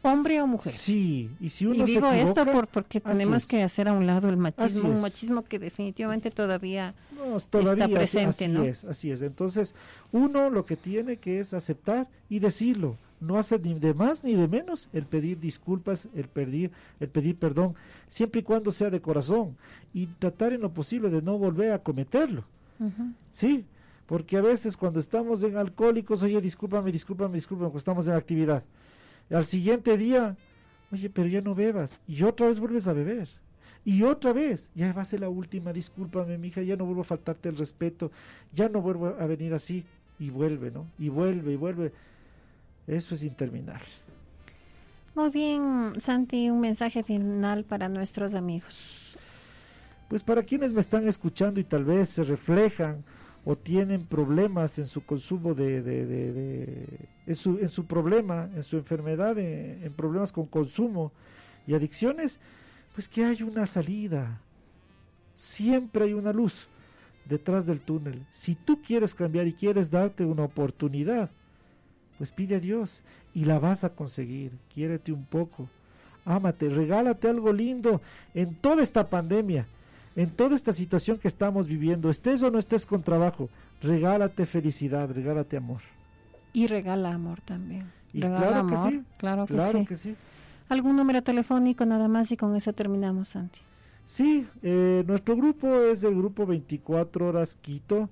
Hombre 0.02 0.42
o 0.42 0.48
mujer. 0.48 0.72
Sí, 0.74 1.30
y 1.42 1.50
si 1.50 1.66
uno 1.66 1.84
y 1.84 1.88
digo 1.88 2.10
esto 2.12 2.46
por, 2.46 2.68
porque 2.68 3.00
así 3.00 3.08
tenemos 3.18 3.44
es. 3.44 3.46
que 3.46 3.64
hacer 3.64 3.90
a 3.90 3.92
un 3.94 4.08
lado 4.08 4.30
el 4.30 4.38
machismo, 4.38 4.88
Así 4.88 4.96
un 4.96 5.02
machismo 5.02 5.44
que 5.44 5.60
definitivamente 5.60 6.32
todavía, 6.32 6.94
No, 7.14 7.38
todavía 7.42 7.74
está 7.74 7.86
así- 7.86 7.94
presente, 7.94 8.46
así 8.46 8.48
¿no? 8.48 8.64
es, 8.64 8.86
así 8.86 9.12
es. 9.12 9.22
Entonces, 9.22 9.76
uno 10.14 10.50
lo 10.50 10.66
que 10.66 10.78
tiene 10.78 11.18
que 11.18 11.42
es 11.42 11.54
aceptar 11.54 12.08
y 12.30 12.40
decirlo. 12.40 12.96
No 13.22 13.38
hacer 13.38 13.62
ni 13.62 13.74
de 13.74 13.94
más 13.94 14.24
ni 14.24 14.36
de 14.36 14.48
menos 14.48 14.90
el 14.94 15.06
pedir 15.06 15.40
disculpas, 15.40 16.08
el 16.16 16.28
pedir, 16.28 16.72
el 17.00 17.10
pedir 17.10 17.36
perdón, 17.36 17.76
siempre 18.08 18.40
y 18.42 18.44
cuando 18.44 18.72
sea 18.72 18.90
de 18.90 19.02
corazón 19.02 19.58
y 19.94 20.08
tratar 20.08 20.54
en 20.54 20.62
lo 20.62 20.72
posible 20.72 21.10
de 21.10 21.22
no 21.22 21.38
volver 21.38 21.74
a 21.74 21.80
cometerlo. 21.80 22.44
Sí, 23.32 23.66
porque 24.06 24.38
a 24.38 24.42
veces 24.42 24.78
cuando 24.78 25.00
estamos 25.00 25.44
en 25.44 25.58
alcohólicos, 25.58 26.24
oye, 26.24 26.40
discúlpame, 26.40 26.92
discúlpame, 26.92 27.36
discúlpame, 27.36 27.70
porque 27.70 27.80
estamos 27.80 28.08
en 28.08 28.14
actividad. 28.14 28.64
Al 29.30 29.46
siguiente 29.46 29.98
día, 29.98 30.38
oye, 30.92 31.10
pero 31.10 31.28
ya 31.28 31.42
no 31.42 31.54
bebas. 31.54 32.00
Y 32.08 32.24
otra 32.24 32.48
vez 32.48 32.60
vuelves 32.60 32.88
a 32.88 32.94
beber. 32.94 33.28
Y 33.86 34.04
otra 34.04 34.34
vez, 34.34 34.70
ya 34.76 34.92
va 34.94 35.02
a 35.02 35.06
ser 35.06 35.20
la 35.20 35.30
última, 35.30 35.74
discúlpame, 35.74 36.38
mija, 36.38 36.62
ya 36.62 36.76
no 36.76 36.86
vuelvo 36.86 37.02
a 37.02 37.06
faltarte 37.06 37.50
el 37.50 37.58
respeto, 37.58 38.12
ya 38.54 38.70
no 38.70 38.82
vuelvo 38.82 39.08
a 39.08 39.26
venir 39.26 39.54
así. 39.54 39.84
Y 40.20 40.32
vuelve, 40.32 40.70
¿no? 40.70 40.86
Y 40.98 41.10
vuelve, 41.10 41.54
y 41.54 41.56
vuelve. 41.56 41.94
Eso 42.90 43.14
es 43.14 43.24
interminable. 43.24 43.86
Muy 45.16 45.30
bien, 45.30 45.94
Santi, 46.02 46.50
un 46.50 46.60
mensaje 46.60 47.04
final 47.04 47.64
para 47.64 47.88
nuestros 47.88 48.34
amigos. 48.34 49.18
Pues 50.08 50.24
para 50.24 50.42
quienes 50.42 50.74
me 50.74 50.80
están 50.80 51.08
escuchando 51.08 51.60
y 51.60 51.64
tal 51.64 51.84
vez 51.86 52.10
se 52.10 52.24
reflejan 52.24 53.04
o 53.46 53.56
tienen 53.56 54.06
problemas 54.06 54.80
en 54.80 54.88
su 54.88 55.06
consumo 55.06 55.54
de, 55.54 55.82
de- 55.84 56.06
de- 56.06 56.34
de- 56.34 57.00
en, 57.28 57.36
su, 57.36 57.60
en 57.60 57.70
su 57.70 57.86
problema, 57.86 58.50
en 58.56 58.64
su 58.64 58.78
enfermedad, 58.78 59.38
en, 59.38 59.84
en 59.84 59.94
problemas 59.94 60.32
con 60.32 60.48
consumo 60.48 61.12
y 61.68 61.76
adicciones, 61.76 62.40
pues 62.96 63.08
que 63.08 63.24
hay 63.24 63.44
una 63.44 63.68
salida. 63.68 64.42
Siempre 65.36 66.06
hay 66.06 66.14
una 66.14 66.34
luz 66.34 66.68
detrás 67.26 67.66
del 67.68 67.82
túnel. 67.82 68.26
Si 68.32 68.56
tú 68.56 68.82
quieres 68.82 69.14
cambiar 69.14 69.46
y 69.48 69.54
quieres 69.54 69.92
darte 69.92 70.26
una 70.26 70.44
oportunidad, 70.44 71.30
pues 72.20 72.32
pide 72.32 72.58
a 72.58 72.60
Dios 72.60 73.02
y 73.34 73.46
la 73.46 73.58
vas 73.58 73.84
a 73.84 73.90
conseguir. 73.90 74.52
Quiérete 74.72 75.12
un 75.12 75.24
poco. 75.24 75.68
Ámate, 76.26 76.70
regálate 76.70 77.28
algo 77.28 77.52
lindo 77.52 78.02
en 78.36 78.54
toda 78.54 78.84
esta 78.84 79.10
pandemia, 79.10 79.66
en 80.16 80.30
toda 80.30 80.56
esta 80.56 80.74
situación 80.74 81.18
que 81.18 81.30
estamos 81.30 81.68
viviendo, 81.68 82.10
estés 82.10 82.44
o 82.44 82.52
no 82.52 82.60
estés 82.60 82.86
con 82.86 83.02
trabajo, 83.02 83.50
regálate 83.82 84.46
felicidad, 84.46 85.10
regálate 85.10 85.58
amor. 85.58 85.82
Y 86.54 86.68
regala 86.68 87.14
amor 87.14 87.40
también. 87.42 87.90
Y 88.14 88.22
regala 88.22 88.64
claro 88.64 88.68
que 88.68 88.78
sí, 88.78 89.04
claro 89.18 89.48
que 89.48 89.54
claro 89.54 89.80
sí. 89.80 89.86
que 89.86 89.96
sí. 89.96 90.16
¿Algún 90.68 90.98
número 90.98 91.24
telefónico 91.24 91.86
nada 91.86 92.08
más 92.08 92.32
y 92.32 92.38
con 92.38 92.56
eso 92.56 92.74
terminamos, 92.74 93.30
Santi? 93.30 93.62
Sí, 94.06 94.46
eh, 94.62 95.04
nuestro 95.08 95.38
grupo 95.38 95.68
es 95.84 96.04
el 96.04 96.16
grupo 96.16 96.46
24 96.46 97.28
horas 97.28 97.56
Quito 97.56 98.10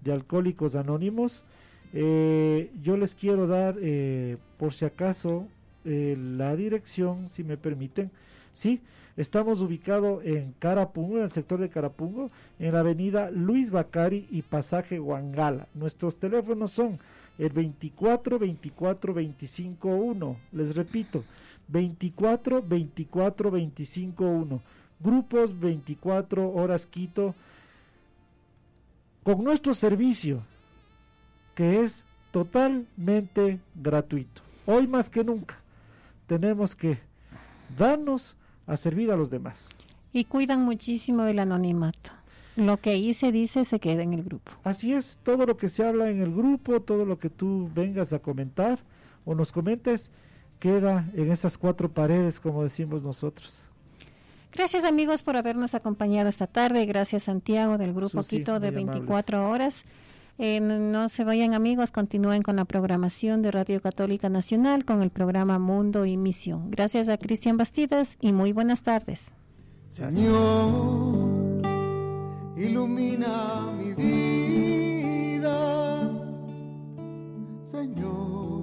de 0.00 0.12
Alcohólicos 0.12 0.76
Anónimos. 0.76 1.44
Eh, 1.92 2.70
yo 2.82 2.96
les 2.96 3.14
quiero 3.14 3.46
dar, 3.46 3.76
eh, 3.80 4.36
por 4.58 4.72
si 4.72 4.84
acaso, 4.84 5.46
eh, 5.84 6.16
la 6.18 6.54
dirección, 6.56 7.28
si 7.28 7.44
me 7.44 7.56
permiten. 7.56 8.10
Sí, 8.54 8.80
estamos 9.16 9.60
ubicados 9.60 10.24
en 10.24 10.54
Carapungo, 10.58 11.18
en 11.18 11.24
el 11.24 11.30
sector 11.30 11.60
de 11.60 11.68
Carapungo, 11.68 12.30
en 12.58 12.72
la 12.72 12.80
avenida 12.80 13.30
Luis 13.30 13.70
Bacari 13.70 14.26
y 14.30 14.42
pasaje 14.42 15.00
Huangala. 15.00 15.68
Nuestros 15.74 16.18
teléfonos 16.18 16.72
son 16.72 16.98
el 17.38 17.50
24 17.50 18.38
24 18.38 19.14
25 19.14 19.88
1. 19.88 20.36
Les 20.52 20.74
repito, 20.74 21.24
24 21.68 22.62
24 22.62 23.50
25 23.50 24.24
1 24.24 24.62
grupos 25.00 25.58
24 25.58 26.52
horas 26.52 26.86
Quito, 26.86 27.34
con 29.22 29.42
nuestro 29.42 29.74
servicio, 29.74 30.42
que 31.60 31.82
es 31.82 32.06
totalmente 32.30 33.60
gratuito. 33.74 34.40
Hoy 34.64 34.86
más 34.86 35.10
que 35.10 35.22
nunca 35.22 35.60
tenemos 36.26 36.74
que 36.74 36.98
darnos 37.76 38.34
a 38.66 38.78
servir 38.78 39.10
a 39.10 39.16
los 39.16 39.28
demás. 39.28 39.68
Y 40.10 40.24
cuidan 40.24 40.62
muchísimo 40.62 41.24
el 41.24 41.38
anonimato. 41.38 42.12
Lo 42.56 42.78
que 42.78 42.88
ahí 42.88 43.12
se 43.12 43.30
dice 43.30 43.66
se 43.66 43.78
queda 43.78 44.02
en 44.02 44.14
el 44.14 44.22
grupo. 44.22 44.52
Así 44.64 44.94
es, 44.94 45.18
todo 45.22 45.44
lo 45.44 45.58
que 45.58 45.68
se 45.68 45.84
habla 45.84 46.08
en 46.08 46.22
el 46.22 46.34
grupo, 46.34 46.80
todo 46.80 47.04
lo 47.04 47.18
que 47.18 47.28
tú 47.28 47.70
vengas 47.74 48.14
a 48.14 48.20
comentar 48.20 48.78
o 49.26 49.34
nos 49.34 49.52
comentes, 49.52 50.10
queda 50.60 51.10
en 51.12 51.30
esas 51.30 51.58
cuatro 51.58 51.92
paredes, 51.92 52.40
como 52.40 52.62
decimos 52.62 53.02
nosotros. 53.02 53.66
Gracias 54.54 54.84
amigos 54.84 55.22
por 55.22 55.36
habernos 55.36 55.74
acompañado 55.74 56.30
esta 56.30 56.46
tarde. 56.46 56.86
Gracias 56.86 57.24
Santiago 57.24 57.76
del 57.76 57.92
Grupo 57.92 58.22
Susi, 58.22 58.38
Quito 58.38 58.60
de 58.60 58.72
muy 58.72 58.80
amables. 58.80 59.00
24 59.00 59.50
horas. 59.50 59.84
Eh, 60.42 60.58
no 60.58 61.10
se 61.10 61.22
vayan 61.22 61.52
amigos, 61.52 61.90
continúen 61.90 62.40
con 62.40 62.56
la 62.56 62.64
programación 62.64 63.42
de 63.42 63.50
Radio 63.50 63.78
Católica 63.82 64.30
Nacional 64.30 64.86
con 64.86 65.02
el 65.02 65.10
programa 65.10 65.58
Mundo 65.58 66.06
y 66.06 66.16
Misión. 66.16 66.70
Gracias 66.70 67.10
a 67.10 67.18
Cristian 67.18 67.58
Bastidas 67.58 68.16
y 68.22 68.32
muy 68.32 68.52
buenas 68.52 68.80
tardes. 68.80 69.34
Señor, 69.90 71.60
ilumina 72.56 73.70
mi 73.78 73.92
vida. 73.92 75.50
Señor, 77.62 78.62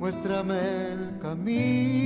muéstrame 0.00 0.58
el 0.94 1.16
camino 1.20 1.97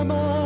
un 0.00 0.37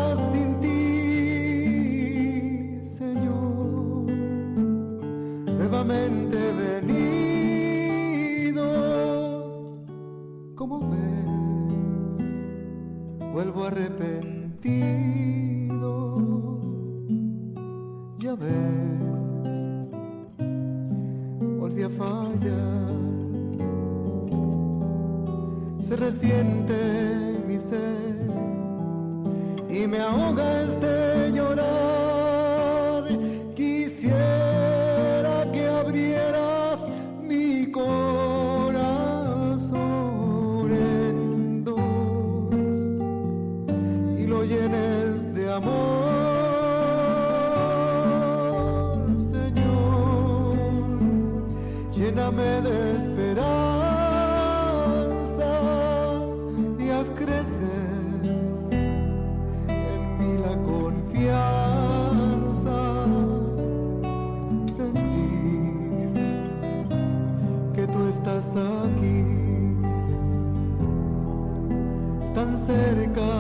tan 72.43 72.59
cerca 72.59 73.31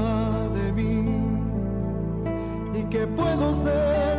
de 0.54 0.72
mí 0.72 0.94
y 2.72 2.84
que 2.84 3.04
puedo 3.04 3.64
ser 3.64 4.11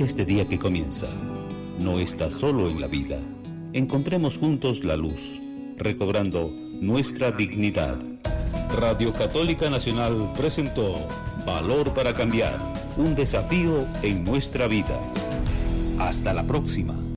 Este 0.00 0.24
día 0.24 0.48
que 0.48 0.58
comienza. 0.58 1.08
No 1.78 1.98
estás 1.98 2.32
solo 2.32 2.70
en 2.70 2.80
la 2.80 2.86
vida. 2.86 3.18
Encontremos 3.74 4.38
juntos 4.38 4.82
la 4.82 4.96
luz, 4.96 5.42
recobrando 5.76 6.50
nuestra 6.80 7.30
dignidad. 7.30 7.98
Radio 8.78 9.12
Católica 9.12 9.68
Nacional 9.68 10.32
presentó 10.38 11.06
Valor 11.46 11.92
para 11.92 12.14
Cambiar, 12.14 12.58
un 12.96 13.14
desafío 13.14 13.86
en 14.02 14.24
nuestra 14.24 14.68
vida. 14.68 14.98
Hasta 15.98 16.32
la 16.32 16.44
próxima. 16.44 17.00